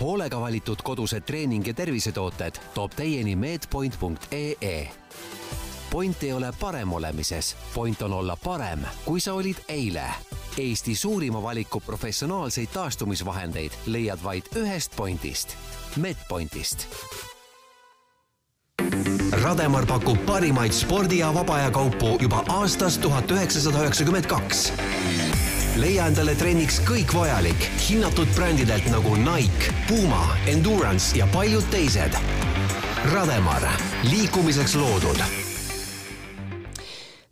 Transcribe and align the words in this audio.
hoolega 0.00 0.40
valitud 0.40 0.78
kodused 0.82 1.20
treening- 1.20 1.66
ja 1.66 1.74
tervisetooted 1.74 2.54
toob 2.74 2.92
teieni 2.96 3.36
medpoint.ee. 3.36 4.88
point 5.90 6.22
ei 6.22 6.32
ole 6.32 6.52
parem 6.60 6.92
olemises, 6.92 7.56
point 7.74 8.02
on 8.02 8.12
olla 8.12 8.36
parem, 8.44 8.80
kui 9.04 9.20
sa 9.20 9.32
olid 9.32 9.56
eile. 9.68 10.04
Eesti 10.58 10.94
suurima 10.94 11.42
valiku 11.42 11.80
professionaalseid 11.80 12.68
taastumisvahendeid 12.72 13.72
leiad 13.86 14.18
vaid 14.24 14.44
ühest 14.56 14.96
pointist, 14.96 15.56
Medpointist 15.96 16.86
Rademar 19.42 19.86
pakub 19.86 20.26
parimaid 20.26 20.72
spordi- 20.72 21.18
ja 21.18 21.34
vaba 21.34 21.54
aja 21.54 21.70
kaupu 21.70 22.18
juba 22.20 22.44
aastast 22.48 23.00
tuhat 23.00 23.30
üheksasada 23.30 23.78
üheksakümmend 23.78 24.26
kaks 24.26 24.72
leia 25.80 26.06
endale 26.10 26.34
trenniks 26.38 26.80
kõik 26.88 27.14
vajalik 27.16 27.66
hinnatud 27.86 28.30
brändidelt 28.36 28.88
nagu 28.92 29.16
Nike, 29.20 29.72
Puma, 29.88 30.22
Endurance 30.50 31.16
ja 31.18 31.28
paljud 31.32 31.66
teised. 31.72 32.20
Rademar, 33.12 33.68
liikumiseks 34.10 34.74
loodud 34.80 35.45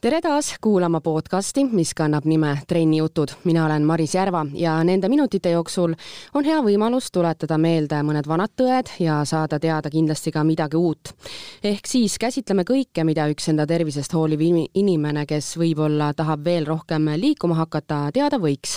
tere 0.05 0.21
taas 0.21 0.51
kuulama 0.61 1.01
podcasti, 1.01 1.63
mis 1.65 1.95
kannab 1.97 2.27
nime 2.29 2.59
Trennijutud. 2.69 3.29
mina 3.45 3.67
olen 3.67 3.83
Maris 3.83 4.15
Järva 4.15 4.47
ja 4.53 4.85
nende 4.85 5.09
minutite 5.09 5.51
jooksul 5.51 5.95
on 6.35 6.45
hea 6.45 6.59
võimalus 6.61 7.07
tuletada 7.13 7.57
meelde 7.59 8.03
mõned 8.05 8.29
vanad 8.29 8.53
tõed 8.53 8.91
ja 9.01 9.23
saada 9.25 9.57
teada 9.59 9.91
kindlasti 9.91 10.33
ka 10.33 10.43
midagi 10.45 10.77
uut. 10.77 11.15
ehk 11.63 11.87
siis 11.87 12.19
käsitleme 12.19 12.67
kõike, 12.69 13.05
mida 13.05 13.25
üks 13.33 13.49
enda 13.49 13.67
tervisest 13.67 14.13
hooliv 14.13 14.45
inimene, 14.75 15.25
kes 15.27 15.57
võib-olla 15.57 16.13
tahab 16.13 16.45
veel 16.45 16.67
rohkem 16.67 17.09
liikuma 17.17 17.55
hakata, 17.55 18.11
teada 18.13 18.37
võiks 18.37 18.77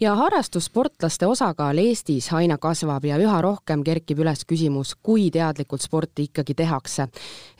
ja 0.00 0.14
harrastussportlaste 0.14 1.26
osakaal 1.26 1.78
Eestis 1.78 2.32
aina 2.32 2.58
kasvab 2.58 3.04
ja 3.04 3.18
üha 3.20 3.40
rohkem 3.42 3.84
kerkib 3.84 4.20
üles 4.24 4.44
küsimus, 4.48 4.94
kui 5.02 5.30
teadlikult 5.30 5.82
sporti 5.82 6.28
ikkagi 6.28 6.54
tehakse. 6.54 7.08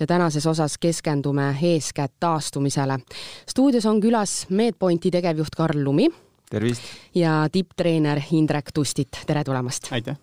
ja 0.01 0.07
tänases 0.07 0.47
osas 0.47 0.79
keskendume 0.79 1.57
eeskätt 1.63 2.13
taastumisele. 2.21 2.99
stuudios 3.49 3.87
on 3.87 4.01
külas 4.01 4.47
Medpointi 4.49 5.11
tegevjuht 5.11 5.55
Karl 5.57 5.85
Lumi. 5.85 6.09
tervist! 6.51 6.83
ja 7.15 7.49
tipptreener 7.53 8.21
Indrek 8.31 8.73
Tustit, 8.75 9.21
tere 9.27 9.45
tulemast! 9.45 9.93
aitäh! 9.93 10.17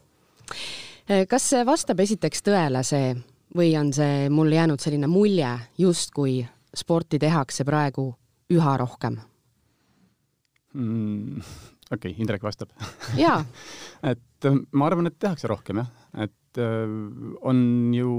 kas 1.28 1.52
vastab 1.66 2.00
esiteks 2.00 2.42
tõele 2.42 2.84
see 2.84 3.16
või 3.56 3.76
on 3.80 3.94
see 3.94 4.30
mulle 4.30 4.56
jäänud 4.56 4.80
selline 4.80 5.08
mulje, 5.08 5.59
justkui 5.78 6.48
sporti 6.76 7.20
tehakse 7.20 7.64
praegu 7.64 8.14
üha 8.52 8.78
rohkem 8.78 9.17
mm,? 10.73 11.42
Okei 11.92 12.11
okay,, 12.11 12.17
Indrek 12.23 12.44
vastab. 12.45 12.72
jaa 13.20 13.42
et 14.11 14.50
äh, 14.50 14.59
ma 14.73 14.88
arvan, 14.89 15.09
et 15.09 15.20
tehakse 15.22 15.50
rohkem 15.52 15.81
jah, 15.81 15.92
et 16.25 16.61
äh, 16.61 16.95
on 17.48 17.61
ju 17.95 18.16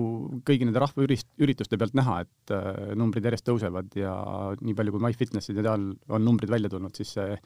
kõigi 0.47 0.69
nende 0.69 0.83
rahvaürituste 0.83 1.81
pealt 1.81 1.98
näha, 1.98 2.20
et 2.27 2.55
äh, 2.55 2.95
numbrid 2.98 3.27
järjest 3.29 3.48
tõusevad 3.48 3.92
ja 3.98 4.14
nii 4.61 4.79
palju, 4.79 4.95
kui 4.95 5.06
MyFitnessid 5.09 5.59
ja 5.59 5.67
seal 5.69 5.92
on 6.12 6.27
numbrid 6.27 6.53
välja 6.53 6.73
tulnud, 6.73 6.95
siis 6.97 7.14
see 7.19 7.37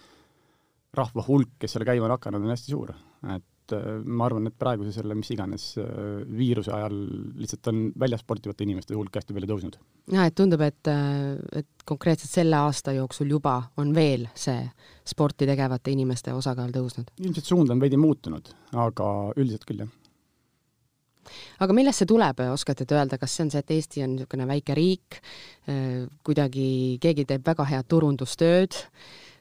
rahva 0.97 1.25
hulk, 1.27 1.57
kes 1.61 1.77
seal 1.77 1.85
käima 1.89 2.09
on 2.09 2.17
hakanud, 2.17 2.45
on 2.45 2.55
hästi 2.55 2.73
suur. 2.73 2.95
et 3.35 3.45
et 3.67 3.75
äh, 3.77 3.99
ma 4.05 4.27
arvan, 4.29 4.47
et 4.49 4.57
praeguse 4.59 4.93
selle 4.95 5.17
mis 5.19 5.31
iganes 5.35 5.67
äh, 5.81 6.23
viiruse 6.39 6.73
ajal 6.75 6.97
lihtsalt 7.41 7.71
on 7.73 7.83
väljas 7.99 8.23
sportivate 8.23 8.67
inimeste 8.67 8.95
hulk 8.95 9.19
hästi 9.19 9.35
palju 9.35 9.51
tõusnud. 9.51 9.79
jah, 10.13 10.27
et 10.29 10.37
tundub, 10.39 10.63
et, 10.67 10.91
äh, 10.91 11.35
et 11.63 11.87
konkreetselt 11.89 12.33
selle 12.33 12.59
aasta 12.61 12.95
jooksul 12.97 13.31
juba 13.31 13.59
on 13.83 13.93
veel 13.95 14.29
see 14.35 14.63
sporti 15.07 15.49
tegevate 15.49 15.95
inimeste 15.95 16.35
osakaal 16.37 16.73
tõusnud? 16.75 17.13
ilmselt 17.19 17.53
suund 17.53 17.75
on 17.75 17.83
veidi 17.83 17.99
muutunud, 18.01 18.51
aga 18.87 19.13
üldiselt 19.37 19.69
küll, 19.69 19.85
jah 19.87 19.95
aga 21.59 21.75
millest 21.75 22.03
see 22.03 22.07
tuleb, 22.07 22.39
oskate 22.53 22.87
te 22.87 22.95
öelda, 22.95 23.19
kas 23.19 23.33
see 23.35 23.47
on 23.47 23.49
see, 23.51 23.63
et 23.65 23.71
Eesti 23.75 24.05
on 24.05 24.13
niisugune 24.15 24.45
väike 24.47 24.77
riik, 24.79 25.17
kuidagi 26.23 26.67
keegi 27.03 27.25
teeb 27.27 27.49
väga 27.49 27.67
head 27.67 27.89
turundustööd, 27.91 28.79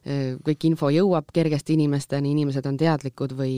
kõik 0.06 0.68
info 0.70 0.92
jõuab 0.94 1.32
kergesti 1.34 1.74
inimesteni, 1.74 2.36
inimesed 2.36 2.66
on 2.70 2.78
teadlikud 2.78 3.32
või, 3.38 3.56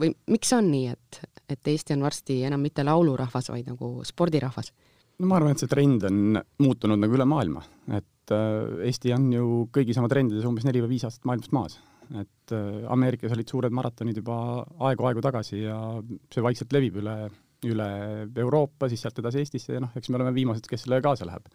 või 0.00 0.10
miks 0.32 0.50
on 0.56 0.70
nii, 0.72 0.88
et, 0.90 1.20
et 1.54 1.70
Eesti 1.70 1.94
on 1.94 2.06
varsti 2.06 2.40
enam 2.48 2.62
mitte 2.64 2.82
laulurahvas, 2.86 3.52
vaid 3.54 3.70
nagu 3.70 3.92
spordirahvas? 4.06 4.72
no 5.20 5.28
ma 5.28 5.36
arvan, 5.38 5.54
et 5.54 5.62
see 5.62 5.70
trend 5.70 6.06
on 6.08 6.40
muutunud 6.64 7.00
nagu 7.00 7.16
üle 7.16 7.26
maailma, 7.28 7.62
et 7.96 8.34
äh, 8.34 8.86
Eesti 8.88 9.14
on 9.16 9.28
ju 9.34 9.46
kõigis 9.74 10.00
oma 10.00 10.10
trendides 10.12 10.48
umbes 10.48 10.66
neli 10.66 10.82
või 10.82 10.96
viis 10.96 11.06
aastat 11.06 11.28
maailmast 11.28 11.54
maas. 11.56 11.78
et 12.10 12.56
äh, 12.56 12.86
Ameerikas 12.90 13.36
olid 13.36 13.52
suured 13.52 13.76
maratonid 13.76 14.22
juba 14.22 14.64
aegu-aegu 14.88 15.22
tagasi 15.22 15.62
ja 15.62 15.76
see 16.32 16.42
vaikselt 16.42 16.72
levib 16.74 16.98
üle, 17.04 17.16
üle 17.70 17.90
Euroopa, 18.34 18.88
siis 18.88 19.04
sealt 19.04 19.20
edasi 19.22 19.44
Eestisse 19.44 19.76
ja 19.76 19.84
noh, 19.84 19.92
eks 19.94 20.10
me 20.10 20.18
oleme 20.18 20.34
viimased, 20.34 20.66
kes 20.66 20.86
sellega 20.86 21.10
kaasa 21.10 21.28
läheb 21.28 21.46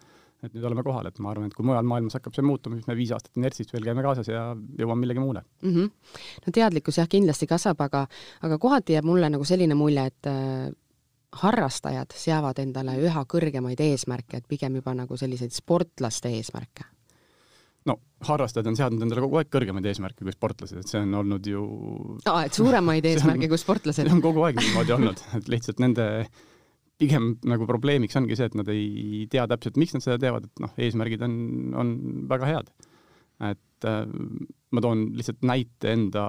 et 0.44 0.54
nüüd 0.54 0.64
oleme 0.68 0.84
kohal, 0.86 1.08
et 1.08 1.18
ma 1.22 1.30
arvan, 1.32 1.50
et 1.50 1.56
kui 1.56 1.66
mujal 1.66 1.86
maailmas 1.88 2.18
hakkab 2.18 2.34
see 2.36 2.44
muutuma, 2.46 2.78
siis 2.78 2.88
me 2.90 2.96
viis 2.98 3.12
aastat 3.16 3.38
inertsist 3.40 3.72
veel 3.72 3.86
käime 3.88 4.04
kaasas 4.04 4.28
ja 4.30 4.48
jõuame 4.78 5.04
millegi 5.04 5.22
muule 5.22 5.42
mm. 5.62 5.70
-hmm. 5.70 6.18
no 6.46 6.56
teadlikkus 6.58 6.98
jah, 7.00 7.08
kindlasti 7.08 7.48
kasvab, 7.50 7.80
aga, 7.88 8.06
aga 8.48 8.58
kohati 8.58 8.96
jääb 8.96 9.08
mulle 9.08 9.30
nagu 9.32 9.44
selline 9.44 9.74
mulje, 9.74 10.06
et 10.12 10.30
äh, 10.30 10.72
harrastajad 11.42 12.12
seavad 12.16 12.58
endale 12.58 12.98
üha 13.02 13.24
kõrgemaid 13.24 13.80
eesmärke, 13.80 14.36
et 14.36 14.48
pigem 14.48 14.76
juba 14.80 14.94
nagu 14.94 15.16
selliseid 15.16 15.52
sportlaste 15.52 16.32
eesmärke 16.36 16.84
no 17.86 17.98
harrastajad 18.28 18.66
on 18.66 18.76
seadnud 18.76 19.06
endale 19.06 19.24
kogu 19.24 19.40
aeg 19.40 19.50
kõrgemaid 19.52 19.86
eesmärke 19.86 20.26
kui 20.26 20.34
sportlased, 20.34 20.82
et 20.82 20.90
see 20.90 21.00
on 21.00 21.14
olnud 21.22 21.46
ju 21.46 21.62
aa, 22.26 22.44
et 22.46 22.56
suuremaid 22.56 23.06
eesmärke 23.12 23.48
kui 23.48 23.60
sportlased? 23.62 24.04
see 24.06 24.16
on 24.18 24.24
kogu 24.24 24.44
aeg 24.46 24.60
niimoodi 24.60 24.96
olnud, 24.96 25.22
et 25.38 25.50
lihtsalt 25.52 25.82
nende 25.82 26.06
pigem 27.00 27.34
nagu 27.48 27.68
probleemiks 27.68 28.16
ongi 28.18 28.36
see, 28.38 28.48
et 28.48 28.56
nad 28.58 28.68
ei 28.72 29.26
tea 29.32 29.44
täpselt, 29.50 29.78
miks 29.80 29.96
nad 29.96 30.04
seda 30.04 30.18
teevad, 30.20 30.48
et 30.48 30.62
noh, 30.64 30.72
eesmärgid 30.80 31.24
on, 31.26 31.34
on 31.76 31.96
väga 32.30 32.52
head. 32.52 32.70
et 33.46 33.84
äh, 33.84 34.06
ma 34.72 34.82
toon 34.82 35.02
lihtsalt 35.16 35.44
näite 35.46 35.92
enda 35.92 36.24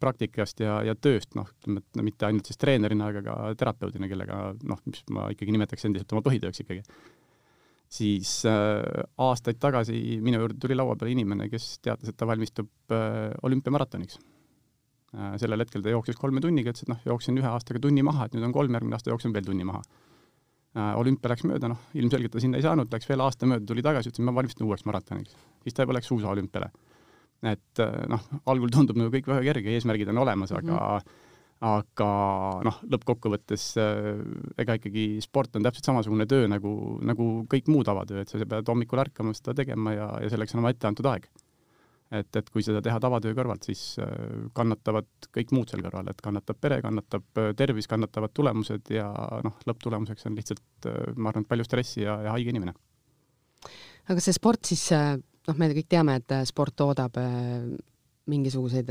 praktikast 0.00 0.60
ja, 0.60 0.78
ja 0.84 0.94
tööst, 0.94 1.32
noh, 1.38 1.48
ütleme, 1.48 1.80
et 1.80 2.02
mitte 2.04 2.28
ainult 2.28 2.48
siis 2.48 2.60
treenerina, 2.60 3.08
aga 3.10 3.22
ka 3.24 3.36
terapeudina, 3.58 4.08
kellega 4.10 4.40
noh, 4.68 4.82
mis 4.84 5.02
ma 5.16 5.30
ikkagi 5.32 5.56
nimetaks 5.56 5.88
endiselt 5.88 6.12
oma 6.12 6.24
põhitööks 6.26 6.60
ikkagi. 6.64 6.84
siis 7.88 8.38
äh, 8.50 8.84
aastaid 9.16 9.60
tagasi 9.62 10.20
minu 10.20 10.42
juurde 10.42 10.60
tuli 10.60 10.76
laua 10.76 10.96
peale 10.96 11.16
inimene, 11.16 11.48
kes 11.48 11.78
teatas, 11.80 12.12
et 12.12 12.20
ta 12.20 12.28
valmistub 12.28 12.68
äh, 12.92 13.32
olümpiamaratoniks 13.48 14.20
sellel 15.14 15.62
hetkel 15.62 15.84
ta 15.84 15.92
jooksis 15.92 16.18
kolme 16.18 16.42
tunniga, 16.44 16.72
ütles, 16.72 16.84
et 16.84 16.90
noh, 16.90 16.98
jooksin 17.06 17.38
ühe 17.40 17.48
aastaga 17.48 17.80
tunni 17.82 18.02
maha, 18.06 18.26
et 18.26 18.34
nüüd 18.36 18.48
on 18.48 18.54
kolm, 18.56 18.74
järgmine 18.76 18.98
aasta 18.98 19.12
jooksin 19.12 19.34
veel 19.36 19.46
tunni 19.46 19.66
maha. 19.68 19.82
Äh, 20.76 20.92
olümpia 21.00 21.30
läks 21.32 21.46
mööda, 21.48 21.70
noh, 21.72 21.84
ilmselgelt 21.96 22.34
ta 22.34 22.42
sinna 22.42 22.58
ei 22.60 22.64
saanud, 22.66 22.90
läks 22.92 23.08
veel 23.08 23.22
aasta 23.24 23.48
mööda, 23.48 23.64
tuli 23.68 23.84
tagasi, 23.84 24.10
ütles, 24.10 24.20
et 24.20 24.28
ma 24.28 24.34
valmistun 24.36 24.66
uueks 24.66 24.84
maratoniks. 24.88 25.36
siis 25.64 25.76
ta 25.76 25.86
juba 25.86 25.96
läks 25.96 26.10
USA 26.12 26.34
olümpiale. 26.34 26.68
et 27.46 27.80
äh, 27.80 27.94
noh, 28.12 28.26
algul 28.52 28.72
tundub 28.72 28.98
nagu 29.00 29.12
kõik 29.14 29.30
väga 29.30 29.46
kerge, 29.46 29.72
eesmärgid 29.72 30.08
on 30.12 30.18
olemas 30.18 30.52
mm, 30.52 30.68
-hmm. 30.68 30.76
aga 30.76 31.02
aga 31.64 32.06
noh, 32.68 32.78
lõppkokkuvõttes 32.92 33.62
ega 34.60 34.74
ikkagi 34.76 35.22
sport 35.24 35.56
on 35.56 35.64
täpselt 35.64 35.88
samasugune 35.88 36.26
töö 36.28 36.48
nagu, 36.48 36.98
nagu 37.00 37.46
kõik 37.48 37.70
muu 37.72 37.84
tavatöö, 37.84 38.20
et 38.20 38.28
sa 38.28 38.36
pead 38.44 38.68
hommikul 38.68 39.00
ärkama, 39.00 39.32
seda 39.32 39.54
tegema 39.54 39.94
ja, 39.94 40.10
ja 40.20 40.28
selleks 40.28 40.52
on 40.52 40.60
oma 40.60 40.74
ette 40.74 40.86
antud 40.86 41.08
aeg 41.08 41.30
et, 42.14 42.38
et 42.38 42.50
kui 42.52 42.62
seda 42.64 42.80
teha 42.84 42.98
tavatöö 43.02 43.34
kõrvalt, 43.36 43.66
siis 43.66 43.82
äh, 44.02 44.10
kannatavad 44.56 45.08
kõik 45.34 45.52
muud 45.56 45.70
seal 45.70 45.82
kõrval, 45.84 46.10
et 46.12 46.22
kannatab 46.22 46.60
pere, 46.62 46.78
kannatab 46.84 47.40
äh, 47.42 47.50
tervis, 47.58 47.88
kannatavad 47.90 48.34
tulemused 48.36 48.92
ja 48.94 49.08
noh, 49.44 49.56
lõpptulemuseks 49.66 50.28
on 50.30 50.38
lihtsalt, 50.38 50.66
äh, 50.86 51.12
ma 51.16 51.32
arvan, 51.32 51.46
palju 51.48 51.66
stressi 51.66 52.04
ja, 52.04 52.18
ja 52.26 52.34
haige 52.36 52.54
inimene. 52.54 52.76
aga 54.06 54.22
see 54.22 54.36
sport 54.36 54.70
siis, 54.70 54.88
noh, 54.92 55.58
me 55.58 55.70
kõik 55.74 55.90
teame, 55.90 56.20
et 56.20 56.36
sport 56.46 56.76
toodab 56.78 57.18
mingisuguseid 58.30 58.90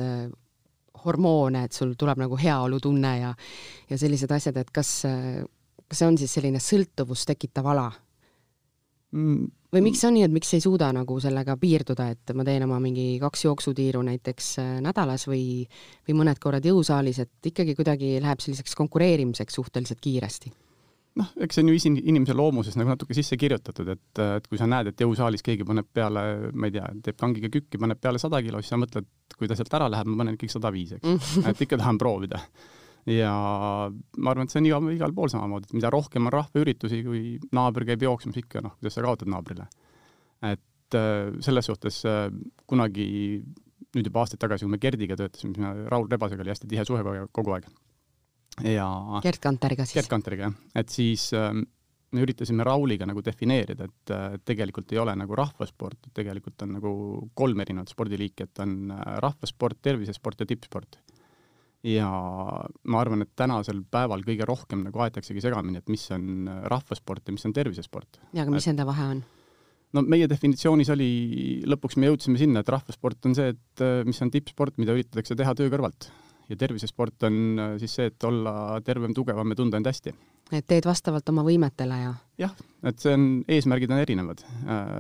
hormoone, 1.06 1.66
et 1.68 1.76
sul 1.76 1.94
tuleb 2.00 2.20
nagu 2.20 2.38
heaolutunne 2.40 3.12
ja 3.20 3.34
ja 3.90 3.98
sellised 4.00 4.32
asjad, 4.32 4.58
et 4.60 4.72
kas, 4.76 4.92
kas 5.88 6.02
see 6.02 6.08
on 6.08 6.18
siis 6.20 6.36
selline 6.36 6.60
sõltuvust 6.64 7.28
tekitav 7.32 7.72
ala? 7.72 7.90
Või 9.16 9.84
miks 9.86 10.04
on 10.08 10.16
nii, 10.16 10.26
et 10.28 10.34
miks 10.34 10.52
ei 10.56 10.64
suuda 10.64 10.92
nagu 10.96 11.18
sellega 11.24 11.56
piirduda, 11.60 12.10
et 12.14 12.36
ma 12.36 12.46
teen 12.48 12.66
oma 12.68 12.82
mingi 12.84 13.16
kaks 13.22 13.46
jooksutiiru 13.48 14.04
näiteks 14.08 14.52
äh, 14.64 14.76
nädalas 14.84 15.28
või, 15.30 15.64
või 16.08 16.20
mõned 16.22 16.42
korrad 16.44 16.66
jõusaalis, 16.66 17.22
et 17.24 17.52
ikkagi 17.52 17.76
kuidagi 17.78 18.16
läheb 18.24 18.44
selliseks 18.44 18.78
konkureerimiseks 18.80 19.62
suhteliselt 19.62 20.04
kiiresti? 20.04 20.54
noh, 21.16 21.30
eks 21.40 21.56
see 21.56 21.64
on 21.64 21.70
ju 21.72 21.78
isin-, 21.78 22.02
inimese 22.12 22.36
loomuses 22.36 22.76
nagu 22.76 22.92
natuke 22.92 23.16
sisse 23.16 23.38
kirjutatud, 23.40 23.88
et, 23.94 24.22
et 24.38 24.48
kui 24.52 24.60
sa 24.60 24.68
näed, 24.68 24.92
et 24.92 25.04
jõusaalis 25.06 25.44
keegi 25.46 25.64
paneb 25.68 25.88
peale, 25.96 26.26
ma 26.52 26.68
ei 26.68 26.76
tea, 26.76 26.90
teeb 27.06 27.20
kangiga 27.22 27.52
kükki, 27.54 27.80
paneb 27.80 28.02
peale 28.04 28.20
sada 28.20 28.42
kilo, 28.44 28.60
siis 28.60 28.74
sa 28.74 28.80
mõtled, 28.82 29.08
kui 29.38 29.48
ta 29.48 29.56
sealt 29.56 29.72
ära 29.80 29.88
läheb, 29.92 30.12
ma 30.12 30.24
panen 30.24 30.36
ikkagi 30.36 30.52
sada 30.52 30.74
viis, 30.76 30.92
eks. 30.98 31.38
Et 31.48 31.64
ikka 31.64 31.80
tahan 31.80 32.00
proovida 32.02 32.42
ja 33.06 33.32
ma 34.18 34.32
arvan, 34.32 34.48
et 34.48 34.54
see 34.54 34.62
on 34.64 34.70
igal, 34.70 34.88
igal 34.96 35.14
pool 35.16 35.30
samamoodi, 35.32 35.70
et 35.70 35.78
mida 35.78 35.92
rohkem 35.94 36.26
on 36.26 36.34
rahvaüritusi, 36.34 37.02
kui 37.06 37.36
naaber 37.56 37.86
käib 37.92 38.06
jooksmas 38.06 38.40
ikka, 38.42 38.64
noh, 38.66 38.78
kuidas 38.80 38.98
sa 38.98 39.06
kaotad 39.06 39.30
naabrile. 39.32 39.68
et 40.46 40.98
äh, 40.98 41.30
selles 41.46 41.70
suhtes 41.70 42.02
äh, 42.10 42.28
kunagi 42.68 43.44
nüüd 43.96 44.10
juba 44.10 44.24
aastaid 44.24 44.42
tagasi, 44.42 44.66
kui 44.66 44.74
me 44.74 44.82
Gerdiga 44.82 45.18
töötasime, 45.20 45.54
siis 45.56 45.62
me 45.62 45.88
Raul 45.92 46.10
Rebasega 46.12 46.44
oli 46.44 46.52
hästi 46.52 46.68
tihe 46.72 46.86
suhe 46.88 47.06
kogu 47.32 47.56
aeg. 47.56 47.70
ja 48.66 48.90
Gerd 49.24 49.42
Kanteriga 49.44 49.86
siis? 49.86 50.00
Gerd 50.00 50.12
Kanteriga, 50.12 50.50
jah. 50.50 50.82
et 50.82 50.90
siis 50.90 51.30
ähm, 51.38 51.64
me 52.16 52.26
üritasime 52.26 52.66
Rauliga 52.66 53.06
nagu 53.06 53.22
defineerida, 53.22 53.86
et 53.86 54.16
äh, 54.18 54.40
tegelikult 54.50 54.92
ei 54.96 55.04
ole 55.04 55.14
nagu 55.20 55.38
rahvasport, 55.38 56.10
tegelikult 56.18 56.66
on 56.66 56.78
nagu 56.80 56.96
kolm 57.38 57.62
erinevat 57.62 57.94
spordiliiki, 57.94 58.50
et 58.50 58.66
on 58.66 58.96
rahvasport, 59.22 59.78
tervisesport 59.86 60.42
ja 60.42 60.50
tippsport. 60.50 61.05
Ja 61.86 62.10
ma 62.90 63.00
arvan, 63.02 63.26
et 63.26 63.32
tänasel 63.38 63.84
päeval 63.92 64.26
kõige 64.26 64.48
rohkem 64.48 64.84
nagu 64.88 65.06
aetaksegi 65.06 65.44
segamini, 65.44 65.82
et 65.82 65.94
mis 65.94 66.04
on 66.16 66.50
äh, 66.50 66.60
rahvasport 66.72 67.28
ja 67.28 67.36
mis 67.36 67.46
on 67.46 67.56
tervisesport. 67.56 68.22
ja 68.34 68.44
aga 68.46 68.54
mis 68.56 68.68
nende 68.72 68.88
vahe 68.88 69.08
on? 69.14 69.24
no 69.96 70.04
meie 70.04 70.28
definitsioonis 70.30 70.92
oli, 70.96 71.10
lõpuks 71.70 72.00
me 72.02 72.12
jõudsime 72.12 72.42
sinna, 72.42 72.66
et 72.66 72.72
rahvasport 72.74 73.30
on 73.30 73.36
see, 73.38 73.54
et 73.56 73.88
mis 74.08 74.22
on 74.26 74.32
tippsport, 74.34 74.80
mida 74.82 74.96
üritatakse 74.98 75.38
teha 75.38 75.56
töö 75.56 75.72
kõrvalt. 75.74 76.10
ja 76.50 76.58
tervisesport 76.60 77.30
on 77.30 77.78
siis 77.82 78.00
see, 78.00 78.10
et 78.12 78.28
olla 78.28 78.80
tervem, 78.86 79.14
tugevam 79.14 79.54
ja 79.54 79.62
tunda 79.62 79.82
end 79.82 79.94
hästi 79.94 80.16
et 80.54 80.66
teed 80.70 80.86
vastavalt 80.86 81.30
oma 81.32 81.44
võimetele 81.46 81.98
ja? 82.02 82.12
jah, 82.42 82.54
et 82.86 83.02
see 83.02 83.16
on, 83.16 83.26
eesmärgid 83.50 83.94
on 83.94 84.02
erinevad. 84.02 84.44
Äh, 84.70 84.92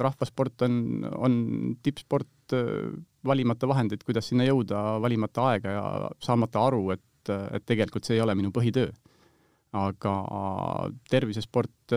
rahvasport 0.00 0.66
on, 0.66 0.80
on 1.14 1.36
tippsport, 1.84 2.56
äh, 2.56 2.88
valimata 3.28 3.68
vahendeid, 3.70 4.02
kuidas 4.06 4.30
sinna 4.30 4.46
jõuda, 4.48 4.98
valimata 5.04 5.50
aega 5.52 5.74
ja 5.74 5.84
saamata 6.24 6.64
aru, 6.70 6.82
et, 6.96 7.32
et 7.52 7.66
tegelikult 7.68 8.08
see 8.08 8.18
ei 8.18 8.24
ole 8.24 8.34
minu 8.38 8.52
põhitöö. 8.54 8.90
aga 9.78 10.12
tervisesport 11.10 11.92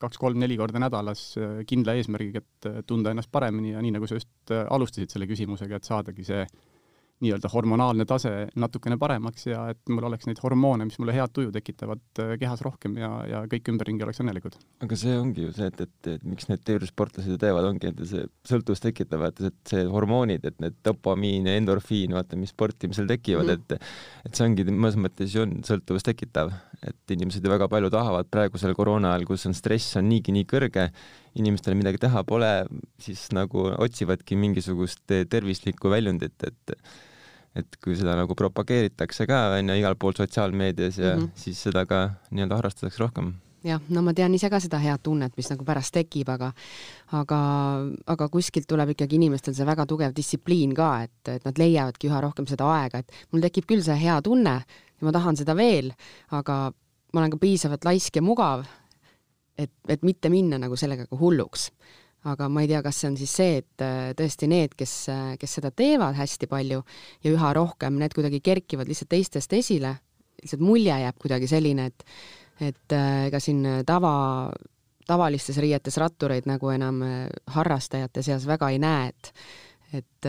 kaks-kolm-neli 0.00 0.56
korda 0.56 0.80
nädalas 0.80 1.34
kindla 1.68 1.92
eesmärgiga, 1.98 2.40
et 2.40 2.86
tunda 2.88 3.12
ennast 3.12 3.28
paremini 3.32 3.74
ja 3.74 3.82
nii, 3.84 3.92
nagu 3.92 4.08
sa 4.08 4.16
just 4.16 4.54
alustasid 4.56 5.12
selle 5.12 5.28
küsimusega, 5.28 5.76
et 5.76 5.84
saadagi 5.84 6.24
see 6.24 6.46
nii-öelda 7.20 7.50
hormonaalne 7.52 8.06
tase 8.08 8.32
natukene 8.56 8.96
paremaks 9.00 9.46
ja 9.50 9.66
et 9.74 9.92
mul 9.92 10.06
oleks 10.08 10.26
neid 10.28 10.40
hormoone, 10.40 10.86
mis 10.88 10.96
mulle 11.00 11.12
head 11.12 11.32
tuju 11.36 11.52
tekitavad 11.52 12.22
äh, 12.22 12.32
kehas 12.40 12.62
rohkem 12.64 12.96
ja, 13.00 13.10
ja 13.28 13.42
kõik 13.50 13.68
ümberringi 13.72 14.06
oleks 14.06 14.22
õnnelikud. 14.24 14.56
aga 14.86 14.98
see 14.98 15.16
ongi 15.18 15.44
ju 15.44 15.52
see, 15.56 15.68
et, 15.68 15.82
et, 15.84 16.10
et 16.14 16.24
miks 16.24 16.48
need 16.48 16.64
tervisesportlased 16.64 17.34
ju 17.34 17.40
teevad, 17.40 17.68
ongi, 17.68 17.92
et 17.92 18.00
see 18.08 18.24
sõltuvust 18.48 18.86
tekitavad, 18.86 19.42
et 19.50 19.58
see 19.68 19.84
hormoonid, 19.92 20.46
et 20.48 20.56
need 20.64 20.78
dopamiin 20.86 21.50
ja 21.50 21.58
endorfiin, 21.60 22.16
vaata, 22.16 22.38
mis 22.40 22.54
sportimisel 22.54 23.10
tekivad 23.10 23.50
mm, 23.50 23.68
-hmm. 23.68 23.84
et 23.84 24.30
et 24.30 24.40
see 24.40 24.46
ongi 24.46 24.64
mõnes 24.70 24.96
mõttes 25.00 25.36
ju 25.36 25.44
on 25.44 25.58
sõltuvust 25.66 26.08
tekitav, 26.08 26.54
et 26.80 27.16
inimesed 27.16 27.44
ju 27.44 27.52
väga 27.52 27.68
palju 27.68 27.92
tahavad 27.92 28.32
praegusel 28.32 28.74
koroona 28.78 29.12
ajal, 29.12 29.28
kus 29.28 29.44
on 29.50 29.54
stress 29.56 29.96
on 30.00 30.08
niigi 30.08 30.32
nii 30.32 30.48
kõrge, 30.48 30.88
inimestel 31.36 31.76
midagi 31.76 32.00
teha 32.00 32.24
pole, 32.24 32.50
siis 32.98 33.28
nagu 33.36 33.68
otsivadki 33.76 34.40
mingisugust 34.40 35.04
tervislikku 35.30 35.92
väljundit, 35.92 36.48
et 36.48 36.76
et 37.58 37.78
kui 37.82 37.96
seda 37.98 38.14
nagu 38.18 38.34
propageeritakse 38.38 39.26
ka 39.26 39.42
onju 39.58 39.78
igal 39.80 39.96
pool 39.98 40.14
sotsiaalmeedias 40.16 40.98
ja 40.98 41.16
mm 41.16 41.22
-hmm. 41.22 41.30
siis 41.34 41.62
seda 41.62 41.86
ka 41.86 42.10
nii-öelda 42.30 42.56
harrastatakse 42.56 43.02
rohkem 43.02 43.34
jah, 43.64 43.80
no 43.88 44.02
ma 44.02 44.14
tean 44.16 44.34
ise 44.34 44.48
ka 44.50 44.60
seda 44.60 44.78
head 44.78 45.02
tunnet, 45.04 45.36
mis 45.36 45.50
nagu 45.52 45.64
pärast 45.64 45.94
tekib, 45.94 46.28
aga 46.32 46.52
aga, 47.12 47.40
aga 48.06 48.28
kuskilt 48.28 48.68
tuleb 48.68 48.94
ikkagi 48.94 49.18
inimestel 49.20 49.54
see 49.54 49.66
väga 49.66 49.86
tugev 49.86 50.14
distsipliin 50.16 50.74
ka, 50.74 50.90
et, 51.02 51.28
et 51.28 51.44
nad 51.44 51.58
leiavadki 51.58 52.08
üha 52.08 52.20
rohkem 52.24 52.46
seda 52.46 52.68
aega, 52.80 52.98
et 52.98 53.12
mul 53.32 53.44
tekib 53.44 53.68
küll 53.70 53.84
see 53.84 53.96
hea 54.00 54.20
tunne 54.22 54.56
ja 55.00 55.06
ma 55.06 55.12
tahan 55.12 55.36
seda 55.36 55.56
veel, 55.56 55.92
aga 56.30 56.72
ma 57.12 57.20
olen 57.20 57.30
ka 57.34 57.40
piisavalt 57.42 57.84
laisk 57.84 58.16
ja 58.16 58.22
mugav, 58.22 58.64
et, 59.58 59.72
et 59.88 60.02
mitte 60.06 60.32
minna 60.32 60.58
nagu 60.58 60.76
sellega 60.76 61.06
ka 61.10 61.16
hulluks 61.20 61.70
aga 62.28 62.48
ma 62.52 62.64
ei 62.64 62.68
tea, 62.68 62.82
kas 62.84 62.98
see 63.00 63.08
on 63.10 63.16
siis 63.16 63.32
see, 63.32 63.60
et 63.62 63.84
äh, 63.84 64.10
tõesti 64.16 64.48
need, 64.50 64.74
kes, 64.78 64.94
äh, 65.12 65.30
kes 65.40 65.56
seda 65.58 65.70
teevad 65.72 66.18
hästi 66.18 66.48
palju 66.50 66.82
ja 67.24 67.32
üha 67.32 67.52
rohkem, 67.56 67.96
need 68.00 68.14
kuidagi 68.16 68.42
kerkivad 68.44 68.90
lihtsalt 68.90 69.12
teistest 69.14 69.54
esile, 69.56 69.94
lihtsalt 70.42 70.64
mulje 70.64 70.98
jääb 71.04 71.20
kuidagi 71.20 71.48
selline, 71.50 71.88
et 71.90 72.06
et 72.60 72.92
äh, 72.92 73.30
ega 73.30 73.40
siin 73.40 73.64
tava, 73.88 74.12
tavalistes 75.08 75.56
riietes 75.64 75.96
rattureid 75.96 76.44
nagu 76.44 76.68
enam 76.74 77.00
harrastajate 77.54 78.22
seas 78.22 78.44
väga 78.48 78.68
ei 78.74 78.82
näe, 78.82 79.08
et 79.14 79.32
et 79.90 80.26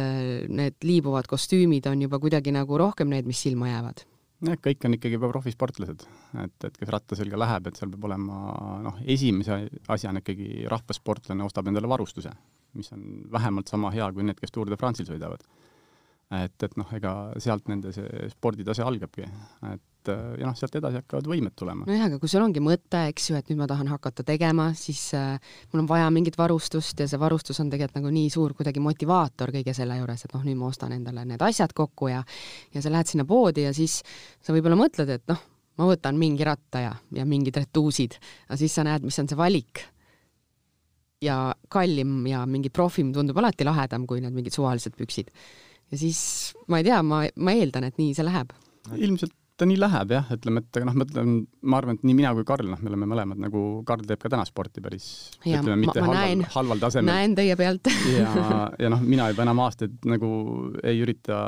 need 0.49 0.79
liibuvad 0.81 1.27
kostüümid 1.29 1.85
on 1.85 1.99
juba 2.01 2.17
kuidagi 2.17 2.49
nagu 2.55 2.79
rohkem 2.81 3.11
need, 3.11 3.27
mis 3.29 3.43
silma 3.45 3.67
jäävad 3.69 4.01
jah, 4.47 4.57
kõik 4.67 4.87
on 4.87 4.97
ikkagi 4.97 5.17
juba 5.17 5.29
profisportlased, 5.31 6.05
et, 6.43 6.55
et 6.67 6.79
kes 6.79 6.91
ratta 6.93 7.17
selga 7.17 7.39
läheb, 7.39 7.69
et 7.69 7.79
seal 7.79 7.91
peab 7.93 8.07
olema 8.09 8.39
noh, 8.85 8.97
esimese 9.15 9.63
asjana 9.93 10.23
ikkagi 10.23 10.65
rahvasportlane 10.71 11.45
ostab 11.45 11.69
endale 11.71 11.89
varustuse, 11.91 12.33
mis 12.77 12.91
on 12.95 13.05
vähemalt 13.31 13.71
sama 13.71 13.91
hea 13.93 14.07
kui 14.15 14.25
need, 14.25 14.39
kes 14.39 14.53
Tour 14.53 14.71
de 14.71 14.79
France'il 14.79 15.09
sõidavad. 15.09 15.45
et, 16.31 16.63
et 16.63 16.77
noh, 16.79 16.91
ega 16.95 17.13
sealt 17.43 17.67
nende 17.67 17.91
see 17.95 18.27
sporditase 18.31 18.85
algabki, 18.87 19.27
et 19.73 19.87
et 20.01 20.09
äh, 20.09 20.39
ja 20.41 20.49
noh, 20.49 20.57
sealt 20.57 20.75
edasi 20.77 20.99
hakkavad 20.99 21.27
võimed 21.29 21.53
tulema. 21.57 21.85
nojah, 21.87 22.07
aga 22.09 22.19
kui 22.21 22.31
sul 22.31 22.43
ongi 22.43 22.61
mõte, 22.63 23.03
eks 23.11 23.29
ju, 23.29 23.37
et 23.37 23.51
nüüd 23.51 23.61
ma 23.61 23.67
tahan 23.69 23.91
hakata 23.91 24.25
tegema, 24.27 24.71
siis 24.77 25.03
äh, 25.17 25.37
mul 25.71 25.83
on 25.83 25.89
vaja 25.89 26.09
mingit 26.13 26.37
varustust 26.39 26.99
ja 26.99 27.07
see 27.09 27.21
varustus 27.21 27.59
on 27.61 27.69
tegelikult 27.71 27.99
nagu 27.99 28.13
nii 28.15 28.31
suur 28.33 28.55
kuidagi 28.57 28.81
motivaator 28.83 29.53
kõige 29.53 29.75
selle 29.77 29.99
juures, 29.99 30.25
et 30.25 30.35
noh, 30.35 30.43
nüüd 30.47 30.59
ma 30.59 30.69
ostan 30.71 30.95
endale 30.97 31.25
need 31.29 31.41
asjad 31.45 31.73
kokku 31.77 32.11
ja 32.11 32.21
ja 32.73 32.83
sa 32.83 32.93
lähed 32.93 33.11
sinna 33.11 33.25
poodi 33.29 33.67
ja 33.67 33.73
siis 33.77 34.01
sa 34.41 34.55
võib-olla 34.55 34.79
mõtled, 34.79 35.15
et 35.17 35.25
noh, 35.31 35.41
ma 35.79 35.89
võtan 35.89 36.17
mingi 36.19 36.45
ratta 36.47 36.83
ja, 36.83 36.93
ja 37.15 37.25
mingid 37.27 37.61
retuusid, 37.61 38.17
aga 38.49 38.59
siis 38.59 38.73
sa 38.75 38.85
näed, 38.87 39.05
mis 39.05 39.19
on 39.21 39.29
see 39.29 39.39
valik. 39.39 39.85
ja 41.21 41.53
kallim 41.69 42.25
ja 42.25 42.39
mingi 42.49 42.71
profim 42.73 43.11
tundub 43.13 43.37
alati 43.37 43.61
lahedam 43.61 44.07
kui 44.09 44.23
need 44.23 44.33
mingid 44.33 44.55
suvalised 44.55 44.97
püksid. 44.97 45.29
ja 45.91 45.97
siis 45.97 46.55
ma 46.67 46.81
ei 46.81 46.89
tea, 46.89 47.03
ma, 47.05 47.27
ma 47.35 47.53
eeldan, 47.53 47.85
et 47.85 48.01
nii 48.01 48.15
see 48.17 48.25
läheb 48.25 48.57
ilmselt 48.97 49.35
ta 49.61 49.67
nii 49.69 49.77
läheb 49.77 50.11
jah, 50.15 50.29
ütleme, 50.33 50.63
et 50.63 50.79
noh, 50.87 50.95
ma 50.97 51.05
ütlen, 51.05 51.33
ma 51.69 51.77
arvan, 51.77 51.97
et 51.99 52.05
nii 52.07 52.15
mina 52.17 52.31
kui 52.37 52.45
Karl, 52.47 52.69
noh, 52.71 52.79
me 52.81 52.89
oleme 52.89 53.07
mõlemad 53.11 53.41
nagu, 53.43 53.61
Karl 53.87 54.05
teeb 54.09 54.21
ka 54.23 54.31
täna 54.33 54.45
sporti 54.47 54.81
päris, 54.83 55.05
ütleme, 55.43 55.77
mitte 55.83 56.01
halval, 56.01 56.17
näen, 56.17 56.43
halval 56.55 56.81
tasemel. 56.81 57.11
näen 57.11 57.35
teie 57.37 57.57
pealt 57.59 57.89
ja, 58.17 58.31
ja 58.83 58.91
noh, 58.93 59.03
mina 59.05 59.29
juba 59.31 59.45
enam 59.45 59.61
aastaid 59.65 60.09
nagu 60.09 60.31
ei 60.81 61.03
ürita 61.05 61.39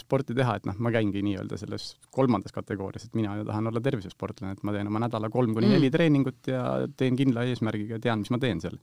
sporti 0.00 0.36
teha, 0.38 0.58
et 0.60 0.70
noh, 0.70 0.78
ma 0.82 0.94
käingi 0.94 1.24
nii-öelda 1.26 1.58
selles 1.60 1.90
kolmandas 2.14 2.54
kategoorias, 2.54 3.08
et 3.08 3.18
mina 3.18 3.34
tahan 3.48 3.72
olla 3.72 3.82
tervisesportlane, 3.82 4.54
et 4.56 4.66
ma 4.66 4.74
teen 4.76 4.92
oma 4.92 5.02
nädala 5.02 5.32
kolm 5.32 5.56
kuni 5.56 5.72
neli 5.72 5.90
mm. 5.90 5.96
treeningut 5.98 6.52
ja 6.52 6.66
teen 6.96 7.18
kindla 7.18 7.46
eesmärgiga, 7.50 7.98
tean, 8.02 8.22
mis 8.22 8.30
ma 8.30 8.40
teen 8.42 8.62
seal. 8.62 8.78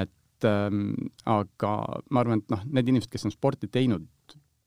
et 0.00 0.48
ähm, 0.48 0.94
aga 1.28 1.74
ma 2.08 2.24
arvan, 2.24 2.40
et 2.40 2.56
noh, 2.56 2.64
need 2.72 2.94
inimesed, 2.94 3.12
kes 3.12 3.28
on 3.28 3.34
sporti 3.34 3.68
teinud 3.72 4.08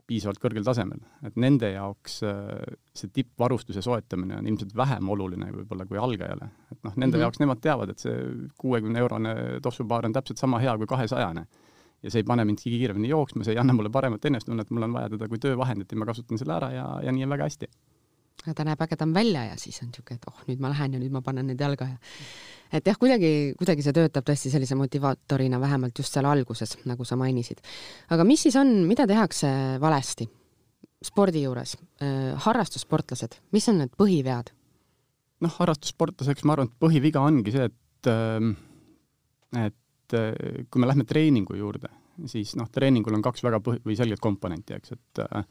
piisavalt 0.08 0.40
kõrgel 0.42 0.66
tasemel, 0.66 1.02
et 1.26 1.38
nende 1.40 1.72
jaoks 1.74 2.22
äh, 2.28 2.46
see 2.98 3.12
tippvarustuse 3.16 3.84
soetamine 3.86 4.38
on 4.40 4.48
ilmselt 4.50 4.76
vähem 4.78 5.10
oluline 5.14 5.52
võib-olla 5.56 5.88
kui 5.90 6.00
algajale. 6.02 6.50
et 6.72 6.80
noh, 6.84 6.96
nende 6.96 7.06
mm 7.06 7.20
-hmm. 7.20 7.26
jaoks 7.26 7.40
nemad 7.40 7.62
teavad, 7.62 7.90
et 7.90 8.00
see 8.00 8.16
kuuekümne 8.58 9.00
eurone 9.00 9.36
tossupaar 9.62 10.06
on 10.06 10.14
täpselt 10.14 10.38
sama 10.38 10.60
hea 10.60 10.78
kui 10.78 10.88
kahesajane. 10.88 11.46
ja 12.04 12.12
see 12.12 12.20
ei 12.20 12.24
pane 12.24 12.46
mind 12.46 12.60
kiiremini 12.64 13.10
jooksma, 13.10 13.44
see 13.44 13.54
ei 13.54 13.60
anna 13.60 13.74
mulle 13.74 13.90
paremat 13.90 14.26
enesetunnet, 14.26 14.70
mul 14.72 14.84
on 14.84 14.94
vaja 14.94 15.10
teda 15.10 15.28
kui 15.28 15.38
töövahendit 15.38 15.92
ja 15.92 15.98
ma 15.98 16.06
kasutan 16.06 16.38
selle 16.38 16.54
ära 16.54 16.72
ja, 16.72 17.00
ja 17.04 17.12
nii 17.12 17.24
on 17.24 17.30
väga 17.30 17.44
hästi. 17.44 17.68
Ta 18.46 18.66
näeb 18.66 18.82
ägedam 18.82 19.14
välja 19.14 19.46
ja 19.52 19.58
siis 19.60 19.82
on 19.84 19.92
niisugune, 19.92 20.18
et 20.18 20.28
oh, 20.30 20.42
nüüd 20.48 20.62
ma 20.64 20.72
lähen 20.74 20.96
ja 20.96 21.02
nüüd 21.02 21.14
ma 21.14 21.22
panen 21.26 21.52
need 21.52 21.62
jalga 21.62 21.88
ja 21.92 21.98
et 22.72 22.88
jah, 22.88 22.98
kuidagi, 23.00 23.54
kuidagi 23.60 23.84
see 23.86 23.96
töötab 23.96 24.26
tõesti 24.28 24.52
sellise 24.54 24.78
motivaatorina, 24.80 25.60
vähemalt 25.62 25.98
just 26.00 26.16
seal 26.16 26.28
alguses, 26.30 26.78
nagu 26.90 27.06
sa 27.08 27.18
mainisid. 27.20 27.62
aga 28.10 28.26
mis 28.28 28.48
siis 28.48 28.58
on, 28.60 28.74
mida 28.88 29.08
tehakse 29.10 29.52
valesti 29.82 30.28
spordi 31.06 31.44
juures 31.46 31.76
äh,, 32.02 32.34
harrastussportlased, 32.46 33.40
mis 33.56 33.70
on 33.72 33.82
need 33.84 33.96
põhivead? 34.00 34.54
noh, 35.42 35.56
harrastussportlaseks 35.58 36.46
ma 36.46 36.56
arvan, 36.56 36.70
et 36.72 36.82
põhiviga 36.82 37.24
ongi 37.26 37.54
see, 37.54 37.68
et 37.70 38.12
äh, 38.12 39.68
et 39.68 40.18
äh, 40.18 40.64
kui 40.70 40.82
me 40.82 40.90
lähme 40.90 41.06
treeningu 41.10 41.58
juurde, 41.60 41.92
siis 42.32 42.56
noh, 42.60 42.70
treeningul 42.72 43.18
on 43.18 43.26
kaks 43.26 43.44
väga 43.46 43.62
põhi- 43.66 43.84
või 43.86 43.98
selget 44.00 44.24
komponenti, 44.24 44.80
eks, 44.80 44.98
et 44.98 45.24
äh, 45.28 45.46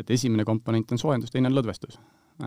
et 0.00 0.08
esimene 0.10 0.46
komponent 0.48 0.94
on 0.94 0.98
soojendus, 0.98 1.30
teine 1.30 1.50
on 1.50 1.58
lõdvestus 1.58 1.98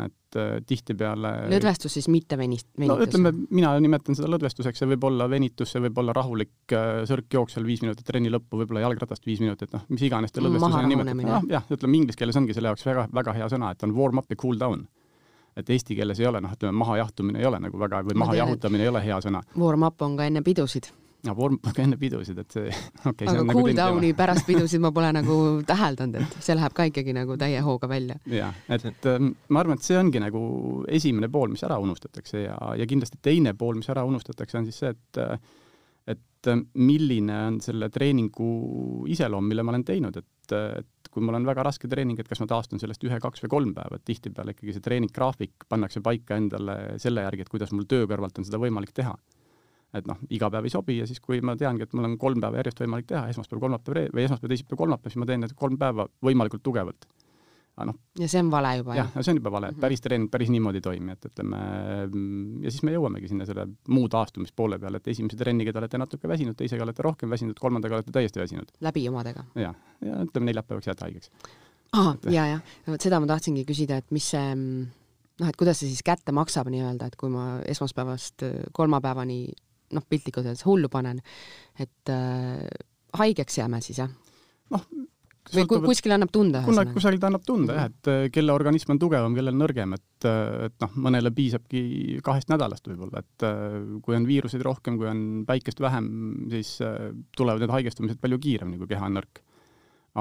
et 0.04 0.38
äh, 0.40 0.58
tihtipeale 0.68 1.32
lõdvestus 1.52 1.94
siis 1.98 2.08
mitte 2.12 2.38
venist-, 2.40 2.72
venitus? 2.78 2.98
no 2.98 3.06
ütleme, 3.06 3.32
mina 3.56 3.74
nimetan 3.84 4.18
seda 4.18 4.30
lõdvestuseks, 4.34 4.82
see 4.82 4.90
võib 4.92 5.08
olla 5.10 5.30
venitus, 5.32 5.72
see 5.72 5.84
võib 5.86 6.02
olla 6.02 6.16
rahulik 6.16 6.76
äh, 6.76 7.04
sõrkjooksel 7.10 7.68
viis 7.68 7.84
minutit 7.86 8.06
trenni 8.08 8.34
lõppu, 8.34 8.60
võib-olla 8.62 8.86
jalgratast 8.88 9.26
viis 9.28 9.44
minutit, 9.44 9.72
noh, 9.76 9.86
mis 9.94 10.06
iganes 10.08 10.36
te 10.36 10.44
lõdvestusena 10.44 10.92
nimetate, 10.92 11.18
noh 11.22 11.48
jah, 11.52 11.66
ütleme 11.72 12.02
inglise 12.02 12.20
keeles 12.20 12.42
ongi 12.42 12.58
selle 12.58 12.74
jaoks 12.74 12.86
väga, 12.88 13.08
väga 13.16 13.38
hea 13.40 13.50
sõna, 13.56 13.72
et 13.76 13.88
on 13.88 13.96
warm 13.96 14.22
up 14.24 14.32
ja 14.32 14.40
cool 14.42 14.60
down. 14.60 14.88
et 15.56 15.70
eesti 15.72 15.96
keeles 15.96 16.20
ei 16.20 16.28
ole, 16.28 16.42
noh, 16.44 16.52
ütleme 16.52 16.76
mahajahtumine 16.82 17.40
ei 17.40 17.48
ole 17.48 17.62
nagu 17.64 17.80
väga, 17.80 18.04
või 18.04 18.20
mahajahutamine 18.26 18.84
ei 18.84 18.92
ole 18.92 19.06
hea 19.06 19.22
sõna. 19.24 19.46
Warm 19.56 19.88
up 19.88 20.02
on 20.04 20.18
ka 20.20 20.28
enne 20.28 20.44
pidusid 20.44 20.92
no 21.26 21.36
vorm 21.38 21.58
ka 21.76 21.84
enne 21.84 21.98
pidusid, 22.02 22.40
et 22.42 22.58
see 22.58 22.70
okay,. 23.10 23.28
aga 23.28 23.42
nagu 23.42 23.58
cool 23.60 23.76
down'i 23.78 24.14
pärast 24.22 24.48
pidusid 24.48 24.84
ma 24.84 24.92
pole 24.96 25.12
nagu 25.16 25.40
täheldanud, 25.68 26.20
et 26.22 26.38
see 26.46 26.58
läheb 26.58 26.78
ka 26.78 26.88
ikkagi 26.92 27.16
nagu 27.18 27.38
täie 27.42 27.62
hooga 27.66 27.90
välja. 27.92 28.20
jah, 28.30 28.56
et 28.70 29.12
ähm, 29.12 29.34
ma 29.50 29.64
arvan, 29.64 29.80
et 29.80 29.88
see 29.88 30.00
ongi 30.00 30.22
nagu 30.24 30.42
esimene 30.88 31.32
pool, 31.32 31.54
mis 31.54 31.66
ära 31.68 31.80
unustatakse 31.82 32.46
ja, 32.48 32.58
ja 32.80 32.90
kindlasti 32.90 33.22
teine 33.24 33.56
pool, 33.58 33.80
mis 33.80 33.92
ära 33.94 34.06
unustatakse, 34.08 34.60
on 34.60 34.70
siis 34.70 34.84
see, 34.84 34.96
et 34.96 35.24
et 35.26 36.22
et 36.46 36.76
milline 36.78 37.38
on 37.50 37.56
selle 37.64 37.90
treeningu 37.94 38.50
iseloom, 39.12 39.48
mille 39.50 39.64
ma 39.66 39.74
olen 39.74 39.86
teinud, 39.88 40.18
et, 40.20 40.54
et 40.54 41.10
kui 41.12 41.24
mul 41.24 41.38
on 41.40 41.48
väga 41.48 41.64
raske 41.66 41.90
treening, 41.92 42.20
et 42.20 42.30
kas 42.30 42.42
ma 42.44 42.48
taastun 42.50 42.82
sellest 42.82 43.04
ühe, 43.08 43.20
kaks 43.24 43.46
või 43.46 43.54
kolm 43.54 43.74
päeva, 43.78 44.00
et 44.00 44.06
tihtipeale 44.08 44.56
ikkagi 44.56 44.76
see 44.76 44.86
treeninggraafik 44.86 45.68
pannakse 45.72 46.04
paika 46.06 46.38
endale 46.40 47.00
selle 47.02 47.24
järgi, 47.26 47.46
et 47.46 47.54
kuidas 47.54 47.74
mul 47.76 47.88
töö 47.90 48.08
kõrvalt 48.10 48.42
on 48.42 48.48
seda 48.48 48.60
võimalik 48.62 48.94
teha. 48.96 49.16
Et 49.96 50.08
noh, 50.10 50.22
iga 50.30 50.50
päev 50.54 50.68
ei 50.68 50.74
sobi 50.74 51.00
ja 51.00 51.08
siis, 51.10 51.22
kui 51.24 51.42
ma 51.46 51.58
teangi, 51.60 51.86
et 51.86 51.94
mul 51.96 52.10
on 52.10 52.18
kolm 52.22 52.42
päeva 52.44 52.62
järjest 52.62 52.82
võimalik 52.84 53.10
teha, 53.12 53.28
esmaspäev, 53.34 53.62
kolmapäev 53.64 54.10
või 54.16 54.26
esmaspäev, 54.26 54.54
teisipäev, 54.54 54.80
kolmapäev, 54.84 55.14
siis 55.14 55.22
ma 55.22 55.30
teen 55.30 55.46
need 55.46 55.56
kolm 55.60 55.80
päeva 55.82 56.08
võimalikult 56.26 56.64
tugevalt 56.66 57.08
aga 57.76 57.90
noh. 57.90 57.98
ja 58.20 58.28
see 58.32 58.42
on 58.44 58.50
vale 58.52 58.72
juba? 58.80 58.96
jah, 58.96 59.10
see 59.20 59.34
on 59.34 59.40
juba 59.42 59.52
vale, 59.58 59.70
et 59.72 59.76
mhm. 59.76 59.84
päris 59.84 60.04
treening 60.04 60.32
päris 60.32 60.52
niimoodi 60.54 60.80
ei 60.80 60.86
toimi, 60.86 61.16
et 61.16 61.28
ütleme, 61.30 61.62
ja 62.64 62.72
siis 62.72 62.86
me 62.88 62.96
jõuamegi 62.96 63.32
sinna 63.32 63.48
selle 63.50 63.68
muu 63.92 64.08
taastumispoole 64.12 64.80
peale, 64.82 65.02
et 65.02 65.12
esimese 65.12 65.40
trenniga 65.40 65.74
te 65.76 65.82
olete 65.84 66.00
natuke 66.00 66.32
väsinud, 66.32 66.58
teisega 66.60 66.88
olete 66.88 67.04
rohkem 67.06 67.32
väsinud, 67.36 67.60
kolmandaga 67.60 68.00
olete 68.00 68.16
täiesti 68.16 68.42
väsinud. 68.42 68.72
läbi 68.86 69.08
omadega? 69.12 69.44
jah, 69.60 69.76
ja 70.06 70.22
ütleme 70.24 70.52
neljapäevaks 70.52 70.92
jääte 70.92 71.08
haigeks. 71.08 71.34
aa, 71.92 72.16
ja, 72.32 72.48
ja, 72.54 72.62
vot 72.88 73.10
seda 73.10 73.20
ma 73.20 73.30
tahtsingi 73.34 73.66
küsida, 73.68 74.00
et 74.00 74.16
mis 74.16 74.32
see 74.36 74.56
noh, 74.56 75.50
et 75.50 75.60
kuidas 75.60 75.82
see 75.82 75.92
siis 75.92 76.06
kätte 76.06 76.32
maksab 76.36 76.72
nii-öelda, 76.72 77.12
et 77.12 77.20
kui 77.20 77.34
ma 77.34 77.58
esmaspäevast 77.68 78.48
kolmapäevani 78.76 79.42
noh, 79.94 80.06
piltlikult 80.10 80.46
öeldes 80.46 80.66
hullu 80.66 80.90
panen, 80.92 81.22
et 81.80 82.14
äh, 82.14 82.64
haigeks 83.20 83.60
jääme 83.62 83.82
siis, 83.86 84.02
jah? 84.02 84.12
noh, 84.74 84.88
või 85.54 85.66
kui 85.70 85.82
kuskil 85.84 86.16
annab 86.16 86.32
tunda? 86.34 86.62
kuna 86.66 86.86
kusagil 86.90 87.22
ta 87.22 87.30
annab 87.30 87.44
tunda 87.46 87.76
jah, 87.78 87.90
et 87.92 88.10
äh, 88.10 88.28
kelle 88.34 88.54
organism 88.56 88.96
on 88.96 89.02
tugevam, 89.02 89.36
kellel 89.38 89.58
nõrgem, 89.58 89.94
et, 89.98 90.28
äh, 90.28 90.68
et 90.70 90.78
noh, 90.82 90.96
mõnele 91.08 91.32
piisabki 91.36 92.20
kahest 92.26 92.50
nädalast 92.52 92.88
võib-olla, 92.90 93.22
et 93.22 93.46
äh, 93.46 93.76
kui 94.06 94.18
on 94.18 94.26
viiruseid 94.30 94.64
rohkem, 94.66 94.98
kui 95.02 95.10
on 95.10 95.20
päikest 95.48 95.82
vähem, 95.84 96.08
siis 96.54 96.78
tulevad 97.38 97.62
need 97.64 97.74
haigestumised 97.76 98.22
palju 98.22 98.42
kiiremini, 98.42 98.82
kui 98.82 98.90
keha 98.90 99.10
on 99.10 99.20
nõrk. 99.20 99.44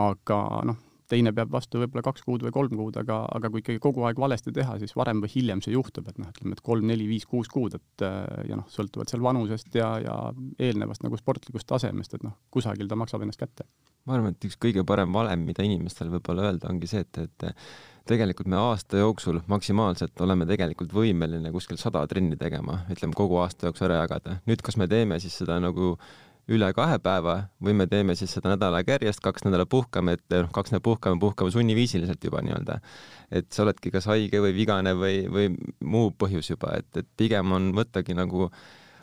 aga 0.05 0.41
noh, 0.69 0.83
teine 1.11 1.33
peab 1.37 1.53
vastu 1.53 1.83
võib-olla 1.83 2.05
kaks 2.07 2.25
kuud 2.25 2.45
või 2.47 2.53
kolm 2.55 2.77
kuud, 2.79 2.99
aga, 3.01 3.21
aga 3.37 3.51
kui 3.53 3.63
ikkagi 3.65 3.83
kogu 3.83 4.07
aeg 4.09 4.21
valesti 4.21 4.53
teha, 4.57 4.79
siis 4.81 4.95
varem 4.97 5.21
või 5.25 5.33
hiljem 5.35 5.63
see 5.65 5.75
juhtub, 5.75 6.09
et 6.09 6.21
noh, 6.21 6.31
ütleme, 6.33 6.57
et 6.57 6.65
kolm, 6.65 6.87
neli, 6.89 7.09
viis, 7.11 7.27
kuus 7.29 7.51
kuud, 7.53 7.77
et 7.77 8.07
ja 8.49 8.59
noh, 8.61 8.69
sõltuvalt 8.73 9.13
seal 9.13 9.25
vanusest 9.25 9.75
ja, 9.77 9.95
ja 10.05 10.19
eelnevast 10.59 11.05
nagu 11.05 11.21
sportlikust 11.21 11.69
tasemest, 11.69 12.17
et 12.17 12.25
noh, 12.27 12.39
kusagil 12.55 12.89
ta 12.89 12.99
maksab 12.99 13.27
ennast 13.27 13.43
kätte 13.43 13.69
ma 14.05 14.19
arvan, 14.19 14.35
et 14.35 14.47
üks 14.49 14.59
kõige 14.61 14.85
parem 14.87 15.13
valem, 15.17 15.45
mida 15.49 15.65
inimestel 15.65 16.11
võib-olla 16.13 16.51
öelda, 16.51 16.69
ongi 16.69 16.89
see, 16.91 17.05
et, 17.07 17.21
et 17.25 17.47
tegelikult 18.09 18.51
me 18.53 18.59
aasta 18.61 19.01
jooksul 19.01 19.41
maksimaalselt 19.49 20.21
oleme 20.25 20.47
tegelikult 20.49 20.93
võimeline 20.93 21.53
kuskil 21.55 21.81
sada 21.81 22.05
trenni 22.11 22.37
tegema, 22.41 22.83
ütleme 22.93 23.17
kogu 23.17 23.41
aasta 23.41 23.71
jooksul 23.71 23.89
ära 23.89 24.03
jagada. 24.03 24.39
nüüd, 24.49 24.65
kas 24.65 24.77
me 24.81 24.89
teeme 24.91 25.21
siis 25.23 25.39
seda 25.41 25.57
nagu 25.63 25.95
üle 26.53 26.69
kahe 26.77 26.99
päeva 27.03 27.37
või 27.65 27.75
me 27.79 27.87
teeme 27.89 28.17
siis 28.19 28.35
seda 28.37 28.53
nädal 28.53 28.77
aega 28.77 28.99
järjest, 28.99 29.23
kaks 29.25 29.47
nädalat 29.47 29.71
puhkame, 29.73 30.19
et 30.19 30.37
noh, 30.37 30.51
kaks 30.53 30.75
nädalat 30.75 30.87
puhkame, 30.91 31.21
puhkame 31.21 31.55
sunniviisiliselt 31.55 32.25
juba 32.25 32.43
nii-öelda. 32.45 32.81
et 33.31 33.51
sa 33.53 33.65
oledki 33.65 33.91
kas 33.91 34.07
haige 34.11 34.41
või 34.45 34.55
vigane 34.55 34.95
või, 34.95 35.25
või 35.33 35.53
muu 35.81 36.13
põhjus 36.19 36.51
juba, 36.51 36.77
et, 36.79 36.91
et 36.97 37.09
pigem 37.17 37.53
on 37.53 37.73
võttagi 37.77 38.15
nagu 38.15 38.51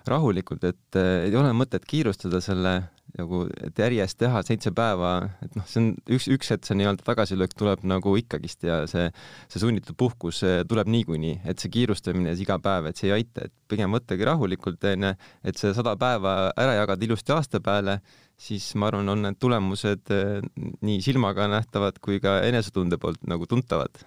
rahulikult, 0.08 0.64
et 0.64 0.98
ei 1.02 1.36
ole 1.36 1.52
mõtet 1.54 1.86
kiirustada 1.86 2.42
selle 2.42 2.78
nagu, 3.20 3.44
et 3.66 3.80
järjest 3.84 4.20
teha 4.22 4.42
seitse 4.48 4.72
päeva, 4.76 5.12
et 5.44 5.56
noh, 5.58 5.66
see 5.68 5.82
on 5.82 5.90
üks, 6.16 6.28
üks 6.32 6.54
hetk 6.54 6.68
see 6.68 6.78
nii-öelda 6.80 7.06
tagasilöök 7.08 7.56
tuleb 7.58 7.86
nagu 7.88 8.16
ikkagist 8.20 8.64
ja 8.68 8.82
see, 8.92 9.10
see 9.52 9.64
sunnitud 9.64 9.98
puhkus 10.00 10.44
tuleb 10.70 10.92
niikuinii, 10.92 11.42
et 11.50 11.62
see 11.62 11.74
kiirustamine 11.74 12.34
iga 12.40 12.58
päev, 12.64 12.90
et 12.90 13.00
see 13.00 13.10
ei 13.10 13.20
aita, 13.20 13.48
et 13.48 13.56
pigem 13.72 13.94
võttagi 13.96 14.28
rahulikult, 14.28 14.84
onju, 14.94 15.14
et 15.48 15.60
see 15.60 15.74
sada 15.78 15.96
päeva 16.00 16.36
ära 16.60 16.78
jagada 16.80 17.08
ilusti 17.08 17.36
aasta 17.36 17.62
peale, 17.64 18.00
siis 18.42 18.72
ma 18.80 18.90
arvan, 18.90 19.12
on 19.14 19.26
need 19.28 19.40
tulemused 19.42 20.14
eh, 20.16 20.40
nii 20.82 21.04
silmaga 21.06 21.48
nähtavad 21.52 22.00
kui 22.04 22.22
ka 22.24 22.40
enesetunde 22.48 23.00
poolt 23.02 23.22
nagu 23.30 23.48
tuntavad. 23.50 24.04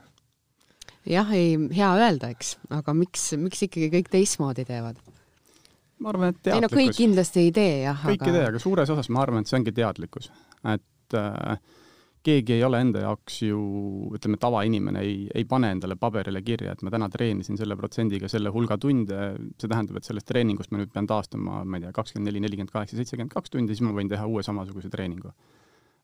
jah, 1.08 1.28
ei, 1.36 1.58
hea 1.76 1.90
öelda, 2.00 2.32
eks, 2.32 2.56
aga 2.72 2.96
miks, 2.96 3.32
miks 3.40 3.66
ikkagi 3.68 3.90
kõik 3.98 4.12
teistmoodi 4.12 4.64
teevad? 4.68 5.00
Ma 6.02 6.10
arvan, 6.12 6.34
et 6.34 6.42
teadlikkus. 6.42 6.58
ei 6.58 6.64
no 6.64 6.72
kõik 6.74 6.98
kindlasti 6.98 7.46
ei 7.46 7.54
tee 7.54 7.78
jah. 7.84 8.02
kõik 8.02 8.20
aga... 8.22 8.30
ei 8.30 8.36
tee, 8.38 8.50
aga 8.52 8.60
suures 8.62 8.92
osas 8.94 9.10
ma 9.14 9.22
arvan, 9.24 9.44
et 9.44 9.50
see 9.50 9.58
ongi 9.60 9.74
teadlikkus, 9.76 10.30
et 10.72 11.18
äh, 11.18 11.58
keegi 12.24 12.56
ei 12.56 12.64
ole 12.64 12.80
enda 12.80 13.04
jaoks 13.04 13.40
ju, 13.44 13.60
ütleme, 14.16 14.38
tavainimene 14.40 15.02
ei, 15.04 15.16
ei 15.34 15.44
pane 15.48 15.70
endale 15.76 15.96
paberile 16.00 16.40
kirja, 16.44 16.72
et 16.72 16.84
ma 16.86 16.92
täna 16.94 17.10
treenisin 17.12 17.60
selle 17.60 17.76
protsendiga 17.76 18.30
selle 18.32 18.52
hulga 18.54 18.78
tunde, 18.80 19.20
see 19.60 19.68
tähendab, 19.70 20.00
et 20.00 20.08
sellest 20.08 20.28
treeningust 20.30 20.72
ma 20.72 20.80
nüüd 20.80 20.94
pean 20.94 21.08
taastuma, 21.10 21.62
ma 21.64 21.78
ei 21.78 21.84
tea, 21.84 21.92
kakskümmend 21.96 22.30
neli, 22.30 22.42
nelikümmend 22.46 22.72
kaheksa, 22.72 22.96
seitsekümmend 23.00 23.34
kaks 23.34 23.52
tundi, 23.52 23.76
siis 23.76 23.84
ma 23.84 23.92
võin 23.96 24.10
teha 24.10 24.26
uue 24.30 24.44
samasuguse 24.46 24.92
treeningu 24.92 25.34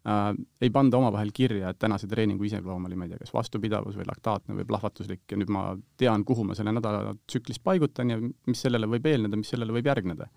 äh, 0.08 0.28
ei 0.60 0.70
panda 0.74 1.00
omavahel 1.00 1.32
kirja, 1.34 1.72
et 1.72 1.80
tänase 1.80 2.08
treeningu 2.10 2.46
iseloom 2.48 2.86
oli, 2.88 2.98
ma 2.98 3.06
ei 3.06 3.12
tea, 3.12 3.20
kas 3.24 3.34
vastupidavus 3.34 3.98
või 3.98 4.08
laktaatne 4.08 4.56
või 4.58 4.68
plahvatuslik 4.68 5.24
ja 5.30 5.40
nüüd 5.40 5.52
ma 5.52 5.64
tean, 6.00 6.24
kuhu 6.28 6.46
ma 6.48 6.56
selle 6.58 6.74
nädala 6.76 7.14
tsüklis 7.26 7.60
paigutan 7.64 8.14
ja 8.14 8.20
mis 8.20 8.64
sellele 8.64 8.88
võib 8.90 9.10
eelneda, 9.10 9.40
mis 9.40 9.52
sellele 9.52 9.76
võib 9.76 9.90
järgneda. 9.92 10.30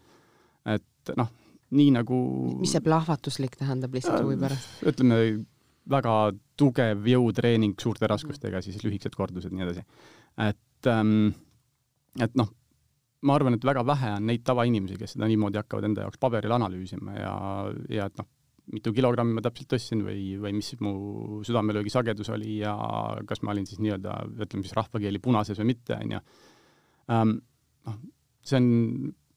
et 0.74 1.15
noh, 1.20 1.32
nii 1.74 1.93
nagu 2.00 2.20
mis 2.62 2.75
see 2.75 2.84
plahvatuslik 2.86 3.58
tähendab 3.60 3.96
lihtsalt 3.96 4.24
huvi 4.24 4.38
pärast? 4.41 4.84
ütleme, 4.89 5.22
väga 5.89 6.17
tugev 6.60 7.08
jõutreening 7.10 7.79
suurte 7.82 8.08
raskustega, 8.08 8.62
siis 8.63 8.84
lühikesed 8.86 9.15
kordused 9.17 9.51
ja 9.51 9.58
nii 9.58 9.65
edasi. 9.67 9.88
et 10.48 10.91
ähm,, 10.91 11.34
et 12.22 12.36
noh, 12.38 12.51
ma 13.24 13.38
arvan, 13.38 13.58
et 13.58 13.65
väga 13.65 13.84
vähe 13.88 14.13
on 14.17 14.27
neid 14.29 14.43
tavainimesi, 14.48 14.98
kes 15.00 15.15
seda 15.15 15.27
niimoodi 15.32 15.60
hakkavad 15.62 15.88
enda 15.89 16.05
jaoks 16.05 16.22
paberil 16.22 16.55
analüüsima 16.55 17.15
ja, 17.17 17.34
ja 17.91 18.08
et 18.12 18.20
noh, 18.20 18.27
mitu 18.72 18.93
kilogrammi 18.96 19.36
ma 19.36 19.43
täpselt 19.43 19.74
tõstsin 19.74 20.03
või, 20.05 20.38
või 20.39 20.53
mis 20.55 20.72
mu 20.84 21.41
südamelöögi 21.46 21.91
sagedus 21.91 22.29
oli 22.32 22.60
ja 22.62 22.74
kas 23.27 23.43
ma 23.43 23.51
olin 23.51 23.67
siis 23.67 23.82
nii-öelda, 23.84 24.15
ütleme 24.46 24.63
siis 24.63 24.77
rahvakeeli 24.77 25.20
punases 25.24 25.60
või 25.60 25.74
mitte, 25.74 25.98
on 26.00 26.15
ju. 26.15 26.22
Ähm, 27.12 27.34
noh, 27.89 28.00
see 28.43 28.60
on 28.62 28.70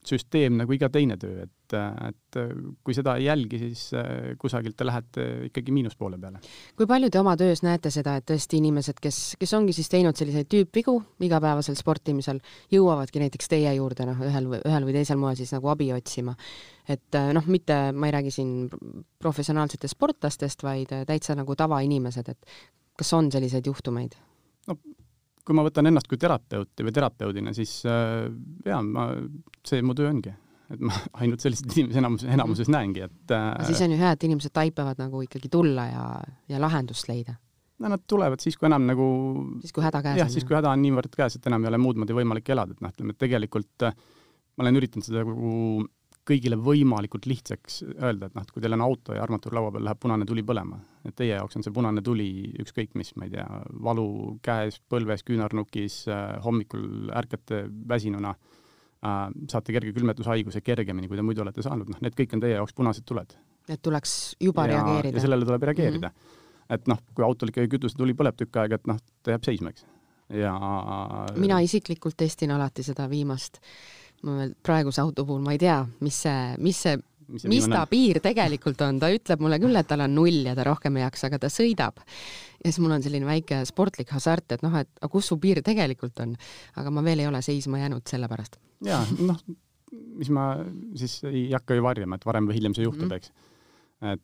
süsteem 0.08 0.56
nagu 0.60 0.74
iga 0.74 0.88
teine 0.92 1.16
töö, 1.20 1.44
et, 1.46 1.74
et 2.08 2.38
kui 2.84 2.94
seda 2.96 3.16
ei 3.18 3.26
jälgi, 3.26 3.58
siis 3.60 3.82
äh, 3.96 4.34
kusagilt 4.40 4.76
te 4.78 4.86
lähete 4.86 5.26
ikkagi 5.48 5.74
miinuspoole 5.74 6.18
peale. 6.22 6.40
kui 6.78 6.88
palju 6.88 7.10
te 7.10 7.20
oma 7.20 7.36
töös 7.40 7.62
näete 7.66 7.90
seda, 7.94 8.16
et 8.20 8.26
tõesti 8.30 8.60
inimesed, 8.60 9.00
kes, 9.02 9.20
kes 9.40 9.54
ongi 9.58 9.74
siis 9.76 9.90
teinud 9.92 10.18
selliseid 10.18 10.50
tüüpvigu 10.52 10.96
igapäevasel 11.26 11.78
sportimisel, 11.78 12.40
jõuavadki 12.72 13.22
näiteks 13.24 13.50
teie 13.52 13.74
juurde 13.78 14.08
noh, 14.08 14.22
ühel 14.28 14.50
või 14.52 14.62
ühel 14.62 14.88
või 14.88 14.96
teisel 14.98 15.20
moel 15.20 15.38
siis 15.38 15.54
nagu 15.56 15.72
abi 15.72 15.90
otsima. 15.96 16.36
et 16.88 17.18
äh, 17.18 17.32
noh, 17.36 17.46
mitte, 17.50 17.80
ma 17.92 18.10
ei 18.10 18.16
räägi 18.18 18.34
siin 18.38 18.52
professionaalsetest 19.22 19.96
sportlastest, 19.96 20.62
vaid 20.66 20.92
äh, 20.94 21.06
täitsa 21.08 21.34
nagu 21.38 21.56
tavainimesed, 21.56 22.30
et 22.30 22.56
kas 22.96 23.12
on 23.12 23.32
selliseid 23.32 23.66
juhtumeid? 23.66 24.16
no 24.66 24.78
kui 25.46 25.56
ma 25.56 25.64
võtan 25.66 25.90
ennast 25.90 26.08
kui 26.10 26.18
terapeuti 26.20 26.86
või 26.86 26.94
terapeudina, 26.94 27.54
siis 27.56 27.78
äh, 27.88 28.26
jaa, 28.66 28.82
ma, 28.82 29.08
see 29.66 29.84
mu 29.86 29.94
töö 29.96 30.10
ongi. 30.10 30.34
et 30.74 30.82
ma 30.82 30.96
ainult 31.22 31.44
selliseid 31.44 31.70
inimesi 31.70 32.02
enamus, 32.02 32.26
enamuses 32.36 32.70
näengi, 32.72 33.06
et 33.06 33.34
äh, 33.34 33.50
siis 33.70 33.82
on 33.86 33.94
ju 33.94 34.00
hea, 34.00 34.12
et 34.16 34.28
inimesed 34.28 34.54
taipavad 34.56 34.98
nagu 35.02 35.22
ikkagi 35.22 35.50
tulla 35.52 35.86
ja, 35.90 36.06
ja 36.50 36.62
lahendust 36.62 37.08
leida. 37.08 37.36
no 37.78 37.92
nad 37.92 38.02
tulevad 38.08 38.42
siis, 38.42 38.58
kui 38.58 38.68
enam 38.70 38.88
nagu 38.88 39.06
siis, 39.62 39.74
kui 39.76 39.86
häda 39.86 40.02
käes 40.02 40.22
jah, 40.24 40.32
siis 40.32 40.46
kui 40.48 40.58
häda 40.58 40.74
on 40.74 40.82
niivõrd 40.82 41.14
käes, 41.14 41.38
et 41.38 41.50
enam 41.50 41.64
ei 41.64 41.72
ole 41.72 41.82
muud 41.82 42.02
moodi 42.02 42.16
võimalik 42.16 42.54
elada, 42.54 42.74
et 42.74 42.82
noh, 42.82 42.94
ütleme, 42.94 43.14
et 43.14 43.22
tegelikult 43.22 43.86
äh, 43.86 43.94
ma 44.56 44.66
olen 44.66 44.80
üritanud 44.80 45.06
seda 45.06 45.22
nagu 45.22 45.52
kõigile 46.26 46.58
võimalikult 46.58 47.26
lihtsaks 47.30 47.80
öelda, 47.94 48.28
et 48.28 48.36
noh, 48.36 48.44
et 48.44 48.52
kui 48.52 48.62
teil 48.62 48.74
on 48.76 48.84
auto 48.84 49.14
ja 49.14 49.22
armatuur 49.24 49.54
laua 49.56 49.72
peal, 49.74 49.84
läheb 49.86 50.00
punane 50.02 50.26
tuli 50.28 50.42
põlema, 50.46 50.78
et 51.06 51.14
teie 51.18 51.36
jaoks 51.36 51.58
on 51.58 51.64
see 51.66 51.74
punane 51.74 52.02
tuli 52.04 52.28
ükskõik 52.62 52.96
mis, 52.98 53.12
ma 53.18 53.28
ei 53.28 53.34
tea, 53.36 53.46
valu 53.86 54.06
käes, 54.44 54.80
põlves, 54.90 55.24
küünarnukis 55.26 56.02
äh,, 56.10 56.36
hommikul 56.44 57.12
ärkate 57.16 57.62
väsinuna 57.88 58.32
äh,, 58.34 59.20
saate 59.52 59.76
kerge 59.76 59.94
külmetushaiguse 59.96 60.62
kergemini, 60.66 61.10
kui 61.10 61.18
te 61.18 61.26
muidu 61.26 61.44
olete 61.44 61.64
saanud, 61.66 61.92
noh, 61.92 62.02
need 62.04 62.16
kõik 62.18 62.34
on 62.36 62.42
teie 62.42 62.56
jaoks 62.58 62.74
punased 62.76 63.06
tuled. 63.06 63.36
et 63.68 63.82
tuleks 63.82 64.36
juba 64.42 64.66
ja, 64.66 64.76
reageerida. 64.76 65.18
ja 65.18 65.26
sellele 65.26 65.46
tuleb 65.46 65.68
reageerida 65.70 66.08
mm. 66.08 66.14
-hmm. 66.14 66.74
et 66.74 66.88
noh, 66.90 67.02
kui 67.14 67.26
autol 67.26 67.54
ikkagi 67.54 67.70
kütusetuli 67.76 68.18
põleb 68.18 68.38
tükk 68.38 68.62
aega, 68.62 68.80
et 68.80 68.90
noh, 68.90 68.98
ta 69.22 69.36
jääb 69.36 69.46
seisma, 69.46 69.70
eks. 69.70 69.86
ja 70.42 70.56
mina 71.36 71.60
isiklikult 71.62 72.16
testin 72.16 72.50
alati 72.50 72.82
seda 72.82 73.06
viimast 73.10 73.62
praeguse 74.62 75.00
auto 75.02 75.24
puhul 75.26 75.44
ma 75.44 75.54
ei 75.54 75.60
tea, 75.62 75.80
mis 76.00 76.22
see, 76.26 76.54
mis 76.62 76.80
see 76.86 76.96
mis, 77.28 77.46
mis 77.50 77.66
ta 77.68 77.82
on? 77.82 77.90
piir 77.90 78.20
tegelikult 78.24 78.80
on, 78.86 79.00
ta 79.02 79.10
ütleb 79.12 79.42
mulle 79.42 79.58
küll, 79.62 79.76
et 79.78 79.88
tal 79.88 80.04
on 80.04 80.14
null 80.16 80.46
ja 80.46 80.54
ta 80.58 80.66
rohkem 80.66 80.98
ei 80.98 81.06
jaksa, 81.06 81.30
aga 81.30 81.40
ta 81.42 81.50
sõidab. 81.52 82.02
ja 82.62 82.70
siis 82.70 82.80
mul 82.82 82.96
on 82.96 83.04
selline 83.04 83.28
väike 83.28 83.62
sportlik 83.68 84.12
hasart, 84.14 84.56
et 84.56 84.64
noh, 84.66 84.74
et 84.80 84.90
aga 85.00 85.10
kus 85.12 85.30
su 85.32 85.38
piir 85.42 85.62
tegelikult 85.66 86.22
on. 86.24 86.36
aga 86.76 86.92
ma 86.94 87.04
veel 87.06 87.24
ei 87.24 87.30
ole 87.30 87.42
seisma 87.42 87.82
jäänud 87.82 88.06
selle 88.08 88.30
pärast. 88.30 88.60
jaa, 88.86 89.02
noh, 89.18 89.42
mis 90.20 90.30
ma 90.34 90.52
siis 90.98 91.18
ei 91.30 91.48
hakka 91.52 91.78
ju 91.78 91.84
varjama, 91.86 92.18
et 92.18 92.26
varem 92.26 92.48
või 92.48 92.60
hiljem 92.60 92.78
see 92.78 92.86
juhtub 92.86 93.10
-hmm. 93.10 93.16
eks. 93.16 93.32
et 94.12 94.22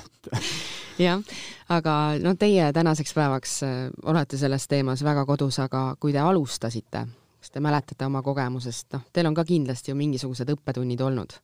et 0.00 0.28
jah, 1.06 1.22
aga 1.68 1.94
no 2.22 2.34
teie 2.38 2.72
tänaseks 2.72 3.14
päevaks 3.14 3.62
äh, 3.62 3.78
olete 4.02 4.38
selles 4.38 4.68
teemas 4.68 5.04
väga 5.04 5.26
kodus, 5.26 5.58
aga 5.58 5.94
kui 6.00 6.12
te 6.12 6.18
alustasite 6.18 7.06
kas 7.50 7.58
te 7.58 7.60
mäletate 7.60 8.06
oma 8.06 8.22
kogemusest, 8.22 8.92
noh, 8.94 9.02
teil 9.12 9.26
on 9.26 9.34
ka 9.34 9.44
kindlasti 9.44 9.90
ju 9.90 9.96
mingisugused 9.98 10.48
õppetunnid 10.54 11.00
olnud. 11.02 11.34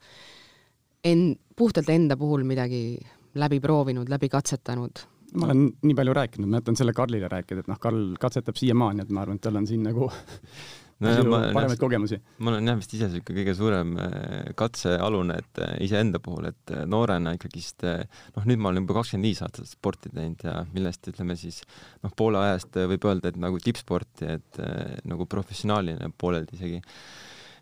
En-, 1.05 1.35
puhtalt 1.57 1.89
enda 1.91 2.17
puhul 2.17 2.45
midagi 2.47 2.99
läbi 3.35 3.61
proovinud, 3.61 4.09
läbi 4.09 4.29
katsetanud? 4.29 5.03
ma 5.37 5.49
olen 5.49 5.65
nii 5.83 5.95
palju 5.99 6.13
rääkinud, 6.15 6.49
ma 6.49 6.61
jätan 6.61 6.77
selle 6.79 6.93
Karlile 6.95 7.29
rääkida, 7.29 7.61
et 7.61 7.69
noh, 7.69 7.79
Karl 7.83 8.15
katsetab 8.21 8.57
siiamaani, 8.57 9.03
et 9.03 9.11
ma 9.11 9.25
arvan, 9.25 9.37
et 9.37 9.43
tal 9.43 9.59
on 9.59 9.67
siin 9.67 9.83
nagu 9.83 10.07
no, 11.05 11.13
paremaid 11.53 11.81
kogemusi. 11.81 12.19
ma 12.41 12.53
olen 12.53 12.71
jah 12.71 12.79
vist 12.81 12.95
ise 12.97 13.09
niisugune 13.11 13.41
kõige 13.41 13.55
suurem 13.59 13.93
äh, 14.01 14.49
katsealune, 14.59 15.37
et 15.43 15.61
äh, 15.65 15.75
iseenda 15.85 16.21
puhul, 16.23 16.49
et 16.53 16.73
äh, 16.73 16.87
noorena 16.89 17.35
ikkagist 17.37 17.85
noh, 17.87 18.49
nüüd 18.49 18.63
ma 18.63 18.73
olen 18.73 18.85
juba 18.85 18.99
kakskümmend 19.01 19.29
viis 19.29 19.43
aastat 19.45 19.69
sporti 19.71 20.13
teinud 20.15 20.47
ja 20.47 20.59
millest 20.73 21.13
ütleme 21.13 21.37
siis 21.41 21.63
noh, 22.05 22.15
poole 22.17 22.41
ajast 22.41 22.81
võib 22.95 23.09
öelda, 23.11 23.33
et 23.33 23.41
nagu 23.41 23.61
tippsporti, 23.63 24.33
et 24.39 24.61
nagu 25.09 25.29
professionaalina 25.31 26.11
pooleldi 26.17 26.57
isegi 26.57 26.83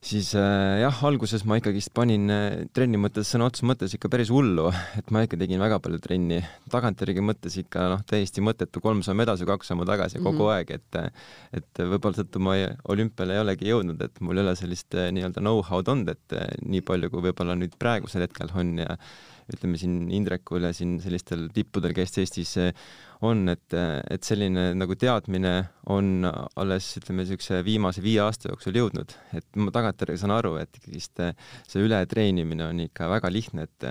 siis 0.05 0.31
äh, 0.37 0.81
jah, 0.83 0.99
alguses 1.09 1.45
ma 1.49 1.57
ikkagist 1.59 1.93
panin 1.97 2.29
äh, 2.33 2.65
trenni 2.77 2.99
mõttes 3.01 3.31
sõna 3.33 3.49
otseses 3.49 3.67
mõttes 3.67 3.95
ikka 3.97 4.11
päris 4.13 4.31
hullu, 4.33 4.69
et 4.99 5.11
ma 5.15 5.25
ikka 5.25 5.39
tegin 5.41 5.63
väga 5.63 5.81
palju 5.83 6.01
trenni. 6.05 6.43
tagantjärgi 6.73 7.25
mõttes 7.25 7.57
ikka 7.63 7.89
noh, 7.95 8.05
täiesti 8.09 8.45
mõttetu, 8.45 8.83
kolm 8.85 9.03
sammu 9.07 9.25
edasi, 9.25 9.49
kaks 9.49 9.73
sammu 9.73 9.87
tagasi 9.89 10.21
kogu 10.21 10.37
mm 10.37 10.41
-hmm. 10.41 10.55
aeg, 10.55 10.71
et 10.71 11.61
et 11.61 11.85
võib-olla 11.93 12.21
seetõttu 12.21 12.43
ma 12.45 12.57
olümpiale 12.93 13.35
ei 13.35 13.45
olegi 13.45 13.71
jõudnud, 13.71 14.03
et 14.05 14.21
mul 14.21 14.39
ei 14.39 14.45
ole 14.45 14.57
sellist 14.57 14.95
äh, 14.95 15.11
nii-öelda 15.15 15.41
know-how'd 15.41 15.89
olnud, 15.89 16.09
et 16.09 16.37
nii 16.63 16.83
palju, 16.83 17.11
kui 17.11 17.25
võib-olla 17.31 17.57
nüüd 17.57 17.79
praegusel 17.79 18.29
hetkel 18.29 18.53
on 18.55 18.79
ja 18.79 18.99
ütleme 19.53 19.79
siin 19.81 20.09
Indrekul 20.15 20.65
ja 20.65 20.71
siin 20.77 20.97
sellistel 21.03 21.49
tippudel, 21.55 21.93
kes 21.97 22.17
Eestis 22.23 22.55
on, 23.25 23.49
et, 23.53 23.75
et 23.75 24.25
selline 24.25 24.71
nagu 24.77 24.97
teadmine 25.01 25.55
on 25.93 26.29
alles 26.29 26.93
ütleme, 27.01 27.25
niisuguse 27.25 27.61
viimase 27.67 28.05
viie 28.05 28.23
aasta 28.25 28.51
jooksul 28.53 28.79
jõudnud, 28.81 29.17
et 29.37 29.49
ma 29.61 29.75
tagantjärgi 29.75 30.21
saan 30.23 30.35
aru, 30.37 30.57
et 30.63 30.81
ikkagist 30.81 31.25
see 31.69 31.85
ületreenimine 31.85 32.69
on 32.71 32.85
ikka 32.87 33.11
väga 33.13 33.33
lihtne, 33.33 33.69
et 33.69 33.89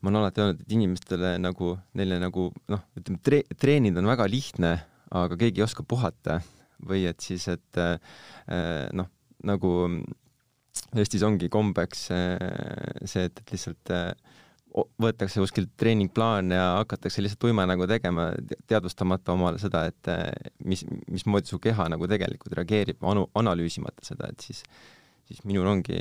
ma 0.00 0.12
olen 0.12 0.20
alati 0.22 0.44
öelnud, 0.44 0.62
et 0.62 0.76
inimestele 0.76 1.34
nagu, 1.42 1.72
neile 1.98 2.20
nagu 2.22 2.48
noh, 2.70 2.86
ütleme 2.98 3.20
tre-, 3.24 3.44
treenida 3.58 4.00
on 4.02 4.08
väga 4.10 4.28
lihtne, 4.30 4.72
aga 5.10 5.38
keegi 5.40 5.62
ei 5.62 5.66
oska 5.66 5.84
puhata. 5.88 6.40
Või 6.78 7.08
et 7.10 7.18
siis, 7.18 7.48
et 7.50 7.78
noh, 8.94 9.08
nagu 9.50 9.70
Eestis 10.94 11.24
ongi 11.26 11.48
kombeks 11.50 12.04
see, 12.06 13.24
et, 13.26 13.40
et 13.42 13.50
lihtsalt 13.50 13.90
võetakse 15.00 15.42
kuskilt 15.42 15.72
treeningplaan 15.80 16.52
ja 16.54 16.66
hakatakse 16.78 17.22
lihtsalt 17.24 17.40
tuima 17.46 17.64
nagu 17.68 17.86
tegema, 17.90 18.28
teadvustamata 18.70 19.34
omale 19.34 19.60
seda, 19.62 19.84
et 19.90 20.10
eh, 20.12 20.52
mis, 20.68 20.84
mismoodi 21.10 21.50
su 21.50 21.60
keha 21.62 21.88
nagu 21.92 22.08
tegelikult 22.10 22.56
reageerib, 22.58 23.00
anu-, 23.12 23.28
analüüsimata 23.38 24.06
seda, 24.06 24.30
et 24.32 24.44
siis, 24.44 24.62
siis 25.28 25.42
minul 25.48 25.68
ongi, 25.70 25.98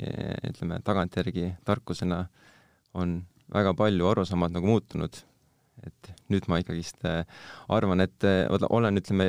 ütleme, 0.52 0.82
tagantjärgi 0.88 1.52
tarkusena 1.68 2.24
on 2.98 3.20
väga 3.54 3.74
palju 3.78 4.12
arusaamad 4.12 4.56
nagu 4.56 4.68
muutunud. 4.68 5.24
et 5.86 6.08
nüüd 6.34 6.48
ma 6.50 6.58
ikkagist 6.58 7.04
eh, 7.06 7.22
arvan, 7.70 8.02
et 8.02 8.26
eh, 8.26 8.48
olen, 8.50 8.98
ütleme, 8.98 9.28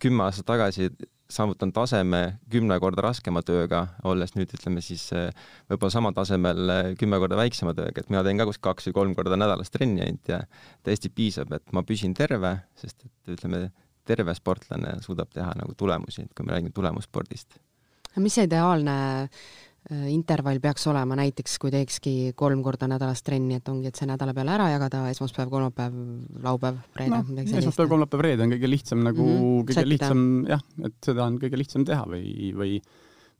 kümme 0.00 0.26
aastat 0.26 0.46
tagasi 0.50 0.90
saavutanud 1.30 1.74
taseme 1.74 2.20
kümne 2.50 2.76
korda 2.82 3.04
raskema 3.06 3.42
tööga, 3.46 3.84
olles 4.08 4.34
nüüd 4.36 4.52
ütleme 4.56 4.82
siis 4.84 5.06
eh, 5.16 5.30
võib-olla 5.70 5.94
samal 5.94 6.16
tasemel 6.16 6.74
eh, 6.74 6.90
kümme 7.00 7.20
korda 7.22 7.38
väiksema 7.40 7.74
tööga, 7.78 8.02
et 8.02 8.10
mina 8.12 8.24
teen 8.26 8.40
ka 8.40 8.48
kuskil 8.48 8.66
kaks 8.68 8.90
või 8.90 8.96
kolm 8.98 9.14
korda 9.18 9.38
nädalas 9.40 9.72
trenni 9.74 10.04
ainult 10.04 10.32
ja 10.32 10.42
täiesti 10.86 11.12
piisab, 11.14 11.54
et 11.56 11.74
ma 11.76 11.84
püsin 11.86 12.14
terve, 12.18 12.56
sest 12.80 13.06
et 13.06 13.34
ütleme, 13.36 13.68
terve 14.08 14.34
sportlane 14.36 14.98
suudab 15.04 15.30
teha 15.34 15.52
nagu 15.58 15.74
tulemusi, 15.78 16.26
et 16.26 16.34
kui 16.34 16.46
me 16.46 16.56
räägime 16.56 16.74
tulemusspordist. 16.74 17.60
mis 18.16 18.34
see 18.34 18.48
ideaalne 18.48 18.94
intervall 20.12 20.60
peaks 20.62 20.84
olema 20.90 21.16
näiteks, 21.18 21.56
kui 21.58 21.72
teekski 21.72 22.12
kolm 22.38 22.62
korda 22.62 22.86
nädalas 22.90 23.24
trenni, 23.26 23.56
et 23.58 23.68
ongi, 23.72 23.88
et 23.90 23.98
see 23.98 24.06
nädala 24.06 24.34
peale 24.36 24.52
ära 24.54 24.68
jagada, 24.70 25.02
esmaspäev, 25.10 25.50
kolmapäev, 25.50 25.96
laupäev, 26.44 26.82
reede 27.00 27.16
no,, 27.16 27.42
esmaspäev, 27.42 27.88
kolmapäev, 27.90 28.24
reede 28.28 28.46
on 28.46 28.54
kõige 28.54 28.70
lihtsam 28.70 29.04
nagu 29.06 29.24
mm, 29.24 29.38
-hmm, 29.38 29.62
kõige 29.70 29.78
Sättida. 29.80 29.92
lihtsam 29.94 30.26
jah, 30.50 30.66
et 30.86 30.98
seda 31.08 31.26
on 31.26 31.38
kõige 31.42 31.62
lihtsam 31.62 31.86
teha 31.88 32.04
või, 32.12 32.52
või 32.56 32.76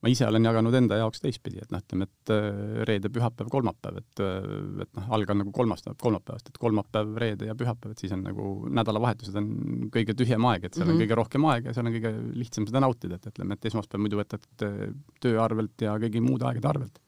ma 0.00 0.08
ise 0.08 0.24
olen 0.26 0.46
jaganud 0.48 0.76
enda 0.78 0.96
jaoks 1.00 1.20
teistpidi, 1.20 1.60
et 1.60 1.72
noh, 1.72 1.82
ütleme, 1.82 2.06
et 2.08 2.32
äh, 2.32 2.46
reede, 2.88 3.10
pühapäev, 3.12 3.50
kolmapäev, 3.52 3.98
et, 4.00 4.22
äh, 4.24 4.46
et 4.84 4.92
noh, 4.96 5.10
algan 5.16 5.42
nagu 5.42 5.52
kolmast, 5.56 5.90
kolmapäevast, 6.00 6.48
et 6.48 6.60
kolmapäev, 6.60 7.12
reede 7.20 7.50
ja 7.50 7.56
pühapäev, 7.58 7.92
et 7.94 8.04
siis 8.04 8.14
on 8.16 8.24
nagu 8.24 8.54
nädalavahetused 8.80 9.36
on 9.40 9.50
kõige 9.92 10.16
tühjem 10.16 10.48
aeg, 10.52 10.64
et 10.64 10.74
seal 10.74 10.86
mm 10.86 10.88
-hmm. 10.88 10.94
on 10.94 10.98
mhm. 10.98 11.04
kõige 11.04 11.20
rohkem 11.20 11.46
aega 11.52 11.70
ja 11.70 11.76
seal 11.76 11.90
on 11.90 11.98
kõige 11.98 12.14
lihtsam 12.40 12.66
seda 12.70 12.84
nautida, 12.86 13.20
et 13.20 13.30
ütleme, 13.32 13.54
et 13.54 13.70
esmaspäev 13.72 14.04
muidu 14.06 14.22
võtad 14.22 14.66
äh, 14.66 14.82
töö 15.20 15.40
arvelt 15.44 15.86
ja 15.86 15.98
kõigi 16.00 16.24
muude 16.24 16.48
aegade 16.48 16.68
arvelt 16.68 17.00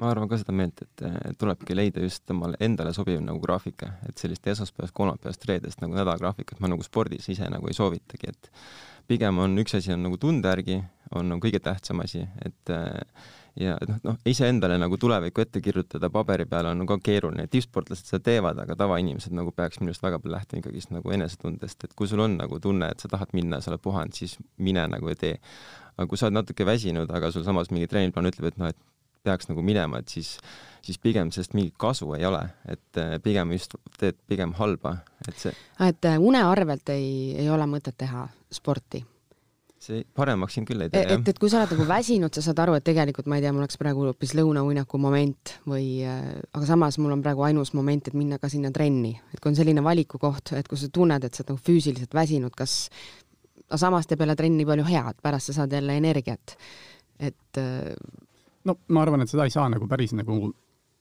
ma 0.00 0.10
arvan 0.10 0.28
ka 0.30 0.38
seda 0.40 0.52
meelt, 0.56 0.80
et 0.80 1.36
tulebki 1.36 1.74
leida 1.76 2.00
just 2.00 2.30
omale 2.30 2.56
endale 2.60 2.92
sobiv 2.96 3.20
nagu 3.20 3.40
graafika, 3.42 3.98
et 4.08 4.16
sellist 4.22 4.46
esmaspäevast, 4.46 4.94
kolmapäevast, 4.96 5.44
reedest 5.50 5.82
nagu 5.82 5.92
nädalagraafikut 5.98 6.60
ma 6.62 6.70
nagu 6.72 6.82
spordis 6.86 7.28
ise 7.28 7.48
nagu 7.52 7.68
ei 7.68 7.76
soovitagi, 7.76 8.32
et 8.32 8.50
pigem 9.10 9.42
on 9.42 9.58
üks 9.58 9.74
asi 9.76 9.92
on 9.92 10.04
nagu 10.06 10.16
tunde 10.22 10.48
järgi, 10.48 10.78
on 11.16 11.30
nagu 11.32 11.42
kõige 11.42 11.60
tähtsam 11.62 12.02
asi, 12.04 12.22
et 12.44 12.72
äh, 12.74 13.00
ja 13.58 13.76
noh, 13.88 13.98
noh, 14.04 14.18
iseendale 14.28 14.76
nagu 14.80 14.98
tulevikku 15.00 15.42
ette 15.42 15.62
kirjutada 15.64 16.10
paberi 16.12 16.46
peal 16.48 16.70
on 16.70 16.84
ka 16.88 16.98
keeruline, 17.02 17.46
tippsportlased 17.50 18.08
seda 18.08 18.22
teevad, 18.30 18.60
aga 18.62 18.76
tavainimesed 18.78 19.34
nagu 19.36 19.52
peaks 19.56 19.80
minu 19.80 19.90
arust 19.90 20.04
väga 20.04 20.20
palju 20.22 20.36
lähtuma 20.36 20.62
ikkagist 20.62 20.94
nagu 20.94 21.14
enesetundest, 21.16 21.84
et 21.84 21.96
kui 21.98 22.10
sul 22.10 22.22
on 22.24 22.38
nagu 22.40 22.60
tunne, 22.62 22.92
et 22.92 23.02
sa 23.02 23.10
tahad 23.10 23.34
minna, 23.36 23.60
sa 23.60 23.72
oled 23.72 23.82
puhanud, 23.84 24.16
siis 24.16 24.38
mine 24.58 24.86
nagu 24.92 25.10
ja 25.10 25.18
tee. 25.18 25.36
aga 25.96 26.06
kui 26.08 26.20
sa 26.20 26.28
oled 26.28 26.38
natuke 26.38 26.66
väsinud, 26.66 27.10
aga 27.10 27.32
sul 27.34 27.44
samas 27.44 27.72
mingi 27.74 27.90
treeningplaan 27.90 28.30
ütleb, 28.30 28.52
et 28.52 28.60
noh, 28.60 28.70
et 28.70 28.78
peaks 29.26 29.50
nagu 29.50 29.62
minema, 29.62 30.00
et 30.00 30.08
siis, 30.08 30.36
siis 30.86 30.96
pigem 30.98 31.28
sellest 31.34 31.52
mingit 31.58 31.76
kasu 31.80 32.08
ei 32.16 32.24
ole, 32.24 32.40
et 32.70 33.00
äh, 33.00 33.18
pigem 33.20 33.52
just 33.52 33.76
teed 34.00 34.16
pigem 34.30 34.54
halba, 34.56 34.96
et 35.28 35.36
see. 35.36 35.52
et 35.88 36.08
äh, 36.08 36.16
une 36.16 36.40
arvelt 36.46 36.88
ei, 36.94 37.34
ei 37.36 37.50
ole 37.52 37.66
mõtet 37.68 37.98
teha 38.00 38.28
sporti 38.50 39.02
see 39.80 40.02
paremaks 40.16 40.56
siin 40.56 40.66
küll 40.68 40.84
ei 40.84 40.90
tee, 40.92 41.02
jah. 41.06 41.16
et, 41.16 41.28
et 41.32 41.38
kui 41.40 41.48
sa 41.48 41.62
oled 41.62 41.72
nagu 41.72 41.86
väsinud, 41.88 42.34
sa 42.36 42.42
saad 42.44 42.58
aru, 42.66 42.76
et 42.76 42.84
tegelikult 42.84 43.30
ma 43.30 43.38
ei 43.38 43.44
tea, 43.44 43.52
mul 43.54 43.64
oleks 43.64 43.80
praegu 43.80 44.04
hoopis 44.04 44.34
lõunauinaku 44.36 45.00
moment 45.00 45.54
või 45.68 46.02
äh, 46.04 46.34
aga 46.52 46.68
samas 46.68 46.98
mul 47.00 47.14
on 47.16 47.24
praegu 47.24 47.46
ainus 47.48 47.72
moment, 47.76 48.10
et 48.10 48.16
minna 48.18 48.36
ka 48.42 48.50
sinna 48.52 48.72
trenni, 48.74 49.14
et 49.32 49.40
kui 49.40 49.52
on 49.52 49.56
selline 49.56 49.84
valikukoht, 49.84 50.52
et 50.58 50.68
kui 50.68 50.80
sa 50.80 50.90
tunned, 50.92 51.24
et 51.24 51.32
sa 51.32 51.42
oled 51.42 51.54
nagu 51.54 51.64
füüsiliselt 51.70 52.16
väsinud, 52.16 52.52
kas 52.56 52.82
aga 53.70 53.80
samas 53.80 54.08
teeb 54.10 54.20
jälle 54.24 54.36
trenni 54.36 54.66
palju 54.68 54.84
head, 54.90 55.20
pärast 55.24 55.50
sa 55.50 55.62
saad 55.62 55.72
jälle 55.78 55.96
energiat, 56.00 56.56
et 57.16 57.60
äh, 57.62 57.94
no 58.68 58.76
ma 58.92 59.04
arvan, 59.06 59.24
et 59.24 59.32
seda 59.32 59.48
ei 59.48 59.54
saa 59.54 59.68
nagu 59.72 59.88
päris 59.88 60.12
nagu 60.18 60.42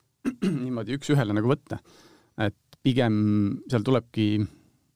niimoodi 0.64 0.96
üks-ühele 0.96 1.36
nagu 1.36 1.52
võtta. 1.52 1.82
et 2.40 2.56
pigem 2.84 3.16
seal 3.68 3.84
tulebki 3.84 4.30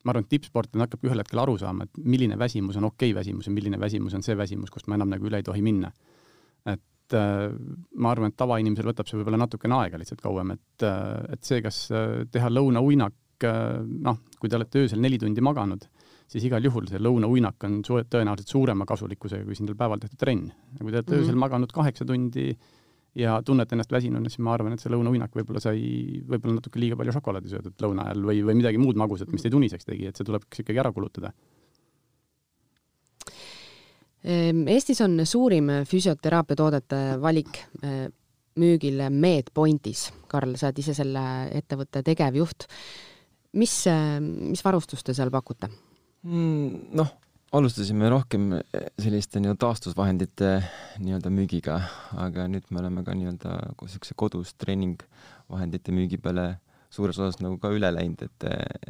ma 0.04 0.14
arvan, 0.14 0.26
et 0.26 0.34
tippsportlane 0.36 0.86
hakkabki 0.86 1.10
ühel 1.10 1.24
hetkel 1.24 1.42
aru 1.44 1.56
saama, 1.62 1.88
et 1.88 2.02
milline 2.04 2.38
väsimus 2.40 2.78
on 2.80 2.90
okei 2.90 3.12
okay 3.12 3.20
väsimus 3.22 3.48
ja 3.48 3.54
milline 3.56 3.80
väsimus 3.80 4.16
on 4.18 4.26
see 4.26 4.36
väsimus, 4.38 4.72
kust 4.74 4.90
ma 4.92 4.98
enam 5.00 5.12
nagu 5.14 5.30
üle 5.30 5.40
ei 5.40 5.48
tohi 5.48 5.64
minna. 5.64 5.92
et 6.68 7.16
äh, 7.20 7.50
ma 8.00 8.14
arvan, 8.14 8.32
et 8.32 8.40
tavainimesel 8.40 8.88
võtab 8.88 9.10
see 9.10 9.20
võib-olla 9.20 9.42
natukene 9.44 9.76
aega 9.82 10.00
lihtsalt 10.00 10.22
kauem, 10.24 10.54
et, 10.56 10.86
äh, 10.88 11.36
et 11.36 11.44
see, 11.44 11.60
kas 11.64 11.86
äh, 11.92 12.24
teha 12.32 12.52
lõunauinak, 12.52 13.20
noh, 13.44 14.22
kui 14.40 14.48
te 14.48 14.56
olete 14.56 14.86
öösel 14.86 15.02
neli 15.04 15.18
tundi 15.20 15.44
maganud, 15.44 15.82
siis 16.32 16.46
igal 16.48 16.64
juhul 16.64 16.88
see 16.88 17.02
lõunauinak 17.02 17.66
on 17.68 17.82
su-, 17.84 18.00
tõenäoliselt 18.08 18.54
suurema 18.54 18.88
kasulikkusega 18.88 19.44
kui 19.44 19.58
siin 19.58 19.74
päeval 19.76 20.00
tehtud 20.00 20.22
trenn. 20.22 20.48
kui 20.80 20.92
te 20.92 21.02
olete 21.02 21.12
mm 21.12 21.18
-hmm. 21.18 21.26
öösel 21.26 21.42
maganud 21.44 21.76
kaheksa 21.76 22.06
tundi, 22.08 22.54
ja 23.16 23.36
tunnete 23.46 23.76
ennast 23.76 23.92
väsinuna, 23.94 24.30
siis 24.30 24.42
ma 24.44 24.56
arvan, 24.56 24.74
et 24.74 24.82
see 24.82 24.92
lõunauinak 24.94 25.36
võib-olla 25.38 25.62
sai 25.62 25.82
võib-olla 26.28 26.58
natuke 26.58 26.82
liiga 26.82 26.98
palju 26.98 27.14
šokolaadi 27.18 27.52
söödud 27.52 27.86
lõuna 27.86 28.08
ajal 28.10 28.26
või, 28.30 28.42
või 28.48 28.58
midagi 28.58 28.82
muud 28.82 28.98
magusat, 29.00 29.30
mis 29.34 29.46
teid 29.46 29.58
uniseks 29.58 29.86
tegi, 29.86 30.08
et 30.10 30.18
see 30.18 30.28
tuleks 30.28 30.64
ikkagi 30.64 30.82
ära 30.82 30.92
kulutada. 30.96 31.34
Ehm, 34.24 34.66
Eestis 34.72 35.02
on 35.06 35.20
suurim 35.28 35.70
füsioteraapiatoodete 35.90 37.02
valik 37.22 37.62
ehm, 37.84 38.14
müügil 38.62 39.02
Medpointis. 39.10 40.08
Karl, 40.30 40.54
sa 40.58 40.70
oled 40.70 40.82
ise 40.82 40.94
selle 40.98 41.24
ettevõtte 41.54 42.04
tegevjuht. 42.06 42.68
mis, 43.54 43.74
ehm, 43.88 44.32
mis 44.50 44.64
varustust 44.66 45.06
te 45.06 45.14
seal 45.14 45.30
pakute 45.30 45.68
mm,? 46.24 46.96
noh 46.98 47.12
alustasime 47.54 48.10
rohkem 48.10 48.52
eh, 48.58 48.90
selliste 49.02 49.42
nii-öelda 49.42 49.62
taastusvahendite 49.62 50.52
nii-öelda 51.04 51.32
müügiga, 51.34 51.80
aga 52.18 52.48
nüüd 52.50 52.70
me 52.74 52.82
oleme 52.82 53.04
ka 53.06 53.14
nii-öelda 53.18 53.58
niisuguse 53.82 54.16
kodus 54.18 54.56
treeningvahendite 54.62 55.94
müügi 55.94 56.18
peale 56.22 56.56
suures 56.94 57.18
osas 57.18 57.40
nagu 57.42 57.58
ka 57.62 57.72
üle 57.74 57.90
läinud, 57.94 58.22
et, 58.26 58.48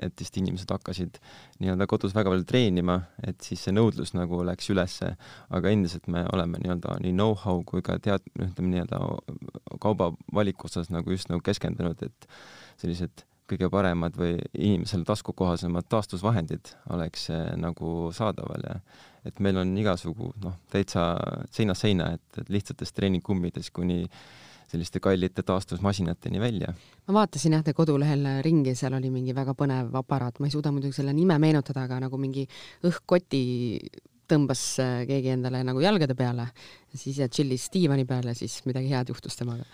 et 0.08 0.16
vist 0.20 0.40
inimesed 0.40 0.72
hakkasid 0.76 1.20
nii-öelda 1.64 1.88
kodus 1.92 2.16
väga 2.16 2.32
palju 2.34 2.48
treenima, 2.48 2.98
et 3.24 3.40
siis 3.44 3.64
see 3.64 3.76
nõudlus 3.76 4.12
nagu 4.16 4.42
läks 4.48 4.72
ülesse, 4.72 5.14
aga 5.56 5.72
endiselt 5.72 6.08
me 6.12 6.26
oleme 6.36 6.60
nii-öelda 6.64 6.98
nii 7.04 7.16
know-how 7.16 7.64
kui 7.68 7.84
ka 7.86 8.00
tead-, 8.04 8.28
ütleme 8.36 8.74
nii-öelda 8.74 9.04
kaubavaliku 9.84 10.72
osas 10.72 10.92
nagu 10.92 11.16
just 11.16 11.32
nagu 11.32 11.44
keskendunud, 11.44 12.04
et 12.04 12.28
sellised 12.80 13.28
kõige 13.54 13.70
paremad 13.74 14.18
või 14.20 14.38
inimesele 14.58 15.08
taskukohasemad 15.08 15.88
taastusvahendid 15.90 16.74
oleks 16.94 17.30
nagu 17.62 18.12
saadaval 18.16 18.70
ja 18.70 18.78
et 19.28 19.40
meil 19.44 19.58
on 19.62 19.72
igasugu 19.80 20.34
noh, 20.44 20.56
täitsa 20.72 21.14
seinast 21.52 21.86
seina, 21.86 22.12
et, 22.18 22.42
et 22.42 22.50
lihtsatest 22.52 22.96
treeningkummidest 22.98 23.72
kuni 23.76 24.04
selliste 24.74 25.00
kallite 25.04 25.44
taastusmasinateni 25.46 26.40
välja. 26.42 26.74
ma 27.08 27.20
vaatasin 27.20 27.58
jah, 27.58 27.64
te 27.64 27.76
kodulehel 27.78 28.26
ringi, 28.46 28.74
seal 28.76 28.98
oli 28.98 29.12
mingi 29.14 29.36
väga 29.36 29.54
põnev 29.58 29.94
aparaat, 30.02 30.40
ma 30.40 30.50
ei 30.50 30.56
suuda 30.56 30.72
muidugi 30.74 30.98
selle 30.98 31.14
nime 31.14 31.38
meenutada, 31.40 31.86
aga 31.86 32.02
nagu 32.08 32.18
mingi 32.20 32.48
õhkkoti 32.90 33.44
tõmbas 34.30 34.62
äh, 34.82 35.04
keegi 35.10 35.34
endale 35.36 35.64
nagu 35.68 35.82
jalgade 35.84 36.16
peale 36.18 36.48
siis 36.96 37.20
ja 37.22 37.28
tšillis 37.30 37.68
diivani 37.74 38.08
peal 38.10 38.30
ja 38.32 38.36
siis 38.38 38.62
midagi 38.68 38.92
head 38.94 39.12
juhtus 39.12 39.38
temaga. 39.40 39.68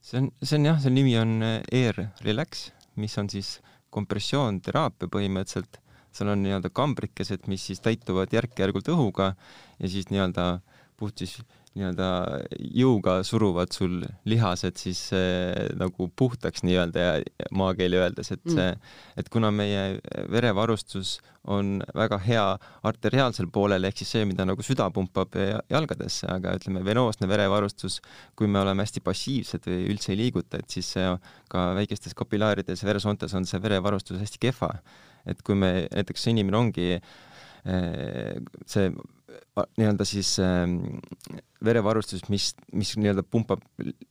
see 0.00 0.20
on, 0.20 0.30
see 0.42 0.58
on 0.58 0.70
jah, 0.70 0.80
selle 0.82 0.98
nimi 0.98 1.14
on 1.20 1.36
äh, 1.44 1.60
Air 1.72 2.08
Relax, 2.24 2.70
mis 2.96 3.16
on 3.18 3.30
siis 3.30 3.58
kompressioonteraapia 3.94 5.10
põhimõtteliselt, 5.10 5.80
seal 6.14 6.30
on 6.30 6.42
nii-öelda 6.44 6.70
kambrikesed, 6.74 7.48
mis 7.50 7.66
siis 7.68 7.82
täituvad 7.82 8.32
järk-järgult 8.34 8.88
õhuga 8.94 9.32
ja 9.80 9.90
siis 9.90 10.10
nii-öelda 10.12 10.60
puht 10.98 11.22
siis 11.22 11.38
nii-öelda 11.74 12.08
jõuga 12.78 13.18
suruvad 13.26 13.72
sul 13.74 14.00
lihased 14.30 14.78
siis 14.78 15.06
äh, 15.16 15.70
nagu 15.78 16.08
puhtaks 16.16 16.62
nii-öelda 16.66 17.06
ja 17.06 17.14
maakeeli 17.54 17.98
öeldes, 17.98 18.30
et 18.34 18.42
see 18.46 18.68
mm., 18.70 18.92
et 19.18 19.30
kuna 19.32 19.50
meie 19.54 20.00
verevarustus 20.30 21.18
on 21.50 21.82
väga 21.96 22.18
hea 22.24 22.44
arteriaalsel 22.88 23.50
poolel, 23.52 23.84
ehk 23.84 24.00
siis 24.00 24.14
see, 24.14 24.24
mida 24.28 24.46
nagu 24.48 24.64
süda 24.64 24.86
pumpab 24.94 25.36
jalgadesse, 25.70 26.28
aga 26.32 26.54
ütleme, 26.58 26.80
venoosne 26.86 27.28
verevarustus, 27.28 27.98
kui 28.38 28.48
me 28.48 28.62
oleme 28.62 28.86
hästi 28.86 29.02
passiivsed 29.04 29.68
või 29.68 29.90
üldse 29.92 30.14
ei 30.14 30.20
liiguta, 30.22 30.62
et 30.62 30.78
siis 30.78 30.94
ka 31.52 31.66
väikestes 31.76 32.16
kapillaarides 32.16 32.80
ja 32.82 32.88
veresoontes 32.88 33.34
on 33.36 33.48
see 33.48 33.60
verevarustus 33.62 34.22
hästi 34.22 34.40
kehva. 34.46 34.72
et 35.26 35.40
kui 35.42 35.56
me, 35.56 35.86
näiteks 35.88 36.26
inimene 36.28 36.56
ongi 36.58 36.88
äh, 36.94 38.40
see 38.68 38.90
nii-öelda 39.78 40.04
siis 40.08 40.36
äh, 40.42 40.66
verevarustus, 41.64 42.26
mis, 42.32 42.52
mis 42.72 42.94
nii-öelda 42.98 43.24
pumpab, 43.30 43.62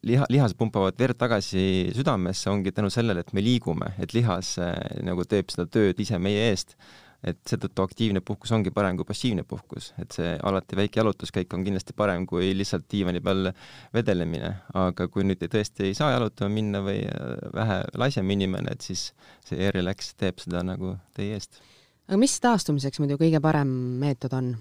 liha, 0.07 0.27
lihased 0.31 0.57
pumpavad 0.59 0.97
verd 0.99 1.19
tagasi 1.19 1.91
südamesse, 1.95 2.49
ongi 2.51 2.73
tänu 2.75 2.91
sellele, 2.93 3.23
et 3.23 3.33
me 3.33 3.43
liigume, 3.43 3.93
et 4.01 4.15
lihas 4.15 4.55
äh, 4.61 4.75
nagu 5.05 5.25
teeb 5.29 5.53
seda 5.53 5.67
tööd 5.69 5.99
ise 6.03 6.19
meie 6.21 6.51
eest. 6.51 6.77
et 7.23 7.37
seetõttu 7.47 7.79
aktiivne 7.85 8.19
puhkus 8.19 8.51
ongi 8.51 8.71
parem 8.75 8.97
kui 8.99 9.05
passiivne 9.07 9.45
puhkus, 9.47 9.93
et 10.01 10.11
see 10.11 10.33
alati 10.43 10.75
väike 10.75 10.99
jalutuskäik 10.99 11.53
on 11.55 11.61
kindlasti 11.63 11.93
parem 11.95 12.25
kui 12.27 12.49
lihtsalt 12.51 12.83
diivani 12.91 13.21
peal 13.23 13.47
vedelemine, 13.95 14.49
aga 14.75 15.07
kui 15.07 15.23
nüüd 15.23 15.45
tõesti 15.45 15.87
ei 15.87 15.95
saa 15.95 16.11
jalutama 16.11 16.51
minna 16.51 16.81
või 16.83 16.97
äh, 17.07 17.31
vähe 17.55 17.79
laisem 17.95 18.35
inimene, 18.35 18.75
et 18.75 18.83
siis 18.83 19.05
see 19.47 19.55
e-relax 19.69 20.11
teeb 20.19 20.43
seda 20.43 20.65
nagu 20.67 20.97
teie 21.15 21.39
eest. 21.39 21.63
aga 22.09 22.19
mis 22.19 22.35
taastumiseks 22.43 22.99
muidu 22.99 23.15
kõige 23.23 23.39
parem 23.39 23.71
meetod 24.03 24.35
on? 24.35 24.53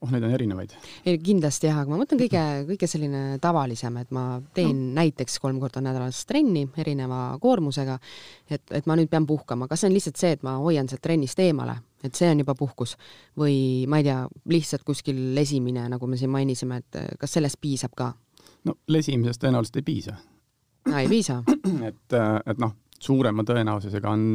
Oh, 0.00 0.10
neid 0.12 0.24
on 0.24 0.32
erinevaid. 0.34 0.72
ei, 1.04 1.18
kindlasti 1.22 1.68
jah, 1.68 1.80
aga 1.82 1.92
ma 1.92 1.98
mõtlen 2.00 2.20
kõige, 2.22 2.42
kõige 2.70 2.88
selline 2.90 3.22
tavalisem, 3.42 3.98
et 4.00 4.12
ma 4.14 4.24
teen 4.56 4.72
no. 4.88 4.94
näiteks 5.00 5.38
kolm 5.42 5.60
korda 5.62 5.82
nädalas 5.84 6.22
trenni 6.28 6.64
erineva 6.80 7.36
koormusega, 7.42 7.98
et, 8.50 8.64
et 8.76 8.88
ma 8.88 8.96
nüüd 8.98 9.10
pean 9.12 9.28
puhkama, 9.28 9.68
kas 9.70 9.84
see 9.84 9.90
on 9.90 9.96
lihtsalt 9.96 10.20
see, 10.20 10.32
et 10.38 10.44
ma 10.46 10.56
hoian 10.62 10.88
sealt 10.90 11.04
trennist 11.04 11.40
eemale, 11.44 11.76
et 12.06 12.16
see 12.16 12.30
on 12.32 12.42
juba 12.42 12.56
puhkus 12.58 12.96
või 13.38 13.86
ma 13.90 14.00
ei 14.00 14.08
tea, 14.08 14.22
lihtsalt 14.52 14.86
kuskil 14.88 15.20
lesimine, 15.36 15.86
nagu 15.92 16.10
me 16.10 16.20
siin 16.20 16.32
mainisime, 16.32 16.80
et 16.80 17.00
kas 17.20 17.38
sellest 17.38 17.60
piisab 17.60 17.96
ka? 17.98 18.12
no 18.68 18.76
lesimisest 18.92 19.44
tõenäoliselt 19.44 19.80
ei 19.80 19.86
piisa. 19.86 20.16
ei 20.96 21.08
piisa? 21.10 21.42
et, 21.90 22.20
et 22.46 22.60
noh, 22.62 22.76
suurema 23.00 23.44
tõenäosusega 23.48 24.16
on, 24.16 24.28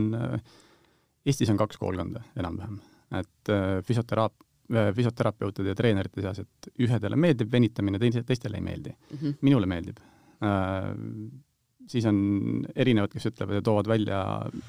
Eestis 1.25 1.49
on 1.49 1.58
kaks 1.58 1.80
koolkonda 1.82 2.19
enam-vähem, 2.38 2.75
et 3.17 3.49
füsioteraap 3.88 4.36
Äh, 4.36 4.44
füsioterapeutide 4.69 5.73
ja 5.73 5.78
treenerite 5.78 6.23
seas, 6.25 6.41
et 6.41 6.69
ühedele 6.82 7.17
meeldib 7.19 7.51
venitamine, 7.51 7.99
teise, 8.01 8.23
teistele 8.25 8.58
ei 8.58 8.65
meeldi 8.65 8.93
mm. 8.93 9.17
-hmm. 9.17 9.38
minule 9.41 9.69
meeldib 9.69 9.99
äh,. 10.43 10.91
siis 11.88 12.06
on 12.10 12.65
erinevad, 12.75 13.12
kes 13.13 13.28
ütlevad 13.30 13.60
ja 13.60 13.62
toovad 13.62 13.88
välja 13.88 14.19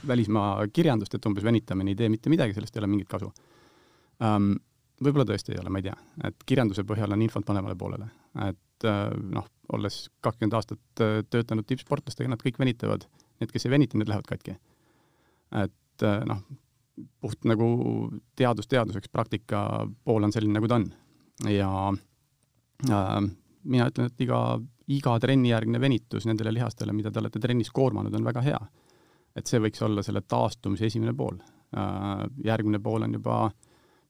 välismaa 0.06 0.66
kirjandust, 0.68 1.14
et 1.14 1.26
umbes 1.26 1.44
venitamine 1.44 1.90
ei 1.90 1.96
tee 1.96 2.08
mitte 2.08 2.30
midagi, 2.30 2.54
sellest 2.54 2.76
ei 2.76 2.80
ole 2.80 2.92
mingit 2.92 3.08
kasu 3.08 3.32
ähm,. 4.22 4.52
võib-olla 5.02 5.24
tõesti 5.28 5.52
ei 5.52 5.60
ole, 5.60 5.70
ma 5.70 5.78
ei 5.78 5.88
tea, 5.88 5.96
et 6.24 6.44
kirjanduse 6.46 6.84
põhjal 6.84 7.12
on 7.12 7.22
infot 7.22 7.48
mõlemale 7.48 7.76
poolele, 7.76 8.10
et 8.48 8.84
äh, 8.84 9.10
noh, 9.32 9.48
olles 9.72 10.10
kakskümmend 10.20 10.54
aastat 10.56 11.02
äh, 11.04 11.18
töötanud 11.30 11.66
tippsportlastega, 11.68 12.30
nad 12.32 12.40
kõik 12.40 12.58
venitavad, 12.58 13.04
need, 13.40 13.52
kes 13.52 13.66
ei 13.66 13.70
venita, 13.70 13.98
need 13.98 14.08
lähevad 14.08 14.28
katki. 14.28 14.56
et 15.52 16.02
äh, 16.02 16.24
noh, 16.24 16.40
puht 17.20 17.44
nagu 17.48 17.66
teadus 18.36 18.68
teaduseks, 18.70 19.10
praktika 19.12 19.60
pool 20.04 20.24
on 20.24 20.32
selline, 20.32 20.56
nagu 20.58 20.68
ta 20.70 20.78
on. 20.80 20.86
ja 21.52 21.70
äh, 22.90 23.18
mina 23.64 23.88
ütlen, 23.90 24.10
et 24.10 24.24
iga, 24.24 24.40
iga 24.96 25.16
trennijärgne 25.20 25.80
venitus 25.80 26.26
nendele 26.28 26.54
lihastele, 26.56 26.94
mida 26.96 27.12
te 27.12 27.20
olete 27.20 27.42
trennis 27.42 27.70
koormanud, 27.74 28.14
on 28.14 28.24
väga 28.24 28.44
hea. 28.46 28.60
et 29.36 29.46
see 29.46 29.60
võiks 29.60 29.82
olla 29.84 30.02
selle 30.02 30.22
taastumise 30.24 30.86
esimene 30.88 31.12
pool 31.14 31.36
äh,. 31.76 32.24
järgmine 32.44 32.80
pool 32.80 33.04
on 33.04 33.18
juba 33.18 33.50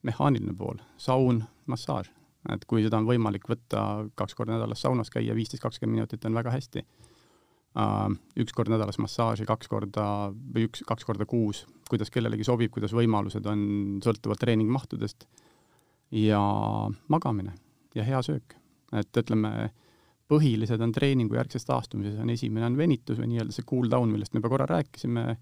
mehaaniline 0.07 0.55
pool, 0.55 0.79
saun, 0.97 1.43
massaaž. 1.65 2.11
et 2.53 2.65
kui 2.65 2.83
seda 2.85 3.01
on 3.01 3.09
võimalik 3.09 3.49
võtta 3.49 4.07
kaks 4.15 4.35
korda 4.35 4.55
nädalas 4.55 4.81
saunas 4.81 5.11
käia, 5.11 5.35
viisteist, 5.35 5.63
kakskümmend 5.63 5.99
minutit 5.99 6.25
on 6.25 6.37
väga 6.37 6.55
hästi 6.55 6.85
üks 7.77 8.55
kord 8.55 8.71
nädalas 8.73 8.97
massaaži, 9.01 9.45
kaks 9.47 9.69
korda 9.69 10.05
või 10.33 10.67
üks, 10.67 10.83
kaks 10.87 11.05
korda 11.05 11.27
kuus, 11.29 11.65
kuidas 11.89 12.11
kellelegi 12.13 12.45
sobib, 12.47 12.71
kuidas 12.73 12.95
võimalused 12.97 13.45
on, 13.49 13.61
sõltuvalt 14.03 14.41
treeningmahtudest. 14.41 15.27
ja 16.11 16.39
magamine 17.07 17.53
ja 17.95 18.03
hea 18.03 18.21
söök. 18.23 18.55
et 18.93 19.17
ütleme, 19.17 19.69
põhilised 20.31 20.81
on 20.81 20.91
treeningujärgses 20.91 21.65
taastumises, 21.65 22.19
on 22.19 22.29
esimene 22.29 22.65
on 22.65 22.77
venitus 22.77 23.19
või 23.19 23.33
nii-öelda 23.33 23.51
see 23.51 23.67
cool 23.67 23.89
down, 23.89 24.11
millest 24.11 24.33
me 24.33 24.41
korra 24.41 24.65
rääkisime, 24.65 25.37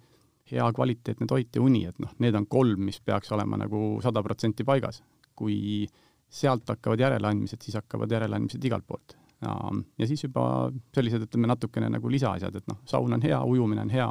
hea 0.52 0.72
kvaliteetne 0.74 1.28
toit 1.28 1.56
ja 1.56 1.62
uni, 1.62 1.86
et 1.86 2.00
noh, 2.00 2.12
need 2.20 2.36
on 2.36 2.46
kolm, 2.48 2.82
mis 2.86 3.00
peaks 3.02 3.32
olema 3.32 3.58
nagu 3.58 4.00
sada 4.04 4.24
protsenti 4.24 4.64
paigas. 4.64 5.04
kui 5.36 5.86
sealt 6.32 6.70
hakkavad 6.70 7.00
järeleandmised, 7.00 7.62
siis 7.62 7.76
hakkavad 7.76 8.12
järeleandmised 8.12 8.64
igalt 8.64 8.86
poolt 8.88 9.18
ja, 9.42 9.56
ja 10.00 10.08
siis 10.08 10.24
juba 10.24 10.72
sellised, 10.96 11.28
ütleme 11.28 11.50
natukene 11.52 11.90
nagu 11.92 12.12
lisaasjad, 12.12 12.56
et 12.56 12.68
noh, 12.72 12.82
saun 12.90 13.14
on 13.18 13.24
hea, 13.26 13.40
ujumine 13.44 13.86
on 13.86 13.94
hea 13.94 14.10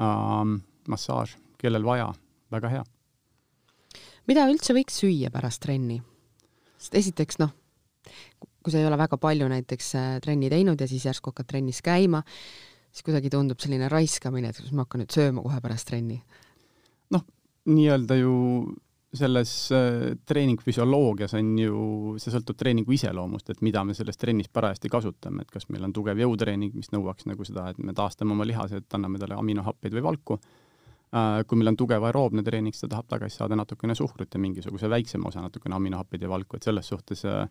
ähm,, 0.00 0.58
massaaž, 0.88 1.36
kellel 1.60 1.86
vaja, 1.86 2.12
väga 2.52 2.72
hea. 2.72 2.84
mida 4.26 4.46
üldse 4.50 4.76
võiks 4.76 5.02
süüa 5.02 5.32
pärast 5.34 5.62
trenni? 5.64 6.00
sest 6.76 6.94
esiteks 7.02 7.40
noh, 7.42 7.52
kui 8.62 8.74
sa 8.74 8.80
ei 8.80 8.88
ole 8.88 8.98
väga 8.98 9.18
palju 9.20 9.48
näiteks 9.50 9.92
äh, 9.98 10.08
trenni 10.24 10.50
teinud 10.52 10.80
ja 10.80 10.88
siis 10.90 11.06
järsku 11.08 11.32
hakkad 11.32 11.50
trennis 11.52 11.82
käima, 11.84 12.22
siis 12.90 13.06
kuidagi 13.06 13.30
tundub 13.32 13.60
selline 13.62 13.90
raiskamine, 13.92 14.50
et 14.50 14.60
kas 14.60 14.72
ma 14.72 14.86
hakkan 14.86 15.04
nüüd 15.04 15.14
sööma 15.14 15.44
kohe 15.44 15.60
pärast 15.64 15.88
trenni. 15.90 16.22
noh, 17.14 17.22
nii-öelda 17.70 18.18
ju 18.18 18.34
selles 19.14 19.72
äh, 19.72 20.16
treeningfüsioloogias 20.26 21.34
on 21.38 21.52
ju, 21.58 21.80
see 22.20 22.32
sõltub 22.34 22.58
treeningu 22.58 22.94
iseloomust, 22.96 23.50
et 23.52 23.62
mida 23.64 23.84
me 23.86 23.94
selles 23.96 24.18
trennis 24.20 24.50
parajasti 24.52 24.90
kasutame, 24.92 25.44
et 25.44 25.52
kas 25.52 25.68
meil 25.70 25.86
on 25.86 25.94
tugev 25.94 26.18
jõutreening, 26.20 26.74
mis 26.76 26.90
nõuaks 26.94 27.28
nagu 27.30 27.46
seda, 27.46 27.70
et 27.70 27.78
me 27.78 27.94
taastame 27.96 28.34
oma 28.34 28.46
lihased, 28.48 28.88
anname 28.98 29.20
talle 29.22 29.38
aminohappeid 29.38 29.96
või 29.96 30.06
valku. 30.10 30.40
Äh, 31.16 31.44
kui 31.46 31.60
meil 31.60 31.70
on 31.72 31.78
tugev 31.78 32.04
aeroobne 32.08 32.42
treening, 32.46 32.74
siis 32.74 32.86
ta 32.86 32.96
tahab 32.96 33.08
tagasi 33.14 33.38
saada 33.38 33.56
natukene 33.58 33.94
suhkrut 33.94 34.34
ja 34.34 34.42
mingisuguse 34.42 34.90
väiksema 34.90 35.30
osa 35.30 35.44
natukene 35.44 35.78
aminohappeid 35.78 36.26
ja 36.26 36.32
valku, 36.32 36.58
et 36.58 36.66
selles 36.66 36.90
suhtes 36.92 37.24
äh, 37.30 37.46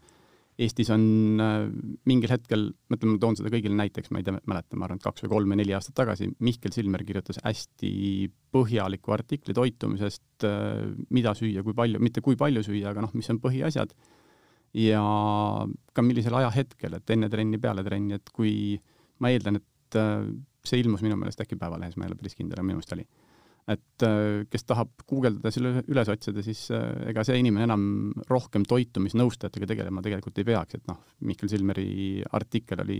Eestis 0.55 0.87
on 0.93 1.01
äh, 1.43 1.65
mingil 2.07 2.31
hetkel, 2.31 2.69
ma 2.87 2.95
ütlen, 2.95 3.15
ma 3.17 3.19
toon 3.19 3.35
seda 3.35 3.51
kõigile 3.51 3.75
näiteks, 3.75 4.07
ma 4.15 4.21
ei 4.21 4.27
tea, 4.27 4.37
mäleta, 4.47 4.77
ma 4.79 4.87
arvan, 4.87 5.01
et 5.01 5.07
kaks 5.07 5.25
või 5.25 5.31
kolm 5.33 5.51
või 5.51 5.59
neli 5.59 5.75
aastat 5.75 5.97
tagasi 5.99 6.29
Mihkel 6.47 6.71
Silmer 6.71 7.03
kirjutas 7.03 7.41
hästi 7.43 7.91
põhjaliku 8.55 9.15
artikli 9.17 9.55
toitumisest, 9.57 10.47
äh, 10.47 10.85
mida 11.15 11.35
süüa, 11.35 11.63
kui 11.65 11.75
palju, 11.75 11.99
mitte 12.03 12.23
kui 12.23 12.39
palju 12.39 12.63
süüa, 12.63 12.93
aga 12.93 13.03
noh, 13.03 13.11
mis 13.19 13.29
on 13.33 13.41
põhiasjad. 13.43 13.91
ja 14.75 15.01
ka 15.95 16.03
millisel 16.03 16.35
ajahetkel, 16.35 16.97
et 16.97 17.11
enne 17.15 17.29
trenni, 17.31 17.59
peale 17.63 17.83
trenni, 17.83 18.15
et 18.15 18.31
kui 18.35 18.75
ma 19.23 19.31
eeldan, 19.31 19.59
et 19.59 19.99
äh, 19.99 20.23
see 20.63 20.79
ilmus 20.83 21.03
minu 21.03 21.19
meelest 21.19 21.43
äkki 21.43 21.59
Päevalehes, 21.59 21.99
ma 21.99 22.07
ei 22.07 22.13
ole 22.13 22.19
päris 22.19 22.35
kindel, 22.35 22.59
aga 22.59 22.67
minu 22.67 22.79
meelest 22.79 22.95
oli 22.95 23.05
et 23.65 24.03
äh, 24.05 24.43
kes 24.49 24.67
tahab 24.69 24.91
guugeldada 25.09 25.49
selle 25.53 25.81
üles 25.89 26.09
otsida, 26.13 26.43
siis 26.45 26.67
äh, 26.75 27.09
ega 27.09 27.23
see 27.25 27.39
inimene 27.41 27.65
enam 27.65 27.85
rohkem 28.29 28.65
toitumisnõustajatega 28.69 29.71
tegelema 29.71 30.03
tegelikult 30.05 30.37
ei 30.41 30.47
peaks, 30.51 30.77
et 30.77 30.91
noh, 30.91 30.99
Mihkel 31.25 31.49
Silmeri 31.49 31.87
artikkel 32.37 32.83
oli, 32.85 32.99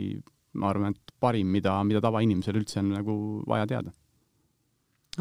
ma 0.57 0.71
arvan, 0.71 0.95
et 0.95 1.13
parim, 1.21 1.51
mida, 1.53 1.77
mida 1.85 2.01
tavainimesel 2.01 2.57
üldse 2.57 2.81
on 2.81 2.95
nagu 2.95 3.17
vaja 3.45 3.69
teada 3.75 3.93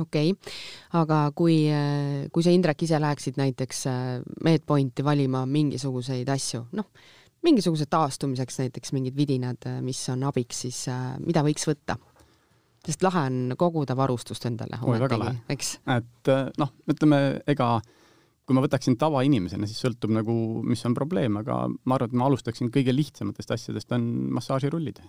okei 0.01 0.33
okay., 0.33 0.55
aga 0.97 1.21
kui, 1.37 1.59
äh, 1.69 2.25
kui 2.33 2.47
sa, 2.47 2.55
Indrek, 2.55 2.87
ise 2.89 3.03
läheksid 3.03 3.37
näiteks 3.41 3.85
Medpointi 4.49 5.05
valima 5.05 5.45
mingisuguseid 5.45 6.33
asju, 6.33 6.65
noh, 6.81 6.89
mingisuguse 7.45 7.85
taastumiseks 7.93 8.63
näiteks 8.63 8.97
mingid 8.97 9.17
vidinad, 9.21 9.69
mis 9.85 10.01
on 10.09 10.25
abiks, 10.25 10.65
siis 10.65 10.87
mida 11.21 11.45
võiks 11.45 11.69
võtta? 11.69 12.01
Sest 12.85 13.05
lahe 13.05 13.27
on 13.31 13.59
koguda 13.59 13.97
varustust 13.97 14.47
endale 14.49 14.79
ometigi, 14.83 15.35
eks? 15.53 15.77
et 15.97 16.33
äh, 16.33 16.49
noh, 16.61 16.73
ütleme, 16.91 17.21
ega 17.51 17.77
kui 18.45 18.57
ma 18.57 18.65
võtaksin 18.65 18.97
tavainimesena, 19.01 19.69
siis 19.69 19.81
sõltub 19.81 20.13
nagu, 20.13 20.35
mis 20.69 20.83
on 20.85 20.97
probleem, 20.97 21.39
aga 21.41 21.65
ma 21.73 21.97
arvan, 21.97 22.11
et 22.11 22.19
ma 22.21 22.27
alustaksin 22.29 22.73
kõige 22.73 22.93
lihtsamatest 22.93 23.55
asjadest, 23.57 23.95
on 23.97 24.05
massaažirullid. 24.37 25.01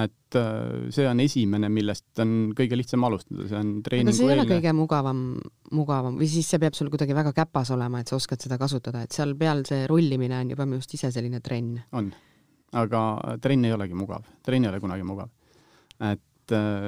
et 0.00 0.36
äh, 0.38 0.86
see 0.94 1.06
on 1.10 1.20
esimene, 1.20 1.68
millest 1.68 2.20
on 2.22 2.54
kõige 2.56 2.78
lihtsam 2.78 3.04
alustada, 3.04 3.48
see 3.50 3.58
on 3.58 3.72
aga 3.74 3.84
treeningu 3.88 4.16
see 4.16 4.28
ei 4.30 4.38
ole 4.38 4.46
kõige 4.48 4.72
mugavam, 4.78 5.22
mugavam 5.76 6.16
või 6.20 6.30
siis 6.30 6.48
see 6.48 6.62
peab 6.62 6.78
sul 6.78 6.92
kuidagi 6.92 7.16
väga 7.16 7.34
käpas 7.36 7.74
olema, 7.74 8.00
et 8.00 8.08
sa 8.08 8.16
oskad 8.16 8.40
seda 8.40 8.58
kasutada, 8.60 9.02
et 9.04 9.12
seal 9.12 9.34
peal 9.36 9.64
see 9.68 9.84
rullimine 9.90 10.38
on 10.38 10.54
juba 10.54 10.68
minu 10.68 10.80
arust 10.80 10.94
ise 10.96 11.12
selline 11.12 11.42
trenn. 11.44 11.82
on, 11.92 12.12
aga 12.80 13.04
trenn 13.42 13.66
ei 13.66 13.76
olegi 13.76 13.98
mugav, 13.98 14.24
trenn 14.46 14.64
ei 14.64 14.72
ole 14.72 14.80
kunagi 14.80 15.04
mugav. 15.04 15.28
et 16.00 16.22
äh, 16.56 16.86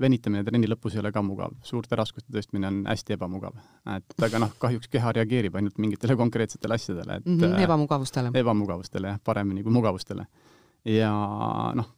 venitamine 0.00 0.44
trenni 0.46 0.68
lõpus 0.70 0.96
ei 0.96 1.02
ole 1.02 1.12
ka 1.14 1.22
mugav, 1.24 1.56
suurte 1.66 1.98
raskuste 1.98 2.32
tõstmine 2.34 2.70
on 2.70 2.80
hästi 2.88 3.16
ebamugav. 3.16 3.58
et 3.96 4.26
aga 4.28 4.40
noh, 4.42 4.54
kahjuks 4.60 4.90
keha 4.92 5.12
reageerib 5.18 5.56
ainult 5.58 5.78
mingitele 5.82 6.16
konkreetsetele 6.20 6.78
asjadele, 6.78 7.20
et 7.20 7.26
Mm 7.26 7.40
-hmm, 7.40 7.60
ebamugavustele. 7.64 8.30
ebamugavustele 8.34 9.08
jah, 9.08 9.20
paremini 9.24 9.62
kui 9.62 9.72
mugavustele. 9.72 10.26
ja 10.84 11.12
noh, 11.74 11.88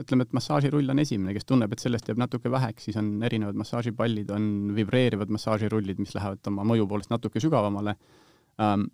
ütleme, 0.00 0.22
et 0.22 0.32
massaažirull 0.32 0.90
on 0.90 0.98
esimene, 0.98 1.32
kes 1.34 1.44
tunneb, 1.44 1.72
et 1.72 1.78
sellest 1.78 2.08
jääb 2.08 2.18
natuke 2.18 2.50
väheks, 2.50 2.84
siis 2.84 2.96
on 2.96 3.22
erinevad 3.22 3.54
massaažipallid, 3.54 4.30
on 4.30 4.72
vibreerivad 4.76 5.28
massaažirullid, 5.28 5.98
mis 5.98 6.14
lähevad 6.14 6.46
oma 6.46 6.64
mõju 6.64 6.86
poolest 6.86 7.10
natuke 7.10 7.40
sügavamale 7.40 7.96
ähm, 8.60 8.88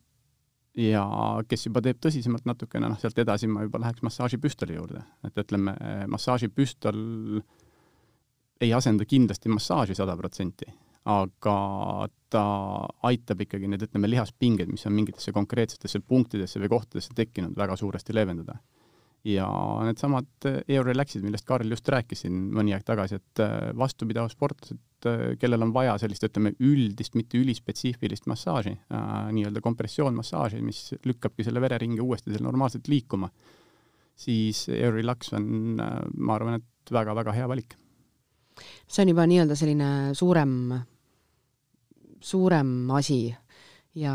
ja 0.78 1.04
kes 1.48 1.66
juba 1.66 1.82
teeb 1.84 2.00
tõsisemalt 2.02 2.46
natukene, 2.48 2.88
noh, 2.88 3.00
sealt 3.00 3.18
edasi 3.20 3.48
ma 3.50 3.66
juba 3.66 3.80
läheks 3.82 4.04
massaažipüstoli 4.06 4.76
juurde, 4.78 5.02
et 5.26 5.42
ütleme, 5.44 5.74
massaažipüstol 6.12 7.42
ei 8.62 8.72
asenda 8.76 9.06
kindlasti 9.08 9.50
massaaži 9.52 9.96
sada 9.98 10.14
protsenti, 10.18 10.68
aga 11.10 11.56
ta 12.32 12.44
aitab 13.08 13.42
ikkagi 13.44 13.70
need, 13.70 13.88
ütleme, 13.88 14.10
lihaspinged, 14.12 14.70
mis 14.70 14.86
on 14.88 14.94
mingitesse 14.96 15.34
konkreetsetesse 15.34 16.00
punktidesse 16.06 16.62
või 16.62 16.70
kohtadesse 16.72 17.16
tekkinud, 17.16 17.56
väga 17.58 17.76
suuresti 17.80 18.14
leevendada. 18.16 18.60
ja 19.22 19.46
needsamad 19.86 20.46
EORelaxid, 20.66 21.22
millest 21.22 21.46
Karl 21.46 21.70
just 21.70 21.86
rääkis 21.94 22.24
siin 22.24 22.40
mõni 22.56 22.72
aeg 22.74 22.82
tagasi, 22.82 23.20
et 23.20 23.42
äh, 23.44 23.68
vastupidavussportlased, 23.78 24.80
kellel 25.38 25.62
on 25.62 25.70
vaja 25.74 25.92
sellist, 26.02 26.24
ütleme, 26.26 26.56
üldist, 26.58 27.14
mitte 27.14 27.38
ülispetsiifilist 27.38 28.26
massaaži 28.30 28.72
äh,, 28.74 29.12
nii-öelda 29.36 29.62
kompressioonmassaaži, 29.62 30.62
mis 30.66 30.88
lükkabki 31.06 31.46
selle 31.46 31.62
vereringe 31.62 32.02
uuesti 32.02 32.34
seal 32.34 32.42
normaalselt 32.48 32.90
liikuma, 32.90 33.30
siis 34.18 34.64
EORelax 34.74 35.36
on, 35.38 35.46
äh, 35.78 35.94
ma 36.18 36.34
arvan, 36.40 36.58
et 36.58 36.94
väga-väga 36.98 37.38
hea 37.38 37.46
valik 37.50 37.78
see 38.92 39.04
on 39.04 39.12
juba 39.14 39.24
nii-öelda 39.28 39.56
selline 39.56 39.90
suurem, 40.16 40.56
suurem 42.20 42.90
asi 42.92 43.24
ja 43.98 44.14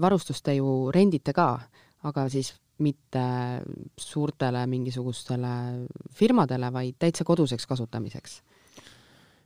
varustust 0.00 0.44
te 0.44 0.56
ju 0.56 0.90
rendite 0.94 1.34
ka, 1.36 1.48
aga 2.08 2.26
siis 2.32 2.54
mitte 2.84 3.22
suurtele 4.00 4.64
mingisugustele 4.66 5.52
firmadele, 6.16 6.72
vaid 6.74 6.98
täitsa 6.98 7.24
koduseks 7.26 7.68
kasutamiseks. 7.70 8.40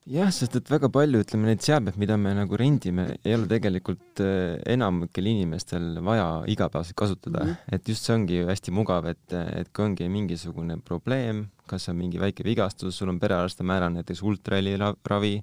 jah, 0.09 0.31
sest 0.33 0.55
et 0.57 0.71
väga 0.73 0.89
palju, 0.89 1.21
ütleme, 1.21 1.51
neid 1.51 1.61
seadmeid, 1.61 1.99
mida 2.01 2.17
me 2.17 2.33
nagu 2.33 2.57
rendime, 2.57 3.11
ei 3.21 3.35
ole 3.37 3.45
tegelikult 3.51 4.23
äh, 4.25 4.57
enamikel 4.73 5.29
inimestel 5.29 5.99
vaja 6.05 6.47
igapäevaselt 6.49 6.97
kasutada 6.97 7.45
mm. 7.45 7.51
-hmm. 7.51 7.75
et 7.77 7.89
just 7.89 8.07
see 8.07 8.15
ongi 8.15 8.39
ju 8.39 8.47
hästi 8.49 8.73
mugav, 8.73 9.05
et, 9.11 9.33
et 9.35 9.69
kui 9.69 9.85
ongi 9.85 10.09
mingisugune 10.09 10.79
probleem, 10.81 11.49
kas 11.71 11.89
on 11.93 11.99
mingi 12.01 12.21
väike 12.21 12.47
vigastus, 12.47 12.99
sul 12.99 13.13
on 13.13 13.21
perearst 13.23 13.63
on 13.63 13.71
määranud 13.71 14.01
näiteks 14.01 14.23
ultraheli 14.27 14.77
ravi, 14.81 15.39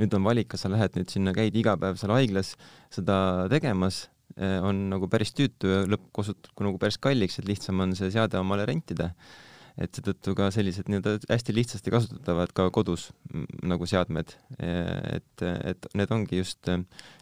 nüüd 0.00 0.14
on 0.18 0.26
valik, 0.26 0.50
kas 0.52 0.66
sa 0.66 0.72
lähed 0.72 0.98
nüüd 0.98 1.10
sinna, 1.12 1.34
käid 1.36 1.56
iga 1.58 1.76
päev 1.80 1.98
seal 2.00 2.14
haiglas 2.16 2.54
seda 2.94 3.48
tegemas, 3.52 4.06
on 4.38 4.88
nagu 4.92 5.08
päris 5.10 5.32
tüütu 5.34 5.70
ja 5.70 5.82
lõpuks 5.88 6.28
osutub 6.28 6.64
nagu 6.66 6.78
päris 6.78 6.98
kalliks, 7.02 7.40
et 7.40 7.48
lihtsam 7.48 7.80
on 7.82 7.94
see 7.98 8.10
seade 8.14 8.38
omale 8.38 8.66
rentida 8.68 9.12
et 9.78 9.94
seetõttu 9.94 10.34
ka 10.38 10.48
sellised 10.54 10.88
nii-öelda 10.90 11.30
hästi 11.30 11.54
lihtsasti 11.54 11.92
kasutatavad 11.94 12.52
ka 12.56 12.68
kodus 12.74 13.08
nagu 13.62 13.86
seadmed, 13.88 14.34
et, 14.58 15.44
et 15.44 15.88
need 15.98 16.14
ongi 16.14 16.40
just 16.40 16.70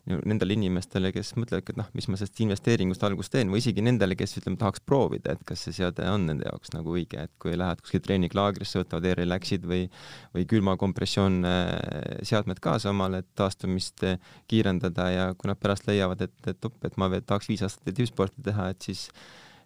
nendele 0.06 0.54
inimestele, 0.54 1.10
kes 1.14 1.34
mõtlevadki, 1.36 1.74
et 1.74 1.80
noh, 1.80 1.88
mis 1.98 2.06
ma 2.08 2.18
sellest 2.18 2.40
investeeringust 2.44 3.02
alguses 3.06 3.32
teen 3.32 3.50
või 3.52 3.60
isegi 3.62 3.84
nendele, 3.84 4.16
kes 4.18 4.38
ütleme, 4.40 4.58
tahaks 4.60 4.84
proovida, 4.86 5.34
et 5.34 5.42
kas 5.48 5.66
see 5.66 5.74
seade 5.80 6.06
on 6.08 6.28
nende 6.30 6.46
jaoks 6.46 6.72
nagu 6.76 6.94
õige, 6.94 7.26
et 7.26 7.34
kui 7.42 7.56
lähed 7.58 7.82
kuskil 7.82 8.04
treeninglaagrisse, 8.06 8.80
võtavad 8.84 9.10
e-relaxid 9.10 9.66
või 9.66 9.86
või 10.34 10.46
külmakompressioon 10.50 11.40
seadmed 12.26 12.60
kaasa 12.62 12.92
omale, 12.92 13.22
et 13.22 13.28
taastumist 13.38 14.04
kiirendada 14.50 15.08
ja 15.12 15.26
kui 15.38 15.50
nad 15.50 15.60
pärast 15.60 15.88
leiavad, 15.88 16.26
et, 16.26 16.36
et 16.52 16.68
op, 16.68 16.78
et 16.86 16.96
ma 17.00 17.10
veel 17.12 17.24
tahaks 17.26 17.50
viis 17.50 17.64
aastat 17.66 17.94
tippsporti 17.96 18.44
teha, 18.46 18.70
et 18.72 18.88
siis 18.90 19.08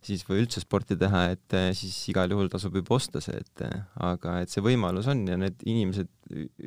siis 0.05 0.23
või 0.25 0.41
üldse 0.45 0.63
sporti 0.63 0.97
teha, 0.99 1.25
et 1.35 1.57
siis 1.77 1.97
igal 2.13 2.31
juhul 2.33 2.49
tasub 2.53 2.77
juba 2.79 2.97
osta 2.97 3.21
see, 3.23 3.37
et 3.37 3.65
aga 4.01 4.39
et 4.45 4.53
see 4.53 4.65
võimalus 4.65 5.09
on 5.13 5.27
ja 5.29 5.37
need 5.41 5.61
inimesed 5.69 6.09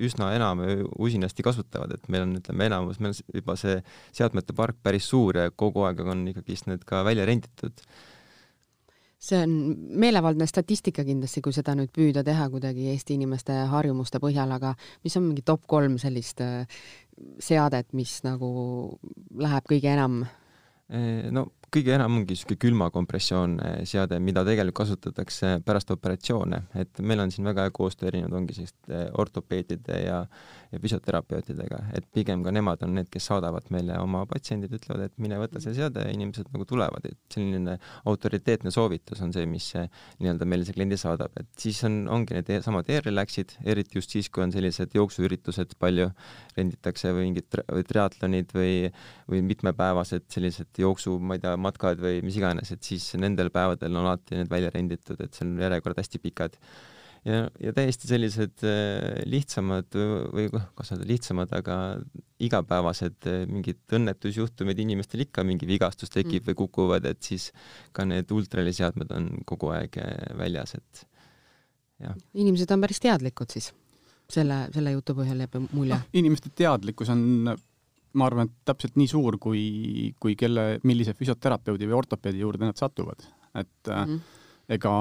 üsna 0.06 0.30
enam 0.36 0.62
usinasti 1.02 1.46
kasutavad, 1.46 1.96
et 1.96 2.10
meil 2.14 2.28
on, 2.28 2.36
ütleme, 2.40 2.68
enamus, 2.70 3.00
meil 3.02 3.16
on 3.16 3.38
juba 3.40 3.56
see 3.60 3.78
seadmete 4.14 4.56
park 4.58 4.78
päris 4.86 5.08
suur 5.10 5.40
ja 5.40 5.54
kogu 5.56 5.86
aeg 5.88 6.04
on 6.06 6.28
ikkagist 6.30 6.70
need 6.70 6.84
ka 6.88 7.04
välja 7.08 7.26
renditud. 7.30 7.86
see 9.24 9.40
on 9.40 9.54
meelevaldne 10.04 10.46
statistika 10.48 11.06
kindlasti, 11.08 11.42
kui 11.42 11.56
seda 11.56 11.78
nüüd 11.80 11.94
püüda 11.96 12.26
teha 12.28 12.50
kuidagi 12.52 12.90
Eesti 12.92 13.16
inimeste 13.16 13.56
harjumuste 13.72 14.20
põhjal, 14.20 14.52
aga 14.52 14.76
mis 15.06 15.16
on 15.18 15.30
mingi 15.30 15.46
top 15.48 15.64
kolm 15.66 15.96
sellist 15.98 16.44
seadet, 17.40 17.94
mis 17.94 18.20
nagu 18.28 18.50
läheb 19.40 19.70
kõige 19.70 19.94
enam 19.94 20.26
no 21.32 21.48
kõige 21.74 21.94
enam 21.96 22.20
ongi 22.20 22.36
niisugune 22.36 22.60
külmakompressioon 22.62 23.56
seade, 23.90 24.20
mida 24.22 24.44
tegelikult 24.46 24.84
kasutatakse 24.84 25.58
pärast 25.66 25.92
operatsioone, 25.94 26.60
et 26.82 27.00
meil 27.06 27.22
on 27.24 27.32
siin 27.34 27.46
väga 27.48 27.66
hea 27.66 27.74
koostöö 27.74 28.10
erinevad, 28.10 28.36
ongi 28.40 28.56
selliste 28.58 29.00
ortopeedide 29.22 30.00
ja, 30.04 30.20
ja 30.74 30.82
füsioterapeutidega, 30.82 31.80
et 31.98 32.08
pigem 32.14 32.44
ka 32.46 32.54
nemad 32.54 32.84
on 32.86 32.96
need, 32.98 33.10
kes 33.14 33.30
saadavad 33.30 33.70
meile 33.74 33.98
oma 34.02 34.24
patsiendid, 34.30 34.74
ütlevad, 34.78 35.08
et 35.08 35.24
mine 35.24 35.40
võta 35.42 35.62
see 35.64 35.76
seade 35.78 36.06
ja 36.06 36.14
inimesed 36.14 36.50
nagu 36.54 36.68
tulevad, 36.70 37.08
et 37.10 37.20
selline 37.34 37.78
autoriteetne 38.10 38.74
soovitus 38.74 39.22
on 39.26 39.34
see, 39.36 39.46
mis 39.50 39.72
nii-öelda 39.78 40.50
meile 40.50 40.68
see 40.68 40.78
kliendi 40.78 41.00
saadab, 41.00 41.34
et 41.42 41.50
siis 41.60 41.82
on, 41.88 42.04
ongi 42.14 42.38
need 42.38 42.54
samad 42.66 42.90
e-relaxid, 42.94 43.58
eriti 43.66 44.02
just 44.02 44.14
siis, 44.14 44.30
kui 44.34 44.46
on 44.46 44.54
sellised 44.54 44.94
jooksuüritused 44.98 45.78
palju, 45.82 46.10
renditakse 46.58 47.14
või 47.14 47.30
mingid 47.30 47.62
või 47.70 47.86
triatlonid 47.88 48.54
või, 48.56 48.74
või 49.30 49.44
mitmepäevased 49.50 50.30
sellised 50.34 50.84
jooksu, 50.84 51.18
ma 51.22 51.38
ei 51.38 51.44
tea, 51.44 51.56
matkad 51.64 52.02
või 52.04 52.24
mis 52.26 52.40
iganes, 52.40 52.74
et 52.74 52.84
siis 52.86 53.14
nendel 53.20 53.52
päevadel 53.54 53.94
on 53.94 54.10
alati 54.10 54.40
need 54.40 54.52
välja 54.52 54.72
renditud, 54.74 55.20
et 55.24 55.34
seal 55.36 55.52
on 55.52 55.64
järjekorrad 55.64 56.02
hästi 56.04 56.22
pikad. 56.24 56.58
ja, 57.26 57.46
ja 57.64 57.74
täiesti 57.76 58.10
sellised 58.10 58.66
äh, 58.68 59.22
lihtsamad 59.30 59.96
või 60.36 60.50
kas 60.52 60.92
öelda 60.94 61.08
lihtsamad, 61.08 61.54
aga 61.56 61.78
igapäevased 62.44 63.30
äh, 63.32 63.46
mingid 63.48 63.80
õnnetusjuhtumid, 63.96 64.82
inimestel 64.84 65.24
ikka 65.26 65.46
mingi 65.48 65.70
vigastus 65.70 66.12
tekib 66.12 66.42
mm. 66.42 66.50
või 66.50 66.60
kukuvad, 66.66 67.08
et 67.08 67.24
siis 67.24 67.52
ka 67.96 68.06
need 68.08 68.32
ultraheliseadmed 68.32 69.16
on 69.16 69.32
kogu 69.50 69.72
aeg 69.76 70.02
äh, 70.04 70.36
väljas, 70.40 70.76
et 70.80 71.08
jah. 72.04 72.20
inimesed 72.34 72.76
on 72.76 72.84
päris 72.84 73.02
teadlikud 73.04 73.56
siis? 73.56 73.72
selle, 74.34 74.66
selle 74.74 74.94
jutu 74.96 75.16
põhjal 75.18 75.44
jääb 75.44 75.60
mulje 75.76 75.96
no,? 75.96 76.02
inimeste 76.18 76.52
teadlikkus 76.56 77.12
on 77.14 77.24
ma 78.20 78.30
arvan, 78.30 78.50
et 78.50 78.70
täpselt 78.70 78.96
nii 79.00 79.10
suur, 79.10 79.40
kui, 79.42 80.14
kui 80.22 80.38
kelle, 80.40 80.78
millise 80.88 81.16
füsioterapeudi 81.18 81.90
või 81.90 82.00
ortopeedi 82.04 82.44
juurde 82.44 82.68
nad 82.68 82.80
satuvad, 82.80 83.26
et 83.58 83.90
mm 83.90 84.10
-hmm. 84.10 84.40
ega 84.76 84.94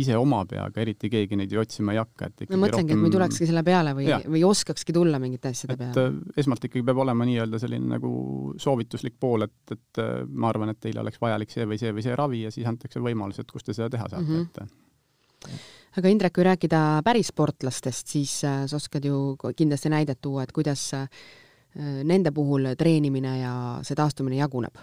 ise 0.00 0.16
oma 0.16 0.44
peaga 0.48 0.80
eriti 0.80 1.10
keegi 1.12 1.36
neid 1.36 1.52
ju 1.52 1.60
otsima 1.60 1.92
ei 1.92 1.98
hakka, 1.98 2.26
et 2.26 2.50
ma 2.50 2.56
mõtlengi 2.56 2.94
rohkem..., 2.94 2.98
et 2.98 3.02
me 3.02 3.10
tulekski 3.12 3.46
selle 3.50 3.62
peale 3.62 3.94
või, 3.98 4.08
või 4.24 4.44
oskakski 4.46 4.92
tulla 4.92 5.18
mingite 5.18 5.52
asjade 5.52 5.74
et, 5.74 5.78
peale. 5.78 6.06
äh, 6.06 6.40
esmalt 6.42 6.64
ikkagi 6.64 6.84
peab 6.86 7.02
olema 7.04 7.26
nii-öelda 7.28 7.58
selline 7.58 7.96
nagu 7.96 8.10
soovituslik 8.56 9.16
pool, 9.20 9.42
et, 9.42 9.72
et 9.72 10.02
äh, 10.02 10.26
ma 10.28 10.48
arvan, 10.48 10.70
et 10.70 10.80
teile 10.80 11.00
oleks 11.00 11.20
vajalik 11.20 11.50
see 11.50 11.66
või 11.66 11.78
see 11.78 11.92
või 11.92 12.02
see 12.02 12.16
ravi 12.16 12.42
ja 12.42 12.50
siis 12.50 12.66
antakse 12.66 13.00
võimalus, 13.00 13.40
et 13.40 13.50
kus 13.50 13.64
te 13.64 13.74
seda 13.74 13.90
teha 13.90 14.08
saate 14.08 14.24
mm, 14.24 14.36
-hmm. 14.36 15.50
et 15.50 15.74
aga 15.96 16.08
Indrek, 16.08 16.32
kui 16.32 16.44
rääkida 16.44 17.02
päris 17.04 17.32
sportlastest, 17.32 18.06
siis 18.06 18.40
sa 18.40 18.76
oskad 18.76 19.04
ju 19.04 19.36
kindlasti 19.56 19.88
näidet 19.88 20.20
tuua, 20.20 20.42
et 20.42 20.52
kuidas 20.52 20.92
nende 21.76 22.32
puhul 22.32 22.70
treenimine 22.78 23.32
ja 23.40 23.54
see 23.84 23.96
taastumine 23.98 24.38
jaguneb? 24.38 24.78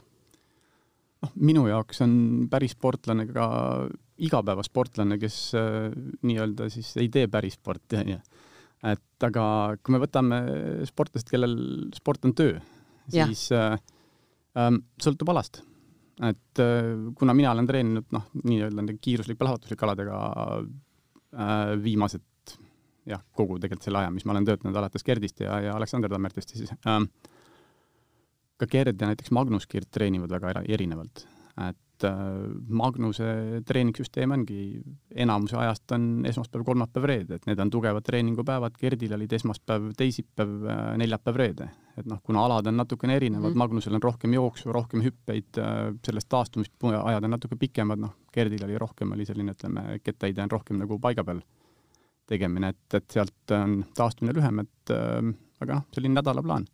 noh, 1.24 1.34
minu 1.40 1.66
jaoks 1.70 2.04
on 2.06 2.14
päris 2.52 2.76
sportlane 2.76 3.26
ka 3.30 3.48
igapäevasportlane, 4.24 5.18
kes 5.22 5.38
äh, 5.58 5.90
nii-öelda 6.28 6.70
siis 6.74 6.94
ei 7.02 7.10
tee 7.14 7.28
päris 7.32 7.58
sporti, 7.58 8.00
onju. 8.02 8.20
et 8.94 9.28
aga 9.28 9.46
kui 9.82 9.96
me 9.96 10.02
võtame 10.04 10.40
sportlased, 10.90 11.30
kellel 11.32 11.56
sport 11.96 12.28
on 12.28 12.36
töö, 12.38 12.58
siis 13.12 13.48
äh, 13.56 13.78
äh, 14.60 14.74
sõltub 15.02 15.34
alast. 15.34 15.64
et 16.22 16.62
äh, 16.62 16.94
kuna 17.18 17.36
mina 17.38 17.56
olen 17.56 17.70
treeninud 17.70 18.12
noh, 18.16 18.30
nii-öelda 18.44 18.98
kiiruslik 19.02 19.40
plahvatuslik 19.40 19.82
aladega 19.88 20.20
äh, 20.60 21.74
viimased 21.82 22.26
jah, 23.10 23.24
kogu 23.36 23.60
tegelikult 23.60 23.88
selle 23.88 24.04
aja, 24.04 24.12
mis 24.14 24.26
ma 24.28 24.36
olen 24.36 24.48
töötanud 24.48 24.80
alates 24.80 25.06
Gerdist 25.06 25.44
ja, 25.44 25.60
ja 25.68 25.78
Aleksander 25.78 26.12
Tammertist 26.12 26.56
siis 26.56 26.74
ähm,. 26.88 27.10
ka 28.58 28.70
Gerd 28.70 29.02
ja 29.02 29.10
näiteks 29.10 29.32
Magnus 29.36 29.68
Kirt 29.68 29.92
treenivad 29.92 30.32
väga 30.32 30.62
erinevalt, 30.70 31.26
et 31.68 32.06
äh, 32.08 32.20
Magnuse 32.70 33.62
treeningsüsteem 33.68 34.36
ongi, 34.36 34.60
enamuse 35.26 35.58
ajast 35.60 35.96
on 35.98 36.06
esmaspäev, 36.30 36.64
kolmapäev, 36.68 37.08
reede, 37.10 37.40
et 37.40 37.48
need 37.50 37.60
on 37.60 37.72
tugevad 37.74 38.06
treeningupäevad, 38.08 38.78
Gerdil 38.80 39.18
olid 39.18 39.34
esmaspäev, 39.40 39.90
teisipäev, 40.00 40.54
äh, 40.70 40.84
neljapäev, 41.02 41.40
reede. 41.42 41.72
et 41.98 42.08
noh, 42.10 42.18
kuna 42.26 42.42
alad 42.48 42.66
on 42.66 42.78
natukene 42.78 43.16
erinevad 43.16 43.52
mm, 43.52 43.54
-hmm. 43.54 43.58
Magnusel 43.58 43.94
on 43.94 44.02
rohkem 44.02 44.34
jooksu, 44.34 44.72
rohkem 44.74 45.02
hüppeid, 45.02 45.58
äh, 45.58 45.94
sellest 46.06 46.30
taastumisajad 46.30 47.24
on 47.24 47.30
natuke 47.30 47.56
pikemad, 47.56 48.00
noh, 48.00 48.16
Gerdil 48.34 48.64
oli 48.66 48.78
rohkem, 48.78 49.12
oli 49.12 49.26
selline, 49.26 49.52
ütleme, 49.52 50.00
kettaheide 50.04 50.42
on 50.42 50.52
rohkem 50.52 50.78
nagu 50.78 51.00
paiga 51.00 51.24
peal 51.24 51.44
tegemine, 52.30 52.74
et, 52.74 53.00
et 53.00 53.18
sealt 53.18 53.56
on 53.56 53.82
taastumine 53.96 54.36
lühem, 54.36 54.62
et 54.64 54.94
äh, 54.96 55.34
aga 55.64 55.80
noh, 55.80 55.88
selline 55.96 56.20
nädalaplaan. 56.20 56.68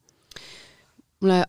mulle 1.22 1.44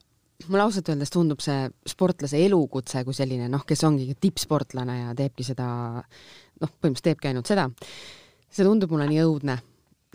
mulle 0.48 0.62
ausalt 0.62 0.88
öeldes 0.88 1.12
tundub 1.12 1.42
see 1.44 1.64
sportlase 1.88 2.40
elukutse 2.44 3.02
kui 3.04 3.16
selline 3.16 3.48
noh, 3.52 3.64
kes 3.66 3.82
ongi 3.84 4.14
tippsportlane 4.20 4.96
ja 5.00 5.16
teebki 5.16 5.44
seda 5.46 5.66
noh, 6.00 6.70
põhimõtteliselt 6.70 7.08
teebki 7.10 7.30
ainult 7.30 7.50
seda. 7.50 7.68
see 8.50 8.66
tundub 8.66 8.92
mulle 8.94 9.08
nii 9.10 9.20
õudne. 9.24 9.58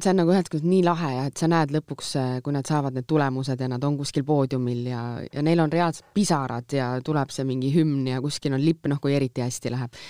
see 0.02 0.12
on 0.12 0.20
nagu 0.20 0.34
ühest 0.34 0.50
küljest 0.52 0.68
nii 0.68 0.84
lahe 0.84 1.12
ja 1.14 1.26
et 1.30 1.38
sa 1.40 1.48
näed 1.48 1.72
lõpuks, 1.72 2.16
kui 2.44 2.54
nad 2.54 2.68
saavad 2.68 2.98
need 2.98 3.06
tulemused 3.08 3.62
ja 3.62 3.68
nad 3.72 3.84
on 3.88 3.98
kuskil 3.98 4.26
poodiumil 4.28 4.88
ja, 4.92 5.04
ja 5.32 5.44
neil 5.46 5.62
on 5.64 5.72
reaalselt 5.72 6.10
pisarad 6.14 6.74
ja 6.74 6.90
tuleb 7.06 7.32
see 7.32 7.46
mingi 7.48 7.72
hümn 7.76 8.08
ja 8.10 8.22
kuskil 8.22 8.58
on 8.58 8.66
lipp, 8.66 8.90
noh, 8.92 9.00
kui 9.00 9.16
eriti 9.16 9.46
hästi 9.46 9.72
läheb. 9.72 10.02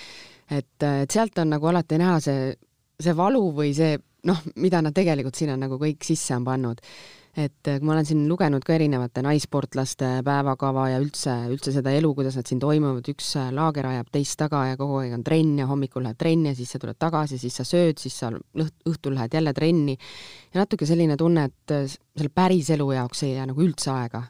et, 0.50 0.82
et 0.82 1.10
sealt 1.10 1.38
on 1.38 1.54
nagu 1.54 1.66
alati 1.66 2.00
näha 2.02 2.18
see, 2.20 2.54
see 3.00 3.16
valu 3.16 3.50
või 3.54 3.74
see 3.76 3.96
noh, 4.26 4.42
mida 4.56 4.82
nad 4.82 4.94
tegelikult 4.94 5.36
sinna 5.38 5.56
nagu 5.56 5.78
kõik 5.80 6.04
sisse 6.04 6.34
on 6.36 6.44
pannud 6.44 6.82
et 7.36 7.68
äh, 7.68 7.76
kui 7.76 7.84
ma 7.84 7.92
olen 7.92 8.06
siin 8.08 8.22
lugenud 8.30 8.64
ka 8.64 8.74
erinevate 8.78 9.20
naissportlaste 9.24 10.08
päevakava 10.24 10.86
ja 10.94 11.00
üldse, 11.02 11.34
üldse 11.52 11.74
seda 11.74 11.92
elu, 11.92 12.10
kuidas 12.16 12.38
nad 12.38 12.48
siin 12.48 12.60
toimuvad, 12.62 13.04
üks 13.12 13.34
äh, 13.40 13.50
laager 13.54 13.90
ajab 13.90 14.08
teist 14.14 14.38
taga 14.40 14.62
ja 14.70 14.78
kogu 14.80 15.02
aeg 15.02 15.12
on 15.18 15.24
trenn 15.26 15.58
ja 15.60 15.66
hommikul 15.68 16.06
lähed 16.06 16.18
trenni 16.20 16.54
ja 16.54 16.56
siis 16.56 16.72
sa 16.72 16.80
tuled 16.80 16.96
tagasi, 16.98 17.38
siis 17.40 17.58
sa 17.60 17.66
sööd, 17.68 18.00
siis 18.00 18.16
sa 18.22 18.32
õhtul 18.32 19.18
lähed 19.18 19.36
jälle 19.36 19.52
trenni. 19.56 19.98
ja 20.54 20.62
natuke 20.62 20.88
selline 20.88 21.18
tunne, 21.20 21.44
et 21.50 21.76
äh, 21.76 21.84
selle 21.92 22.32
päris 22.32 22.72
elu 22.72 22.88
jaoks 22.96 23.26
ei 23.26 23.34
jää 23.36 23.50
nagu 23.52 23.64
üldse 23.66 23.92
aega. 23.92 24.22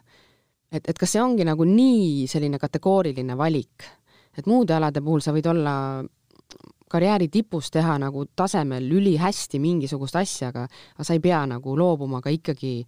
et, 0.71 0.83
et 0.83 0.99
kas 0.99 1.15
see 1.15 1.23
ongi 1.23 1.47
nagu 1.47 1.63
nii 1.63 2.27
selline 2.27 2.59
kategooriline 2.59 3.39
valik, 3.39 3.87
et 4.35 4.51
muude 4.51 4.75
alade 4.75 5.01
puhul 5.01 5.23
sa 5.23 5.31
võid 5.31 5.47
olla 5.47 5.77
karjääri 6.89 7.27
tipus 7.31 7.71
teha 7.71 7.97
nagu 7.99 8.25
tasemel 8.35 8.87
ülihästi 8.91 9.59
mingisugust 9.59 10.15
asja, 10.15 10.51
aga, 10.53 10.67
aga 10.95 11.03
sa 11.07 11.17
ei 11.17 11.23
pea 11.23 11.43
nagu 11.49 11.75
loobuma 11.77 12.21
ka 12.21 12.33
ikkagi 12.33 12.81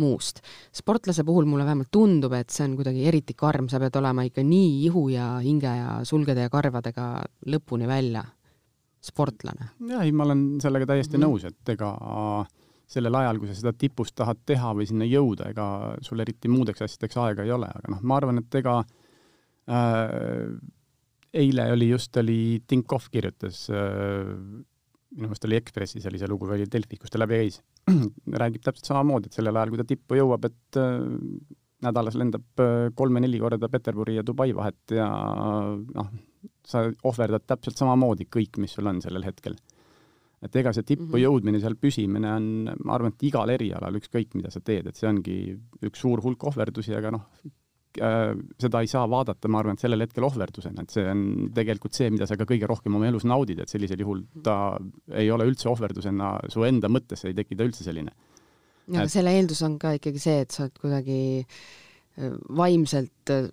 muust. 0.00 0.40
sportlase 0.72 1.24
puhul 1.24 1.44
mulle 1.44 1.64
vähemalt 1.64 1.90
tundub, 1.92 2.32
et 2.32 2.50
see 2.50 2.64
on 2.64 2.76
kuidagi 2.78 3.04
eriti 3.10 3.34
karm, 3.36 3.68
sa 3.68 3.80
pead 3.82 3.96
olema 4.00 4.24
ikka 4.24 4.44
nii 4.46 4.84
ihu 4.86 5.08
ja 5.12 5.32
hinge 5.44 5.72
ja 5.76 5.98
sulgede 6.04 6.46
ja 6.46 6.52
karvadega 6.52 7.10
lõpuni 7.52 7.88
välja, 7.90 8.24
sportlane. 9.02 9.74
jaa, 9.90 10.02
ei, 10.06 10.12
ma 10.12 10.24
olen 10.28 10.46
sellega 10.62 10.86
täiesti 10.86 11.18
mm 11.18 11.22
-hmm. 11.22 11.28
nõus, 11.28 11.44
et 11.44 11.74
ega 11.74 11.92
sellel 12.90 13.14
ajal, 13.14 13.38
kui 13.38 13.48
sa 13.48 13.54
seda 13.54 13.72
tipust 13.72 14.14
tahad 14.18 14.40
teha 14.46 14.72
või 14.74 14.86
sinna 14.86 15.06
jõuda, 15.06 15.50
ega 15.50 15.66
sul 16.02 16.20
eriti 16.20 16.48
muudeks 16.50 16.82
asjadeks 16.82 17.16
aega 17.16 17.46
ei 17.46 17.52
ole, 17.54 17.68
aga 17.70 17.94
noh, 17.94 18.02
ma 18.02 18.16
arvan, 18.16 18.38
et 18.42 18.54
ega 18.54 18.80
äh, 19.70 20.56
eile 21.34 21.70
oli 21.72 21.90
just, 21.90 22.16
oli 22.16 22.62
Tinkov 22.66 23.06
kirjutas 23.10 23.68
äh, 23.70 24.34
minu 25.16 25.28
meelest 25.28 25.46
oli 25.48 25.58
Ekspressis 25.58 26.06
oli 26.06 26.20
see 26.20 26.30
lugu 26.30 26.48
või 26.48 26.60
oli 26.60 26.68
Delfis, 26.70 27.00
kus 27.02 27.12
ta 27.12 27.20
läbi 27.20 27.40
käis, 27.42 27.58
räägib 28.42 28.62
täpselt 28.64 28.92
samamoodi, 28.92 29.30
et 29.30 29.38
sellel 29.38 29.58
ajal, 29.58 29.72
kui 29.72 29.80
ta 29.80 29.88
tippu 29.88 30.18
jõuab, 30.20 30.46
et 30.46 30.78
äh, 30.80 31.00
nädalas 31.86 32.18
lendab 32.20 32.62
äh, 32.62 32.88
kolme-neli 32.96 33.40
korda 33.42 33.70
Peterburi 33.72 34.18
ja 34.18 34.26
Dubai 34.26 34.50
vahet 34.56 34.94
ja 34.94 35.08
noh, 35.80 36.14
sa 36.66 36.86
ohverdad 37.08 37.46
täpselt 37.48 37.80
samamoodi 37.80 38.28
kõik, 38.30 38.60
mis 38.62 38.76
sul 38.76 38.90
on 38.90 39.02
sellel 39.02 39.26
hetkel. 39.26 39.58
et 40.40 40.54
ega 40.56 40.72
see 40.72 40.82
tippu 40.82 41.04
mm 41.04 41.12
-hmm. 41.12 41.22
jõudmine, 41.22 41.58
seal 41.60 41.74
püsimine 41.76 42.28
on, 42.32 42.44
ma 42.84 42.94
arvan, 42.94 43.12
et 43.12 43.22
igal 43.28 43.50
erialal, 43.50 43.96
ükskõik 43.98 44.34
mida 44.34 44.50
sa 44.50 44.60
teed, 44.60 44.86
et 44.86 44.96
see 44.96 45.08
ongi 45.08 45.58
üks 45.82 46.00
suur 46.00 46.22
hulk 46.24 46.44
ohverdusi, 46.44 46.94
aga 46.96 47.10
noh, 47.10 47.26
seda 47.98 48.80
ei 48.84 48.90
saa 48.90 49.02
vaadata, 49.10 49.50
ma 49.50 49.60
arvan, 49.60 49.78
et 49.78 49.82
sellel 49.82 50.04
hetkel 50.04 50.26
ohverdusena, 50.28 50.84
et 50.84 50.94
see 50.94 51.06
on 51.10 51.22
tegelikult 51.54 51.96
see, 51.96 52.10
mida 52.14 52.28
sa 52.28 52.38
ka 52.38 52.46
kõige 52.48 52.68
rohkem 52.70 52.96
oma 52.96 53.08
elus 53.10 53.26
naudid, 53.28 53.62
et 53.62 53.72
sellisel 53.72 54.04
juhul 54.04 54.22
ta 54.46 54.56
ei 55.18 55.30
ole 55.34 55.48
üldse 55.50 55.70
ohverdusena, 55.72 56.36
su 56.52 56.66
enda 56.68 56.90
mõttesse 56.92 57.30
ei 57.30 57.38
teki 57.38 57.58
ta 57.58 57.66
üldse 57.66 57.86
selline. 57.86 58.14
aga 58.92 59.08
et... 59.08 59.14
selle 59.14 59.34
eeldus 59.38 59.62
on 59.66 59.78
ka 59.82 59.96
ikkagi 59.98 60.22
see, 60.22 60.44
et 60.44 60.54
sa 60.54 60.66
oled 60.66 60.78
kuidagi 60.78 61.18
äh, 61.42 62.36
vaimselt, 62.60 63.34
äh, 63.34 63.50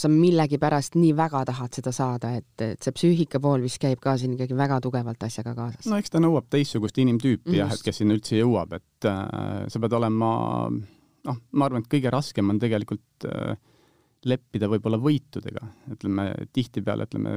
sa 0.00 0.08
millegipärast 0.08 0.94
nii 0.96 1.10
väga 1.16 1.42
tahad 1.50 1.74
seda 1.76 1.92
saada, 1.92 2.30
et, 2.38 2.54
et 2.64 2.86
see 2.86 2.94
psüühika 2.96 3.42
pool 3.42 3.66
vist 3.66 3.82
käib 3.82 3.98
ka 4.00 4.14
siin 4.20 4.38
ikkagi 4.38 4.56
väga 4.56 4.78
tugevalt 4.84 5.26
asjaga 5.26 5.56
kaasas. 5.58 5.90
no 5.90 5.98
eks 5.98 6.14
ta 6.14 6.22
nõuab 6.22 6.46
teistsugust 6.54 7.02
inimtüüpi 7.02 7.58
jah, 7.58 7.74
et 7.74 7.82
kes 7.84 8.00
sinna 8.00 8.14
üldse 8.16 8.38
jõuab, 8.38 8.78
et 8.78 9.10
äh, 9.10 9.66
sa 9.66 9.82
pead 9.82 9.98
olema 9.98 10.32
noh, 11.28 11.42
ma 11.52 11.66
arvan, 11.66 11.84
et 11.84 11.92
kõige 11.92 12.12
raskem 12.12 12.52
on 12.52 12.60
tegelikult 12.62 13.26
äh, 13.28 13.58
leppida 14.28 14.68
võib-olla 14.68 14.98
võitudega, 15.00 15.64
ütleme 15.94 16.26
tihtipeale, 16.52 17.06
ütleme 17.08 17.34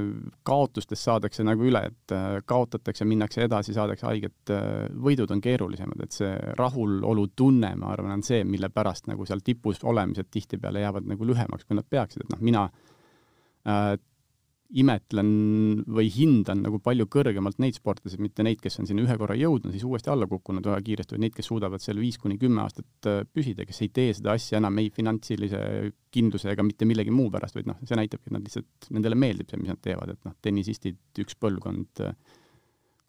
kaotustest 0.48 1.08
saadakse 1.08 1.46
nagu 1.48 1.64
üle, 1.68 1.80
et 1.92 2.16
äh, 2.16 2.38
kaotatakse, 2.50 3.08
minnakse 3.08 3.46
edasi, 3.46 3.76
saadakse 3.76 4.08
haiget, 4.10 4.40
äh, 4.52 4.88
võidud 5.08 5.32
on 5.32 5.44
keerulisemad, 5.44 6.04
et 6.04 6.16
see 6.16 6.32
rahulolutunne, 6.60 7.74
ma 7.80 7.94
arvan, 7.96 8.18
on 8.18 8.26
see, 8.26 8.44
mille 8.48 8.72
pärast 8.74 9.08
nagu 9.12 9.28
seal 9.30 9.44
tipus 9.46 9.84
olemised 9.84 10.32
tihtipeale 10.32 10.84
jäävad 10.84 11.08
nagu 11.14 11.30
lühemaks, 11.30 11.68
kui 11.68 11.80
nad 11.80 11.88
peaksid, 11.90 12.26
et 12.26 12.36
noh, 12.36 12.44
mina 12.44 12.68
imetlen 14.74 15.28
või 15.86 16.08
hindan 16.10 16.64
nagu 16.66 16.80
palju 16.82 17.06
kõrgemalt 17.12 17.60
neid 17.62 17.78
sportlasi, 17.78 18.18
mitte 18.24 18.46
neid, 18.46 18.62
kes 18.62 18.80
on 18.82 18.88
sinna 18.90 19.04
ühe 19.06 19.18
korra 19.22 19.36
jõudnud, 19.38 19.74
siis 19.74 19.86
uuesti 19.86 20.10
alla 20.10 20.26
kukkunud 20.30 20.66
väga 20.66 20.82
kiiresti, 20.88 21.14
vaid 21.14 21.24
neid, 21.26 21.36
kes 21.38 21.50
suudavad 21.52 21.84
seal 21.84 22.00
viis 22.02 22.18
kuni 22.22 22.40
kümme 22.42 22.64
aastat 22.64 23.10
äh, 23.10 23.20
püsida, 23.30 23.68
kes 23.70 23.84
ei 23.86 23.92
tee 23.94 24.16
seda 24.18 24.34
asja 24.34 24.58
enam 24.62 24.80
ei 24.82 24.90
finantsilise 24.94 25.60
kindluse 26.14 26.50
ega 26.54 26.66
mitte 26.66 26.88
millegi 26.90 27.14
muu 27.14 27.30
pärast, 27.34 27.60
vaid 27.60 27.70
noh, 27.70 27.82
see 27.86 28.00
näitabki, 28.00 28.32
et 28.32 28.38
nad 28.38 28.48
lihtsalt, 28.48 28.90
nendele 28.98 29.20
meeldib 29.20 29.52
see, 29.52 29.62
mis 29.62 29.74
nad 29.74 29.82
teevad, 29.84 30.16
et 30.16 30.30
noh, 30.30 30.38
tennisistid, 30.42 31.02
üks 31.22 31.38
põlvkond, 31.38 32.06
äh, 32.08 32.40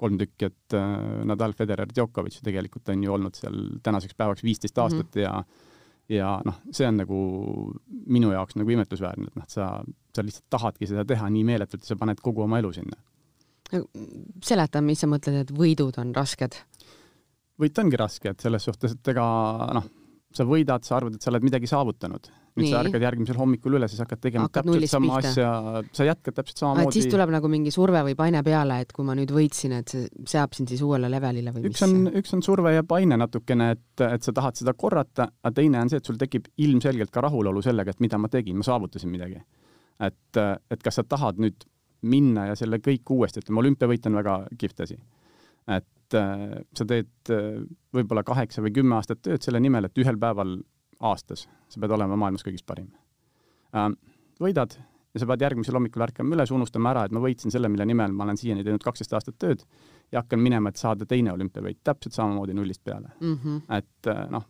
kolm 0.04 0.18
tükki, 0.20 0.50
et 0.50 0.76
äh, 0.76 0.96
Nadal, 1.30 1.56
Federer, 1.56 1.88
Djokovic 1.88 2.42
tegelikult 2.44 2.92
on 2.92 3.06
ju 3.06 3.14
olnud 3.14 3.38
seal 3.38 3.62
tänaseks 3.84 4.18
päevaks 4.18 4.44
viisteist 4.44 4.78
aastat 4.84 5.14
mm 5.14 5.22
-hmm. 5.22 5.24
ja 5.24 5.72
ja 6.12 6.34
noh, 6.44 6.60
see 6.74 6.86
on 6.88 7.00
nagu 7.00 7.18
minu 8.12 8.32
jaoks 8.34 8.58
nagu 8.60 8.74
imetlusväärne, 8.74 9.30
et 9.30 9.40
noh, 9.40 9.48
sa, 9.48 9.70
sa 10.14 10.24
lihtsalt 10.24 10.46
tahadki 10.52 10.88
seda 10.90 11.06
teha 11.08 11.28
nii 11.32 11.44
meeletult 11.48 11.84
ja 11.84 11.92
sa 11.92 11.98
paned 12.00 12.20
kogu 12.24 12.44
oma 12.44 12.60
elu 12.60 12.72
sinna. 12.76 13.00
seleta, 14.44 14.82
mis 14.84 15.00
sa 15.00 15.08
mõtled, 15.10 15.40
et 15.44 15.52
võidud 15.54 15.98
on 16.02 16.14
rasked? 16.16 16.60
võit 17.60 17.78
ongi 17.78 17.98
raske, 17.98 18.34
et 18.34 18.40
selles 18.42 18.64
suhtes, 18.66 18.96
et 18.96 19.12
ega 19.14 19.24
noh, 19.78 19.86
sa 20.34 20.46
võidad, 20.48 20.82
sa 20.84 20.98
arvad, 20.98 21.14
et 21.14 21.22
sa 21.22 21.30
oled 21.30 21.46
midagi 21.46 21.70
saavutanud 21.70 22.30
nüüd 22.54 22.68
Nii. 22.68 22.70
sa 22.70 22.80
ärkad 22.84 23.02
järgmisel 23.02 23.38
hommikul 23.38 23.74
üles, 23.80 23.90
siis 23.90 24.02
hakkad 24.04 24.20
tegema 24.22 24.46
hakkad 24.46 24.68
täpselt 24.68 24.92
sama 24.92 25.16
pihta. 25.18 25.30
asja, 25.32 25.82
sa 25.98 26.06
jätkad 26.06 26.36
täpselt 26.36 26.60
samamoodi. 26.62 26.94
siis 26.94 27.08
tuleb 27.10 27.32
nagu 27.34 27.50
mingi 27.50 27.72
surve 27.74 28.04
või 28.06 28.14
paine 28.18 28.44
peale, 28.46 28.76
et 28.84 28.92
kui 28.94 29.06
ma 29.08 29.16
nüüd 29.18 29.32
võitsin, 29.34 29.74
et 29.80 29.90
see 29.90 30.06
seab 30.30 30.54
sind 30.54 30.70
siis 30.70 30.84
uuele 30.86 31.10
levelile 31.10 31.50
või 31.54 31.66
üks 31.66 31.82
mis? 31.82 31.84
on, 31.88 32.12
üks 32.22 32.36
on 32.36 32.44
surve 32.46 32.76
ja 32.76 32.86
paine 32.86 33.18
natukene, 33.18 33.72
et, 33.74 34.04
et 34.06 34.26
sa 34.26 34.34
tahad 34.36 34.60
seda 34.60 34.76
korrata, 34.78 35.26
aga 35.42 35.54
teine 35.58 35.82
on 35.82 35.90
see, 35.90 35.98
et 35.98 36.10
sul 36.10 36.20
tekib 36.20 36.46
ilmselgelt 36.62 37.10
ka 37.14 37.24
rahulolu 37.26 37.62
sellega, 37.64 37.90
et 37.90 38.04
mida 38.04 38.20
ma 38.22 38.30
tegin, 38.30 38.60
ma 38.60 38.66
saavutasin 38.66 39.10
midagi. 39.10 39.42
et, 40.02 40.42
et 40.70 40.82
kas 40.82 41.00
sa 41.00 41.04
tahad 41.06 41.42
nüüd 41.42 41.66
minna 42.04 42.48
ja 42.50 42.58
selle 42.58 42.78
kõik 42.84 43.10
uuesti, 43.10 43.42
ütleme 43.42 43.62
olümpiavõit 43.64 44.06
on 44.10 44.20
väga 44.20 44.36
kihvt 44.60 44.84
asi. 44.86 44.98
et 45.74 46.14
äh, 46.18 46.60
sa 46.76 46.86
teed 46.86 47.32
äh, 47.32 47.64
võib-olla 47.96 48.22
kaheksa 48.26 48.62
või 48.62 48.74
kümme 48.76 48.98
aastat 48.98 49.22
tööd 49.24 49.42
selle 49.42 49.62
nimel, 49.64 49.88
et 49.88 49.98
ühel 49.98 50.18
päeval 50.20 50.58
aastas, 51.04 51.46
sa 51.68 51.80
pead 51.80 51.94
olema 51.96 52.16
maailmas 52.20 52.44
kõigist 52.46 52.66
parim. 52.68 52.90
Ähm, 53.76 53.98
võidad 54.40 54.76
ja 55.14 55.22
sa 55.22 55.28
pead 55.30 55.44
järgmisel 55.46 55.76
hommikul 55.78 56.02
ärkama 56.06 56.34
üles, 56.36 56.52
unustama 56.54 56.90
ära, 56.94 57.04
et 57.06 57.14
ma 57.14 57.22
võitsin 57.22 57.54
selle, 57.54 57.70
mille 57.70 57.86
nimel 57.86 58.14
ma 58.16 58.26
olen 58.26 58.40
siiani 58.40 58.64
teinud 58.66 58.82
kaksteist 58.84 59.14
aastat 59.14 59.38
tööd 59.40 59.62
ja 60.12 60.22
hakkan 60.22 60.42
minema, 60.42 60.72
et 60.72 60.80
saada 60.80 61.06
teine 61.08 61.32
olümpiavõit 61.34 61.80
täpselt 61.86 62.16
samamoodi 62.16 62.56
nullist 62.56 62.82
peale 62.84 63.12
mm. 63.20 63.36
-hmm. 63.36 63.60
et 63.78 64.10
äh, 64.10 64.24
noh, 64.34 64.48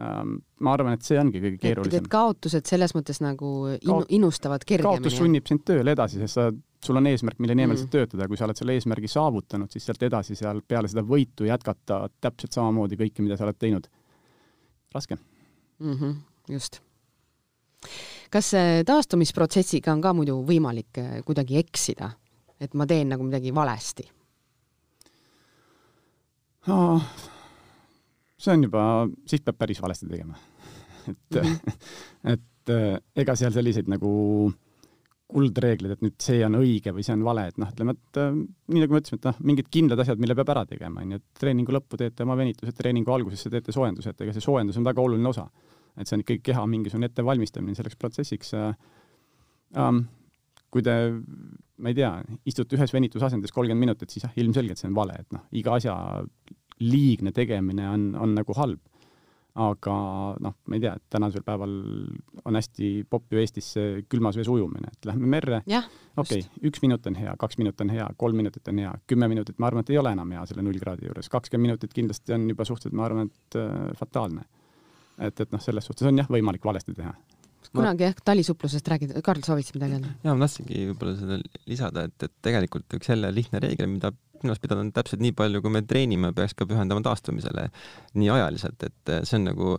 ähm, 0.00 0.36
ma 0.60 0.76
arvan, 0.76 0.98
et 0.98 1.08
see 1.08 1.20
ongi 1.20 1.40
kõige 1.40 1.62
keerulisem. 1.62 2.04
et 2.04 2.12
kaotused 2.12 2.68
selles 2.68 2.94
mõttes 2.98 3.22
nagu 3.24 3.54
inu, 3.78 4.02
innustavad 4.08 4.68
kergemini. 4.68 5.00
kaotus 5.00 5.18
sunnib 5.22 5.48
sind 5.48 5.64
tööle 5.64 5.96
edasi, 5.96 6.20
sest 6.20 6.40
sa, 6.40 6.50
sul 6.84 7.00
on 7.00 7.08
eesmärk, 7.08 7.40
mille 7.40 7.56
nimel 7.56 7.76
mm. 7.76 7.86
sa 7.86 7.96
töötada, 7.96 8.28
kui 8.28 8.36
sa 8.36 8.48
oled 8.48 8.60
selle 8.60 8.76
eesmärgi 8.76 9.08
saavutanud, 9.08 9.72
siis 9.72 9.88
sealt 9.88 10.02
edasi 10.02 10.36
seal 10.36 10.60
peale 10.68 10.92
seda 10.92 11.06
võitu 11.06 11.48
jätkata 11.48 12.04
täpselt 12.20 12.52
samamoodi 12.60 13.00
kõike, 13.00 13.24
mida 13.24 13.40
sa 13.40 13.48
oled 13.48 13.56
teinud. 13.56 13.88
raske 14.92 15.16
mm. 15.82 15.98
-hmm, 15.98 16.16
just. 16.54 16.80
kas 18.30 18.52
taastumisprotsessiga 18.86 19.92
on 19.92 20.00
ka 20.00 20.12
muidu 20.16 20.38
võimalik 20.46 20.98
eh, 20.98 21.20
kuidagi 21.26 21.58
eksida, 21.58 22.10
et 22.60 22.74
ma 22.74 22.86
teen 22.86 23.08
nagu 23.08 23.26
midagi 23.26 23.54
valesti? 23.54 24.08
oh,? 26.68 27.02
see 28.42 28.54
on 28.56 28.66
juba, 28.66 28.82
siis 29.26 29.42
peab 29.44 29.58
päris 29.58 29.82
valesti 29.82 30.08
tegema. 30.10 30.34
et 31.10 31.38
mm, 31.38 31.40
-hmm. 31.40 31.72
et 32.34 32.70
äh, 32.70 32.98
ega 33.16 33.36
seal 33.36 33.52
selliseid 33.52 33.88
nagu 33.90 34.52
kuldreeglid, 35.32 35.94
et 35.94 36.02
nüüd 36.04 36.16
see 36.20 36.42
on 36.44 36.58
õige 36.58 36.92
või 36.92 37.04
see 37.06 37.14
on 37.16 37.24
vale, 37.24 37.46
et 37.48 37.58
noh, 37.60 37.70
ütleme, 37.72 37.94
et 37.96 38.20
äh, 38.20 38.32
nii 38.34 38.82
nagu 38.84 38.94
me 38.94 39.00
ütlesime, 39.00 39.20
et 39.20 39.28
noh, 39.30 39.38
mingid 39.50 39.70
kindlad 39.72 40.02
asjad, 40.04 40.20
mille 40.20 40.36
peab 40.38 40.52
ära 40.54 40.64
tegema, 40.68 41.00
onju, 41.04 41.20
et 41.20 41.40
treeningu 41.40 41.74
lõppu 41.76 42.00
teete 42.00 42.26
oma 42.26 42.36
venitused, 42.36 42.76
treeningu 42.76 43.14
algusesse 43.14 43.50
teete 43.52 43.72
soojendused, 43.72 44.18
ega 44.20 44.34
see 44.36 44.44
soojendus 44.44 44.80
on 44.80 44.88
väga 44.90 45.00
oluline 45.00 45.30
osa. 45.30 45.46
Et 45.96 46.08
see 46.08 46.16
on 46.16 46.24
ikkagi 46.24 46.42
keha 46.50 46.64
mingisugune 46.70 47.10
ettevalmistamine 47.10 47.76
selleks 47.78 47.98
protsessiks. 48.00 48.54
Um, 49.76 50.04
kui 50.72 50.84
te, 50.84 50.94
ma 51.82 51.92
ei 51.92 51.96
tea, 51.96 52.12
istute 52.48 52.78
ühes 52.78 52.94
venitusasendis 52.94 53.52
kolmkümmend 53.52 53.86
minutit, 53.88 54.12
siis 54.12 54.24
jah, 54.24 54.32
ilmselgelt 54.40 54.80
see 54.80 54.88
on 54.88 54.96
vale, 54.96 55.18
et 55.20 55.36
noh, 55.36 55.44
iga 55.58 55.76
asja 55.76 55.96
liigne 56.82 57.32
tegemine 57.36 57.90
on, 57.90 58.08
on 58.18 58.34
nagu 58.38 58.56
halb. 58.58 58.80
aga 59.52 59.94
noh, 60.40 60.54
ma 60.64 60.76
ei 60.78 60.80
tea, 60.80 60.94
et 60.96 61.02
tänasel 61.12 61.42
päeval 61.44 61.72
on 62.48 62.56
hästi 62.56 63.02
popp 63.04 63.34
ju 63.34 63.40
Eestis 63.42 63.66
see 63.74 63.98
külmas 64.08 64.38
vees 64.40 64.48
ujumine, 64.48 64.88
et 64.88 65.08
lähme 65.10 65.28
merre, 65.28 65.58
okei 66.16 66.40
üks 66.70 66.80
minut 66.80 67.04
on 67.10 67.18
hea, 67.20 67.34
kaks 67.36 67.60
minutit 67.60 67.84
on 67.84 67.92
hea, 67.92 68.06
kolm 68.16 68.40
minutit 68.40 68.70
on 68.72 68.80
hea, 68.80 68.94
kümme 69.12 69.28
minutit, 69.28 69.58
ma 69.60 69.68
arvan, 69.68 69.84
et 69.84 69.92
ei 69.92 70.00
ole 70.00 70.14
enam 70.16 70.32
hea 70.32 70.46
selle 70.48 70.64
null 70.64 70.80
kraadi 70.80 71.04
juures, 71.04 71.28
kakskümmend 71.28 71.68
minutit 71.68 71.92
kindlasti 71.92 72.32
on 72.32 72.48
juba 72.48 72.64
suhteliselt, 72.64 72.96
ma 72.96 73.04
arvan, 73.10 73.28
et 73.28 73.60
äh, 73.60 73.92
fataalne. 74.00 74.48
Et, 75.18 75.44
et 75.44 75.52
noh, 75.52 75.62
selles 75.62 75.86
suhtes 75.86 76.08
on 76.08 76.18
jah, 76.22 76.28
võimalik 76.30 76.64
valesti 76.64 76.94
teha 76.96 77.14
kunagi 77.72 78.04
jah, 78.04 78.18
talisuuplusest 78.24 78.88
räägid, 78.92 79.14
Karl, 79.24 79.44
soovisid 79.46 79.78
midagi 79.78 79.96
öelda? 79.96 80.12
jaa, 80.26 80.34
ma 80.34 80.46
tahtsingi 80.46 80.82
võib-olla 80.90 81.14
seda 81.16 81.38
lisada, 81.70 82.04
et, 82.08 82.26
et 82.26 82.34
tegelikult 82.44 82.98
üks 82.98 83.12
jälle 83.12 83.30
lihtne 83.34 83.62
reegel, 83.64 83.88
mida 83.92 84.12
silmas 84.42 84.60
pidada 84.62 84.82
on 84.84 84.90
täpselt 84.94 85.22
nii 85.22 85.34
palju, 85.38 85.62
kui 85.64 85.72
me 85.72 85.84
treenime, 85.86 86.32
peaks 86.36 86.56
ka 86.58 86.66
pühendama 86.68 87.02
taastumisele 87.06 87.68
nii 88.18 88.30
ajaliselt, 88.34 88.82
et 88.88 89.14
see 89.22 89.38
on 89.38 89.48
nagu, 89.48 89.76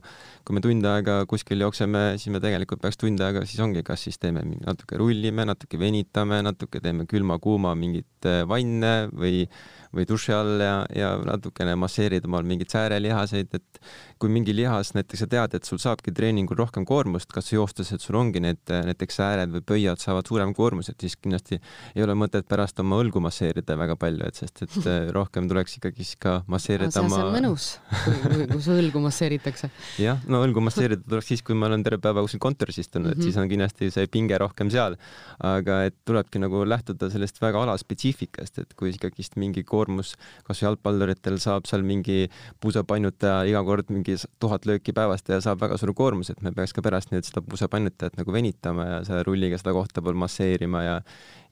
kui 0.47 0.57
me 0.57 0.63
tund 0.63 0.87
aega 0.89 1.19
kuskil 1.29 1.61
jookseme, 1.65 2.05
siis 2.17 2.33
me 2.33 2.41
tegelikult 2.43 2.81
peaks 2.83 2.99
tund 3.01 3.21
aega, 3.23 3.45
siis 3.49 3.61
ongi, 3.63 3.83
kas 3.85 4.07
siis 4.07 4.19
teeme 4.21 4.45
natuke 4.63 4.99
rullime, 5.01 5.45
natuke 5.49 5.79
venitame, 5.81 6.41
natuke 6.45 6.81
teeme 6.83 7.07
külma-kuuma 7.09 7.75
mingit 7.79 8.31
vanne 8.49 8.95
või 9.11 9.45
või 9.93 10.07
duši 10.09 10.33
all 10.33 10.61
ja, 10.61 10.73
ja 10.95 11.11
natukene 11.21 11.75
masseerid 11.77 12.25
omal 12.25 12.45
mingeid 12.47 12.73
säärelihaseid, 12.73 13.53
et 13.53 13.81
kui 14.21 14.31
mingi 14.33 14.55
lihas, 14.55 14.93
näiteks 14.97 15.23
sa 15.23 15.27
tead, 15.29 15.57
et 15.57 15.69
sul 15.69 15.79
saabki 15.81 16.13
treeningul 16.15 16.57
rohkem 16.57 16.85
koormust, 16.89 17.29
kas 17.33 17.51
joostes, 17.53 17.91
et 17.93 18.01
sul 18.01 18.17
ongi 18.17 18.41
need 18.43 18.73
näiteks 18.89 19.19
sääred 19.21 19.53
või 19.53 19.65
pöiad 19.73 20.01
saavad 20.01 20.29
suurema 20.29 20.55
koormuse, 20.57 20.95
et 20.95 21.05
siis 21.05 21.17
kindlasti 21.19 21.59
ei 21.93 22.05
ole 22.05 22.17
mõtet 22.17 22.47
pärast 22.49 22.79
oma 22.81 22.97
õlgu 23.03 23.21
masseerida 23.23 23.77
väga 23.77 23.97
palju, 24.01 24.25
et 24.25 24.41
sest 24.41 24.52
et 24.61 24.77
rohkem 25.15 25.47
tuleks 25.49 25.77
ikkagi 25.79 26.03
siis 26.03 26.19
ka 26.21 26.35
masseerida 26.51 27.01
no, 27.01 27.07
oma. 27.07 27.15
see 27.15 27.25
on 27.25 27.33
mõnus, 27.37 27.67
kui, 28.03 28.47
kui 28.51 28.61
su 28.61 28.75
õlgu 28.75 29.01
masseeritakse. 29.03 29.69
jah, 30.05 30.21
no 30.29 30.43
õlgu 30.45 30.63
masseerida 30.63 31.01
tuleks 31.07 31.31
siis, 31.33 31.43
kui 31.45 31.57
ma 31.57 31.69
olen 31.71 31.83
terve 31.85 32.01
päeva 32.03 32.23
kuskil 32.25 32.41
kontoris 32.43 32.77
istunud, 32.83 33.11
et 33.11 33.17
mm 33.17 33.21
-hmm. 33.21 33.31
siis 33.31 33.41
on 33.41 33.49
kindlasti 33.49 33.91
see 33.91 34.07
pinge 34.07 34.37
rohkem 34.37 34.69
seal. 34.69 34.97
aga 35.39 35.83
et 35.85 35.95
tulebki 36.05 36.39
nagu 36.39 36.63
lähtuda 36.65 37.09
sellest 37.09 37.41
väga 37.41 37.63
alaspetsiifikast, 37.63 38.59
et 38.59 38.73
kui 38.73 38.89
ikkagist 38.89 39.35
mingi 39.35 39.63
koormus 39.63 40.13
kas 40.47 40.61
jalgpalluritel 40.63 41.37
saab 41.41 41.67
seal 41.69 41.83
mingi 41.87 42.29
puusapainutaja 42.63 43.43
iga 43.49 43.63
kord 43.63 43.91
mingi 43.93 44.17
tuhat 44.39 44.67
lööki 44.69 44.95
päevas 44.95 45.23
teha, 45.23 45.39
saab 45.43 45.61
väga 45.63 45.77
suure 45.81 45.95
koormuse, 45.97 46.35
et 46.35 46.43
me 46.45 46.53
peaks 46.55 46.73
ka 46.75 46.83
pärast 46.85 47.13
nüüd 47.13 47.27
seda 47.27 47.43
puusapainutajat 47.45 48.19
nagu 48.19 48.35
venitama 48.35 48.89
ja 48.89 48.99
selle 49.07 49.23
rulliga 49.27 49.59
seda 49.61 49.75
kohta 49.75 50.03
pool 50.03 50.19
masseerima 50.25 50.83
ja 50.83 50.97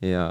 ja 0.02 0.24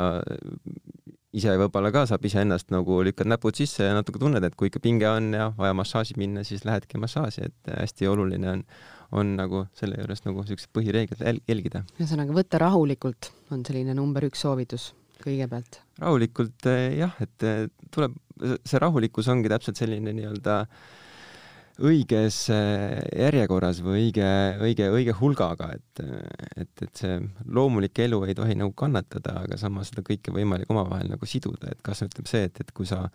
ise 1.38 1.54
võib-olla 1.60 1.92
ka 1.96 2.06
saab 2.10 2.26
iseennast 2.28 2.72
nagu 2.74 3.02
lükkad 3.08 3.30
näpud 3.32 3.56
sisse 3.58 3.88
ja 3.88 3.96
natuke 3.96 4.20
tunned, 4.22 4.44
et 4.44 4.56
kui 4.60 4.72
ikka 4.72 4.82
pinge 4.84 5.08
on 5.10 5.32
ja 5.36 5.52
vaja 5.58 5.76
massaaži 5.78 6.18
minna, 6.20 6.44
siis 6.48 6.66
lähedki 6.68 7.00
massaaži, 7.02 7.48
et 7.48 7.72
hästi 7.72 8.10
oluline 8.12 8.50
on, 8.52 8.64
on 9.16 9.36
nagu 9.40 9.66
selle 9.78 10.00
juures 10.02 10.26
nagu 10.28 10.44
siukseid 10.48 10.74
põhireegleid 10.76 11.44
jälgida. 11.48 11.86
ühesõnaga, 12.00 12.36
võtta 12.36 12.60
rahulikult 12.62 13.32
on 13.56 13.64
selline 13.68 13.96
number 13.98 14.28
üks 14.28 14.44
soovitus 14.44 14.92
kõigepealt? 15.24 15.82
rahulikult 16.02 16.68
eh, 16.72 16.98
jah, 17.00 17.16
et 17.24 17.48
eh, 17.48 17.64
tuleb, 17.94 18.18
see 18.66 18.82
rahulikkus 18.82 19.30
ongi 19.32 19.52
täpselt 19.52 19.80
selline 19.80 20.16
nii-öelda 20.18 20.66
õiges 21.88 22.38
eh, 22.54 22.98
järjekorras 23.24 23.82
või 23.86 24.06
õige, 24.06 24.30
õige, 24.62 24.90
õige 24.94 25.16
hulgaga, 25.20 25.72
et, 25.76 26.04
et, 26.56 26.72
et 26.86 27.04
see 27.04 27.20
loomulik 27.50 28.00
elu 28.06 28.22
ei 28.28 28.38
tohi 28.38 28.58
nagu 28.60 28.74
kannatada, 28.78 29.40
aga 29.46 29.60
samas 29.60 29.92
seda 29.92 30.06
kõike 30.08 30.34
võimalik 30.36 30.70
omavahel 30.72 31.12
nagu 31.12 31.30
siduda, 31.30 31.74
et 31.74 31.82
kas 31.86 32.04
ütleb 32.06 32.30
see, 32.30 32.46
et, 32.50 32.62
et 32.64 32.74
kui 32.76 32.90
sa 32.90 33.08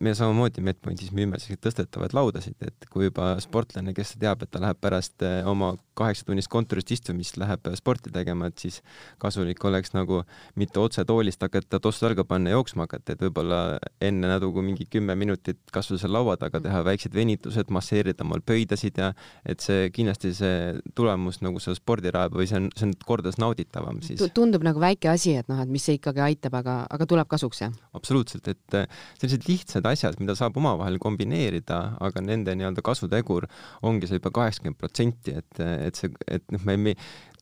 me 0.00 0.12
samamoodi 0.16 0.62
Medpointis 0.64 1.12
müüme 1.16 1.38
selliseid 1.40 1.62
tõstetavaid 1.64 2.14
laudasid, 2.16 2.56
et 2.64 2.86
kui 2.92 3.06
juba 3.06 3.32
sportlane, 3.42 3.94
kes 3.96 4.14
teab, 4.20 4.42
et 4.44 4.50
ta 4.52 4.60
läheb 4.62 4.80
pärast 4.82 5.24
eh, 5.24 5.40
oma 5.48 5.72
kaheksatunnist 5.98 6.50
kontorist 6.52 6.90
istumist, 6.94 7.38
läheb 7.40 7.68
sporti 7.78 8.12
tegema, 8.12 8.50
et 8.50 8.60
siis 8.60 8.80
kasulik 9.20 9.62
oleks 9.68 9.94
nagu 9.94 10.22
mitte 10.60 10.80
otse 10.80 11.04
toolist 11.08 11.42
hakata 11.44 11.80
tossu 11.82 12.06
jalga 12.06 12.24
panna 12.28 12.52
ja 12.52 12.58
jooksma 12.58 12.86
hakata, 12.86 13.14
et 13.16 13.24
võib-olla 13.24 13.60
enne 14.04 14.30
nagu 14.30 14.50
mingi 14.64 14.86
kümme 14.90 15.16
minutit 15.18 15.60
kas 15.72 15.90
või 15.92 16.02
seal 16.02 16.14
laua 16.16 16.36
taga 16.40 16.60
teha 16.64 16.82
väiksed 16.86 17.16
venitused, 17.16 17.72
masseerida 17.72 18.24
omal 18.26 18.44
pöidasid 18.44 19.00
ja 19.00 19.12
et 19.48 19.64
see 19.64 19.88
kindlasti 19.94 20.34
see 20.36 20.54
tulemus 20.98 21.40
nagu 21.44 21.60
seal 21.62 21.78
spordiraja 21.78 22.32
või 22.32 22.48
see 22.50 22.60
on, 22.60 22.70
see 22.76 22.88
on 22.88 22.94
kordades 23.06 23.40
nauditavam 23.40 24.00
siis. 24.04 24.22
tundub 24.36 24.64
nagu 24.66 24.80
väike 24.82 25.12
asi, 25.12 25.36
et 25.40 25.48
noh, 25.50 25.60
et 25.62 25.72
mis 25.72 25.84
see 25.84 25.98
ikkagi 25.98 26.24
aitab, 26.24 26.60
aga, 26.60 26.80
aga 26.90 27.08
tuleb 27.08 27.28
kasuks, 27.30 27.64
jah? 27.64 27.74
absoluutselt, 27.96 28.48
et 28.52 28.78
eh, 28.78 29.00
sellised 29.20 29.48
lihtsad 29.48 29.69
lihtsad 29.70 29.86
asjad, 29.86 30.18
mida 30.20 30.34
saab 30.38 30.56
omavahel 30.58 30.98
kombineerida, 31.02 31.80
aga 32.02 32.22
nende 32.24 32.54
nii-öelda 32.58 32.82
kasutegur 32.82 33.46
ongi 33.86 34.08
see 34.10 34.18
juba 34.18 34.32
kaheksakümmend 34.34 34.78
protsenti, 34.80 35.36
et, 35.38 35.60
et 35.60 35.94
see, 35.96 36.10
et 36.26 36.44
noh, 36.50 36.64
me, 36.66 36.76
me 36.76 36.94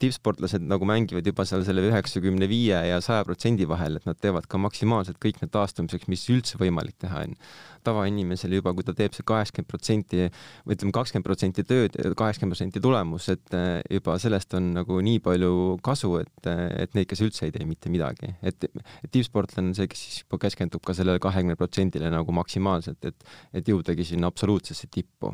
tippsportlased 0.03 0.65
nagu 0.65 0.87
mängivad 0.89 1.27
juba 1.27 1.45
seal 1.49 1.65
selle 1.67 1.83
üheksakümne 1.89 2.49
viie 2.51 2.79
ja 2.91 2.99
saja 3.05 3.25
protsendi 3.27 3.67
vahel, 3.69 3.99
et 3.99 4.07
nad 4.09 4.19
teevad 4.21 4.49
ka 4.51 4.61
maksimaalselt 4.61 5.19
kõik 5.23 5.41
need 5.43 5.53
taastumiseks, 5.55 6.09
mis 6.11 6.27
üldse 6.33 6.61
võimalik 6.61 6.99
teha 7.03 7.25
on. 7.29 7.35
tavainimesel 7.89 8.53
juba, 8.53 8.75
kui 8.77 8.85
ta 8.85 8.93
teeb 8.93 9.15
see 9.17 9.25
kaheksakümmend 9.25 9.69
protsenti 9.71 10.27
või 10.67 10.75
ütleme, 10.75 10.93
kakskümmend 10.93 11.25
protsenti 11.25 11.63
tööd, 11.65 11.95
kaheksakümmend 12.21 12.53
protsenti 12.53 12.83
tulemus, 12.85 13.29
et 13.33 13.55
eh, 13.57 13.79
juba 13.97 14.19
sellest 14.21 14.53
on 14.59 14.73
nagu 14.75 14.99
nii 15.07 15.23
palju 15.25 15.79
kasu, 15.87 16.11
et, 16.21 16.51
et 16.51 16.99
neid, 16.99 17.09
kes 17.09 17.25
üldse 17.25 17.47
ei 17.47 17.55
tee 17.55 17.65
mitte 17.65 17.89
midagi, 17.89 18.35
et, 18.43 18.69
et 18.69 19.11
tippsportlane 19.15 19.73
on 19.73 19.79
see, 19.79 19.89
kes 19.89 20.05
siis 20.05 20.23
juba 20.27 20.43
keskendub 20.43 20.85
ka 20.85 20.93
sellele 20.99 21.23
kahekümne 21.23 21.57
protsendile 21.57 22.13
nagu 22.13 22.35
maksimaalselt, 22.37 23.09
et, 23.09 23.29
et 23.63 23.73
jõudagi 23.73 24.05
sinna 24.11 24.29
absoluutsesse 24.29 24.91
tippu 24.93 25.33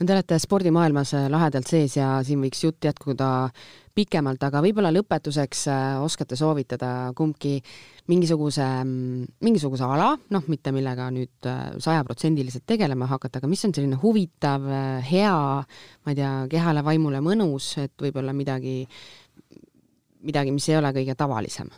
no 0.00 0.06
te 0.06 0.14
olete 0.16 0.38
spordimaailmas 0.40 1.12
äh, 1.16 1.28
lahedalt 1.32 1.68
sees 1.68 1.98
ja 1.98 2.14
siin 2.24 2.40
võiks 2.40 2.62
jutt 2.64 2.88
jätkuda 2.88 3.28
pikemalt, 3.96 4.40
aga 4.46 4.62
võib-olla 4.64 4.92
lõpetuseks 4.94 5.66
äh, 5.68 5.98
oskate 6.00 6.38
soovitada 6.40 7.10
kumbki 7.16 7.58
mingisuguse, 8.08 8.64
mm, 8.64 9.26
mingisuguse 9.44 9.84
ala, 9.84 10.14
noh, 10.32 10.48
mitte 10.48 10.72
millega 10.72 11.10
nüüd 11.12 11.50
äh, 11.50 11.60
sajaprotsendiliselt 11.84 12.64
tegelema 12.70 13.10
hakata, 13.10 13.42
aga 13.42 13.50
mis 13.50 13.66
on 13.68 13.76
selline 13.76 14.00
huvitav, 14.00 14.64
hea, 15.04 15.36
ma 15.60 16.14
ei 16.14 16.18
tea, 16.22 16.32
kehale, 16.56 16.84
vaimule 16.86 17.20
mõnus, 17.24 17.74
et 17.84 17.94
võib-olla 18.00 18.32
midagi, 18.36 18.80
midagi, 20.24 20.56
mis 20.56 20.72
ei 20.72 20.80
ole 20.80 20.96
kõige 20.96 21.18
tavalisem 21.18 21.68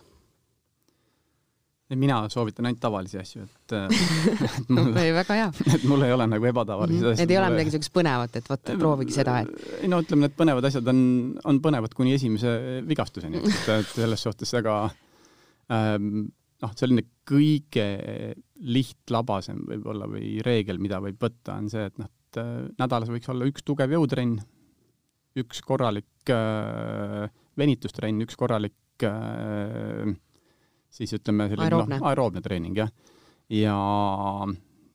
mina 1.98 2.18
soovitan 2.32 2.68
ainult 2.68 2.80
tavalisi 2.82 3.18
asju, 3.20 3.44
et 3.46 3.74
et 4.48 4.72
mul 4.72 4.92
väga 4.94 5.38
hea. 5.38 5.48
et 5.76 5.86
mul 5.88 6.04
ei 6.06 6.14
ole 6.14 6.26
nagu 6.30 6.48
ebatavalisi 6.50 7.00
-hmm. 7.00 7.12
asju. 7.12 7.24
et 7.24 7.30
ei 7.30 7.38
ole 7.38 7.50
midagi 7.54 7.70
niisugust 7.70 7.94
põnevat, 7.94 8.36
et 8.38 8.50
vot 8.50 8.74
proovige 8.78 9.16
seda, 9.16 9.40
et. 9.44 9.66
ei 9.80 9.90
no 9.92 10.02
ütleme, 10.02 10.26
need 10.26 10.36
põnevad 10.38 10.68
asjad 10.68 10.92
on, 10.92 11.02
on 11.44 11.60
põnevad 11.64 11.94
kuni 11.96 12.14
esimese 12.18 12.82
vigastuseni, 12.88 13.42
et, 13.42 13.68
et 13.78 13.92
selles 13.96 14.22
suhtes 14.28 14.52
väga 14.58 14.78
ähm, 15.72 16.24
noh, 16.62 16.72
selline 16.78 17.06
kõige 17.28 17.86
lihtlabasem 18.62 19.62
võib-olla 19.68 20.08
või 20.10 20.38
reegel, 20.44 20.78
mida 20.82 21.00
võib 21.02 21.20
võtta, 21.22 21.58
on 21.58 21.70
see, 21.72 21.86
et 21.90 21.98
noh, 22.00 22.10
et 22.32 22.40
äh, 22.40 22.50
nädalas 22.80 23.10
võiks 23.12 23.30
olla 23.32 23.48
üks 23.48 23.64
tugev 23.66 23.92
jõutrenn, 23.92 24.38
üks 25.42 25.62
korralik 25.66 26.32
äh, 26.32 27.26
venitustrenn, 27.58 28.22
üks 28.24 28.38
korralik 28.38 29.06
äh, 29.06 30.12
siis 30.92 31.16
ütleme 31.18 31.48
selline 31.50 31.68
aeroobne, 31.68 31.98
no, 32.00 32.10
aeroobne 32.10 32.42
treening 32.44 32.76
jah. 32.82 32.92
ja 33.52 33.76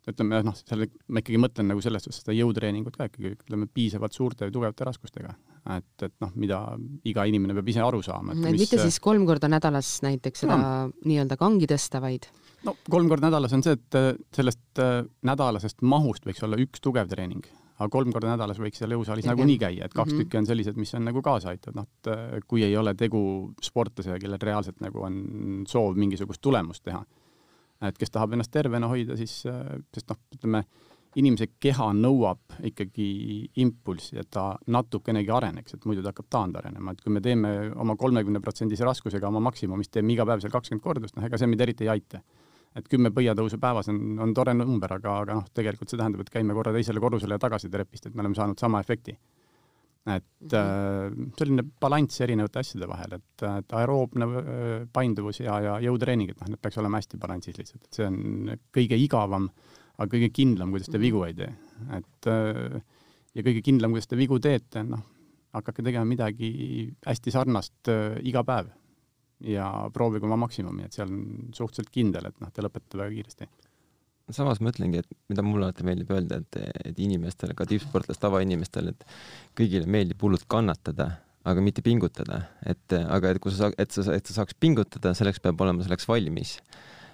ütleme 0.07 0.39
noh, 0.45 0.55
seal 0.55 0.85
ma 1.11 1.21
ikkagi 1.21 1.39
mõtlen 1.41 1.67
nagu 1.71 1.83
selles 1.83 2.05
suhtes 2.05 2.21
seda 2.23 2.35
jõutreeningut 2.37 2.95
ka 2.95 3.09
ikkagi 3.09 3.33
ütleme 3.35 3.67
piisavalt 3.73 4.15
suurte 4.15 4.47
ja 4.47 4.53
tugevate 4.53 4.87
raskustega. 4.87 5.33
et, 5.75 6.07
et 6.07 6.15
noh, 6.23 6.31
mida 6.39 6.61
iga 7.07 7.27
inimene 7.27 7.57
peab 7.57 7.71
ise 7.73 7.83
aru 7.83 8.01
saama. 8.05 8.35
et 8.35 8.43
mis... 8.45 8.63
mitte 8.63 8.81
siis 8.81 8.99
kolm 9.03 9.27
korda 9.27 9.49
nädalas 9.51 9.97
näiteks 10.05 10.45
seda 10.45 10.57
no. 10.61 10.73
nii-öelda 11.03 11.39
kangi 11.39 11.69
tõsta, 11.69 12.01
vaid? 12.03 12.29
no 12.67 12.77
kolm 12.89 13.11
korda 13.11 13.27
nädalas 13.27 13.55
on 13.57 13.65
see, 13.65 13.77
et 13.77 14.01
sellest 14.37 14.83
äh, 14.83 15.01
nädalasest 15.27 15.83
mahust 15.83 16.27
võiks 16.29 16.45
olla 16.47 16.59
üks 16.61 16.83
tugev 16.83 17.11
treening 17.11 17.43
aga 17.78 17.89
kolm 17.93 18.11
korda 18.13 18.34
nädalas 18.34 18.59
võiks 18.61 18.82
seal 18.82 18.95
jõusaalis 18.95 19.28
nagunii 19.30 19.57
käia, 19.61 19.86
et 19.86 19.93
kaks 19.93 20.11
mm 20.11 20.15
-hmm. 20.15 20.25
tükki 20.25 20.38
on 20.38 20.49
sellised, 20.49 20.78
mis 20.82 20.93
on 20.97 21.05
nagu 21.05 21.21
kaasa 21.21 21.53
aitavad, 21.53 21.75
noh, 21.75 21.88
et 21.88 22.11
äh, 22.13 22.41
kui 22.47 22.63
ei 22.63 22.78
ole 22.78 22.93
tegu 22.95 23.53
sportlasega, 23.61 24.19
kellel 24.19 24.41
reaalselt 24.41 24.82
nagu 24.82 25.03
on 25.03 25.63
soov 25.67 25.95
mingisugust 25.95 26.41
tulemust 26.41 26.84
teha. 26.84 27.05
et 27.82 27.97
kes 27.97 28.09
tahab 28.09 28.34
ennast 28.34 28.51
tervena 28.51 28.88
hoida, 28.88 29.15
siis, 29.17 29.43
sest 29.93 30.09
noh, 30.09 30.17
ütleme, 30.34 30.63
inimese 31.17 31.47
keha 31.61 31.91
nõuab 31.97 32.57
ikkagi 32.69 33.07
impulssi, 33.63 34.17
et 34.21 34.30
ta 34.34 34.51
natukenegi 34.73 35.32
areneks, 35.34 35.73
et 35.73 35.86
muidu 35.89 36.03
ta 36.03 36.11
hakkab 36.11 36.30
taandarenema, 36.34 36.93
et 36.93 37.01
kui 37.03 37.13
me 37.13 37.21
teeme 37.23 37.53
oma 37.75 37.95
kolmekümne 37.99 38.41
protsendise 38.43 38.86
raskusega 38.86 39.30
oma 39.30 39.41
maksimumist, 39.49 39.91
teeme 39.93 40.13
iga 40.13 40.25
päev 40.28 40.43
seal 40.43 40.53
kakskümmend 40.53 40.84
kordust, 40.84 41.17
noh, 41.17 41.25
ega 41.25 41.39
see 41.39 41.49
meid 41.49 41.63
eriti 41.65 41.88
ei 41.88 41.93
aita. 41.95 42.21
Et 42.78 42.88
kümme 42.91 43.09
põiatõusu 43.13 43.59
päevas 43.61 43.89
on, 43.91 44.19
on 44.21 44.34
tore 44.38 44.53
number, 44.57 44.93
aga, 44.99 45.17
aga 45.23 45.39
noh, 45.39 45.49
tegelikult 45.55 45.89
see 45.89 45.99
tähendab, 45.99 46.21
et 46.23 46.32
käime 46.34 46.55
korra 46.57 46.73
teisele 46.75 47.01
korrusele 47.03 47.38
ja 47.38 47.41
tagasi 47.41 47.71
trepist, 47.73 48.05
et 48.07 48.15
me 48.15 48.25
oleme 48.25 48.38
saanud 48.38 48.59
sama 48.61 48.82
efekti 48.84 49.17
et 50.07 50.23
mm 50.41 50.49
-hmm. 50.49 51.32
selline 51.38 51.63
balanss 51.82 52.21
erinevate 52.21 52.59
asjade 52.59 52.88
vahel, 52.88 53.13
et, 53.13 53.43
et 53.59 53.73
aeroobne 53.73 54.25
äh, 54.25 54.88
painduvus 54.93 55.39
ja, 55.39 55.59
ja 55.59 55.73
jõutreening, 55.84 56.32
et 56.32 56.39
noh, 56.41 56.53
need 56.53 56.61
peaks 56.61 56.78
olema 56.78 57.01
hästi 57.01 57.17
balansis 57.17 57.57
lihtsalt, 57.57 57.84
et 57.84 57.99
see 57.99 58.07
on 58.07 58.51
kõige 58.78 58.95
igavam, 58.95 59.49
aga 59.97 60.09
kõige 60.15 60.30
kindlam, 60.32 60.71
kuidas 60.71 60.89
te 60.93 61.01
vigu 61.01 61.23
ei 61.28 61.34
tee. 61.34 61.51
et 61.97 62.32
äh, 62.32 62.82
ja 63.36 63.43
kõige 63.43 63.61
kindlam, 63.61 63.91
kuidas 63.91 64.07
te 64.07 64.17
vigu 64.17 64.39
teete, 64.39 64.84
noh, 64.84 65.03
hakake 65.53 65.84
tegema 65.84 66.05
midagi 66.05 66.93
hästi 67.05 67.32
sarnast 67.32 67.89
iga 68.23 68.43
päev 68.43 68.67
ja 69.45 69.67
proovige 69.93 70.25
oma 70.25 70.39
maksimumi, 70.45 70.88
et 70.88 70.97
seal 70.97 71.11
on 71.11 71.53
suhteliselt 71.53 71.91
kindel, 71.93 72.29
et 72.29 72.41
noh, 72.41 72.51
te 72.53 72.65
lõpetate 72.65 72.99
väga 73.01 73.13
kiiresti. 73.13 73.49
Samas 74.33 74.59
ma 74.59 74.73
ütlengi, 74.73 74.99
et 74.99 75.13
mida 75.31 75.43
mulle 75.45 75.69
alati 75.69 75.85
meeldib 75.88 76.09
öelda, 76.11 76.41
et, 76.41 76.57
et 76.89 76.97
inimestele, 76.99 77.55
ka 77.55 77.67
tippsportlastele, 77.69 78.25
tavainimestele, 78.25 78.91
et 78.91 79.05
kõigile 79.55 79.88
meeldib 79.88 80.25
hullult 80.25 80.43
kannatada, 80.51 81.13
aga 81.47 81.63
mitte 81.63 81.83
pingutada, 81.85 82.41
et 82.67 82.97
aga 82.97 83.31
et 83.31 83.39
kui 83.39 83.55
sa, 83.55 83.69
et 83.79 83.93
sa, 83.93 84.03
et 84.11 84.27
sa 84.27 84.41
saaks 84.41 84.57
pingutada, 84.59 85.13
selleks 85.15 85.39
peab 85.43 85.63
olema 85.63 85.85
selleks 85.85 86.09
valmis 86.09 86.57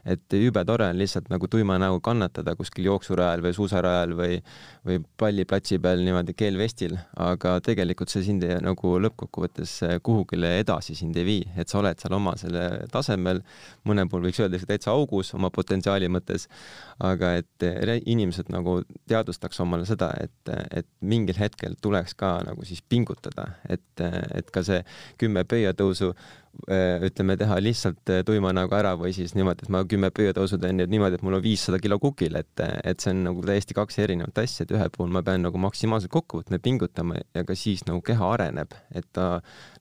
et 0.05 0.35
jube 0.35 0.63
tore 0.67 0.87
on 0.91 0.97
lihtsalt 0.99 1.29
nagu 1.31 1.47
tuima 1.47 1.77
näoga 1.81 2.01
kannatada 2.09 2.55
kuskil 2.59 2.89
jooksurajal 2.89 3.43
või 3.45 3.53
suusarajal 3.55 4.15
või, 4.17 4.39
või 4.87 4.99
palliplatsi 5.19 5.79
peal 5.83 6.03
niimoodi 6.03 6.35
keelvestil, 6.37 6.97
aga 7.23 7.55
tegelikult 7.63 8.11
see 8.11 8.25
sind 8.27 8.43
ei, 8.43 8.57
nagu 8.63 8.95
lõppkokkuvõttes 9.05 9.77
kuhugile 10.03 10.57
edasi 10.59 10.95
sind 10.99 11.17
ei 11.19 11.27
vii, 11.27 11.45
et 11.57 11.71
sa 11.71 11.79
oled 11.79 12.03
seal 12.03 12.17
oma 12.17 12.35
selle 12.39 12.65
tasemel, 12.91 13.41
mõnel 13.87 14.11
puhul 14.11 14.27
võiks 14.27 14.43
öelda, 14.43 14.59
täitsa 14.67 14.91
augus 14.91 15.33
oma 15.37 15.51
potentsiaali 15.53 16.11
mõttes, 16.11 16.49
aga 17.03 17.35
et 17.39 17.67
inimesed 18.03 18.51
nagu 18.53 18.81
teadvustaks 19.09 19.63
omale 19.63 19.87
seda, 19.87 20.11
et, 20.19 20.53
et 20.71 20.89
mingil 20.99 21.39
hetkel 21.39 21.77
tuleks 21.81 22.15
ka 22.19 22.35
nagu 22.47 22.67
siis 22.67 22.83
pingutada, 22.83 23.53
et, 23.69 24.03
et 24.35 24.51
ka 24.53 24.63
see 24.67 24.83
kümme 25.21 25.45
pöiatõusu 25.47 26.11
ütleme, 27.03 27.35
teha 27.37 27.57
lihtsalt 27.59 28.11
äh, 28.13 28.21
tuima 28.25 28.53
näoga 28.55 28.77
ära 28.77 28.93
või 28.99 29.11
siis 29.15 29.33
niimoodi, 29.35 29.65
et 29.65 29.71
ma 29.73 29.81
kümme 29.89 30.11
pöiatõusu 30.15 30.59
teen 30.61 30.77
nüüd 30.79 30.91
niimoodi, 30.93 31.17
et 31.17 31.25
mul 31.25 31.39
on 31.39 31.43
viissada 31.43 31.79
kilo 31.81 31.97
kukil, 31.99 32.37
et, 32.39 32.63
et 32.85 33.03
see 33.03 33.11
on 33.11 33.23
nagu 33.25 33.43
täiesti 33.45 33.75
kaks 33.75 33.97
erinevat 34.03 34.37
asja, 34.43 34.63
et 34.63 34.71
ühel 34.75 34.91
puhul 34.93 35.11
ma 35.11 35.23
pean 35.25 35.43
nagu 35.43 35.59
maksimaalselt 35.59 36.13
kokku 36.13 36.43
võtma 36.43 36.59
ja 36.59 36.63
pingutama 36.63 37.19
ja 37.19 37.43
ka 37.47 37.57
siis 37.57 37.83
nagu 37.89 38.03
keha 38.05 38.31
areneb, 38.37 38.75
et 38.93 39.09
ta 39.17 39.27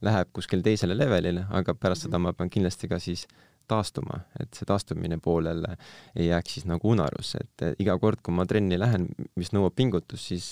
läheb 0.03 0.33
kuskil 0.35 0.65
teisele 0.65 0.97
levelile, 0.97 1.47
aga 1.53 1.77
pärast 1.77 2.09
seda 2.09 2.21
ma 2.23 2.33
pean 2.37 2.51
kindlasti 2.53 2.91
ka 2.91 2.99
siis 3.03 3.27
taastuma, 3.71 4.25
et 4.41 4.57
see 4.57 4.67
taastumine 4.67 5.21
poolele 5.23 5.77
ei 6.17 6.31
jääks 6.31 6.57
siis 6.57 6.65
nagu 6.69 6.89
unarusse, 6.93 7.45
et 7.45 7.83
iga 7.85 7.95
kord, 8.01 8.25
kui 8.25 8.35
ma 8.35 8.47
trenni 8.49 8.79
lähen, 8.81 9.07
mis 9.39 9.53
nõuab 9.55 9.77
pingutust, 9.79 10.33
siis, 10.33 10.49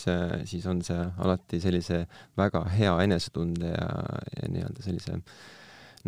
siis 0.48 0.68
on 0.70 0.84
see 0.86 1.00
alati 1.24 1.58
sellise 1.64 2.04
väga 2.38 2.62
hea 2.76 2.92
enesetunde 3.08 3.72
ja, 3.72 3.88
ja 4.36 4.52
nii-öelda 4.52 4.86
sellise 4.86 5.16
äh, 5.16 5.48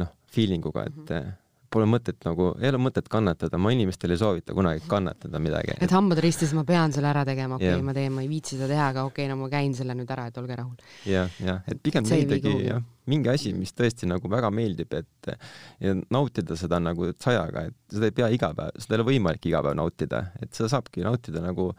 noh, 0.00 0.12
feeling 0.32 0.64
uga, 0.66 0.86
et 0.88 0.96
mm 0.96 1.06
-hmm. 1.06 1.38
pole 1.72 1.86
mõtet 1.88 2.20
nagu, 2.26 2.50
ei 2.60 2.68
ole 2.68 2.78
mõtet 2.84 3.06
kannatada, 3.08 3.58
ma 3.58 3.70
inimestele 3.72 4.12
ei 4.12 4.20
soovita 4.20 4.54
kunagi 4.54 4.82
kannatada 4.88 5.38
midagi. 5.38 5.76
et 5.80 5.90
hambad 5.90 6.18
ristis, 6.18 6.52
ma 6.52 6.64
pean 6.64 6.92
selle 6.92 7.08
ära 7.08 7.24
tegema, 7.24 7.54
okei 7.54 7.70
okay, 7.72 7.82
ma 7.82 7.94
teen, 7.94 8.12
ma 8.12 8.22
ei 8.22 8.28
viitsi 8.28 8.56
seda 8.56 8.68
teha, 8.68 8.88
aga 8.88 9.04
okei 9.04 9.24
okay,, 9.24 9.34
no 9.34 9.36
ma 9.42 9.48
käin 9.48 9.74
selle 9.74 9.94
nüüd 9.94 10.10
ära, 10.10 10.26
et 10.26 10.38
olge 10.38 10.56
rahul. 10.56 10.76
jah, 11.06 11.30
jah, 11.40 11.62
et 11.66 11.82
pigem 11.82 12.04
midagi, 12.04 12.56
jah, 12.66 12.82
mingi 13.06 13.28
asi, 13.28 13.52
mis 13.52 13.72
tõesti 13.72 14.06
nagu 14.06 14.28
väga 14.28 14.50
meeldib, 14.50 14.92
et 14.94 15.36
ja 15.80 15.94
nautida 16.10 16.56
seda 16.56 16.78
nagu 16.78 17.12
sajaga, 17.18 17.66
et 17.68 17.74
seda 17.96 18.06
ei 18.06 18.12
pea 18.12 18.28
iga 18.28 18.54
päev, 18.54 18.76
seda 18.78 18.94
ei 18.94 19.00
ole 19.00 19.10
võimalik 19.12 19.46
iga 19.46 19.62
päev 19.62 19.76
nautida, 19.76 20.26
et 20.42 20.52
seda 20.52 20.68
saabki 20.68 21.00
nautida 21.02 21.40
nagu 21.40 21.72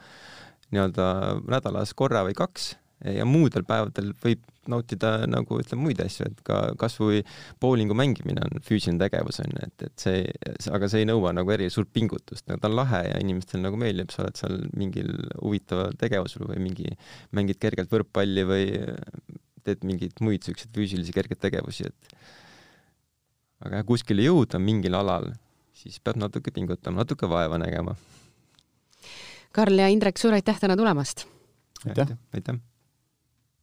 nii-öelda 0.72 1.06
nädalas 1.48 1.94
korra 1.94 2.24
või 2.26 2.34
kaks 2.34 2.74
ja 3.04 3.26
muudel 3.28 3.66
päevadel 3.68 4.14
võib 4.24 4.42
nautida 4.72 5.14
nagu 5.30 5.58
ütleme 5.62 5.88
muid 5.88 6.02
asju, 6.04 6.28
et 6.30 6.42
ka 6.48 6.60
kasvõi 6.80 7.22
bowlingu 7.64 7.96
mängimine 7.98 8.44
on 8.46 8.64
füüsiline 8.66 9.02
tegevus 9.02 9.42
on 9.44 9.52
ju, 9.52 9.62
et, 9.68 9.86
et 9.88 10.06
see, 10.06 10.22
aga 10.74 10.90
see 10.92 11.04
ei 11.04 11.10
nõua 11.10 11.34
nagu 11.36 11.54
eri 11.56 11.70
suurt 11.74 11.92
pingutust, 11.94 12.46
ta 12.48 12.70
on 12.70 12.78
lahe 12.78 13.04
ja 13.10 13.20
inimestele 13.24 13.64
nagu 13.66 13.80
meeldib, 13.80 14.14
sa 14.14 14.24
oled 14.26 14.40
seal 14.40 14.60
mingil 14.80 15.12
huvitaval 15.42 15.98
tegevusel 16.00 16.48
või 16.50 16.62
mingi, 16.68 16.96
mängid 17.36 17.60
kergelt 17.64 17.92
võrkpalli 17.94 18.48
või 18.50 18.66
teed 19.64 19.86
mingeid 19.88 20.20
muid 20.24 20.44
siukseid 20.46 20.74
füüsilisi 20.76 21.16
kergeid 21.16 21.42
tegevusi, 21.44 21.88
et 21.88 22.18
aga 23.64 23.84
kuskile 23.88 24.26
jõuda 24.26 24.60
mingil 24.60 24.98
alal, 25.00 25.32
siis 25.78 26.00
peab 26.04 26.20
natuke 26.20 26.52
pingutama, 26.56 27.04
natuke 27.04 27.30
vaeva 27.32 27.60
nägema. 27.62 27.96
Karl 29.54 29.80
ja 29.80 29.88
Indrek, 29.94 30.20
suur 30.20 30.36
aitäh 30.36 30.60
täna 30.60 30.78
tulemast! 30.80 31.28
aitäh, 31.88 32.16
aitäh.! 32.34 32.73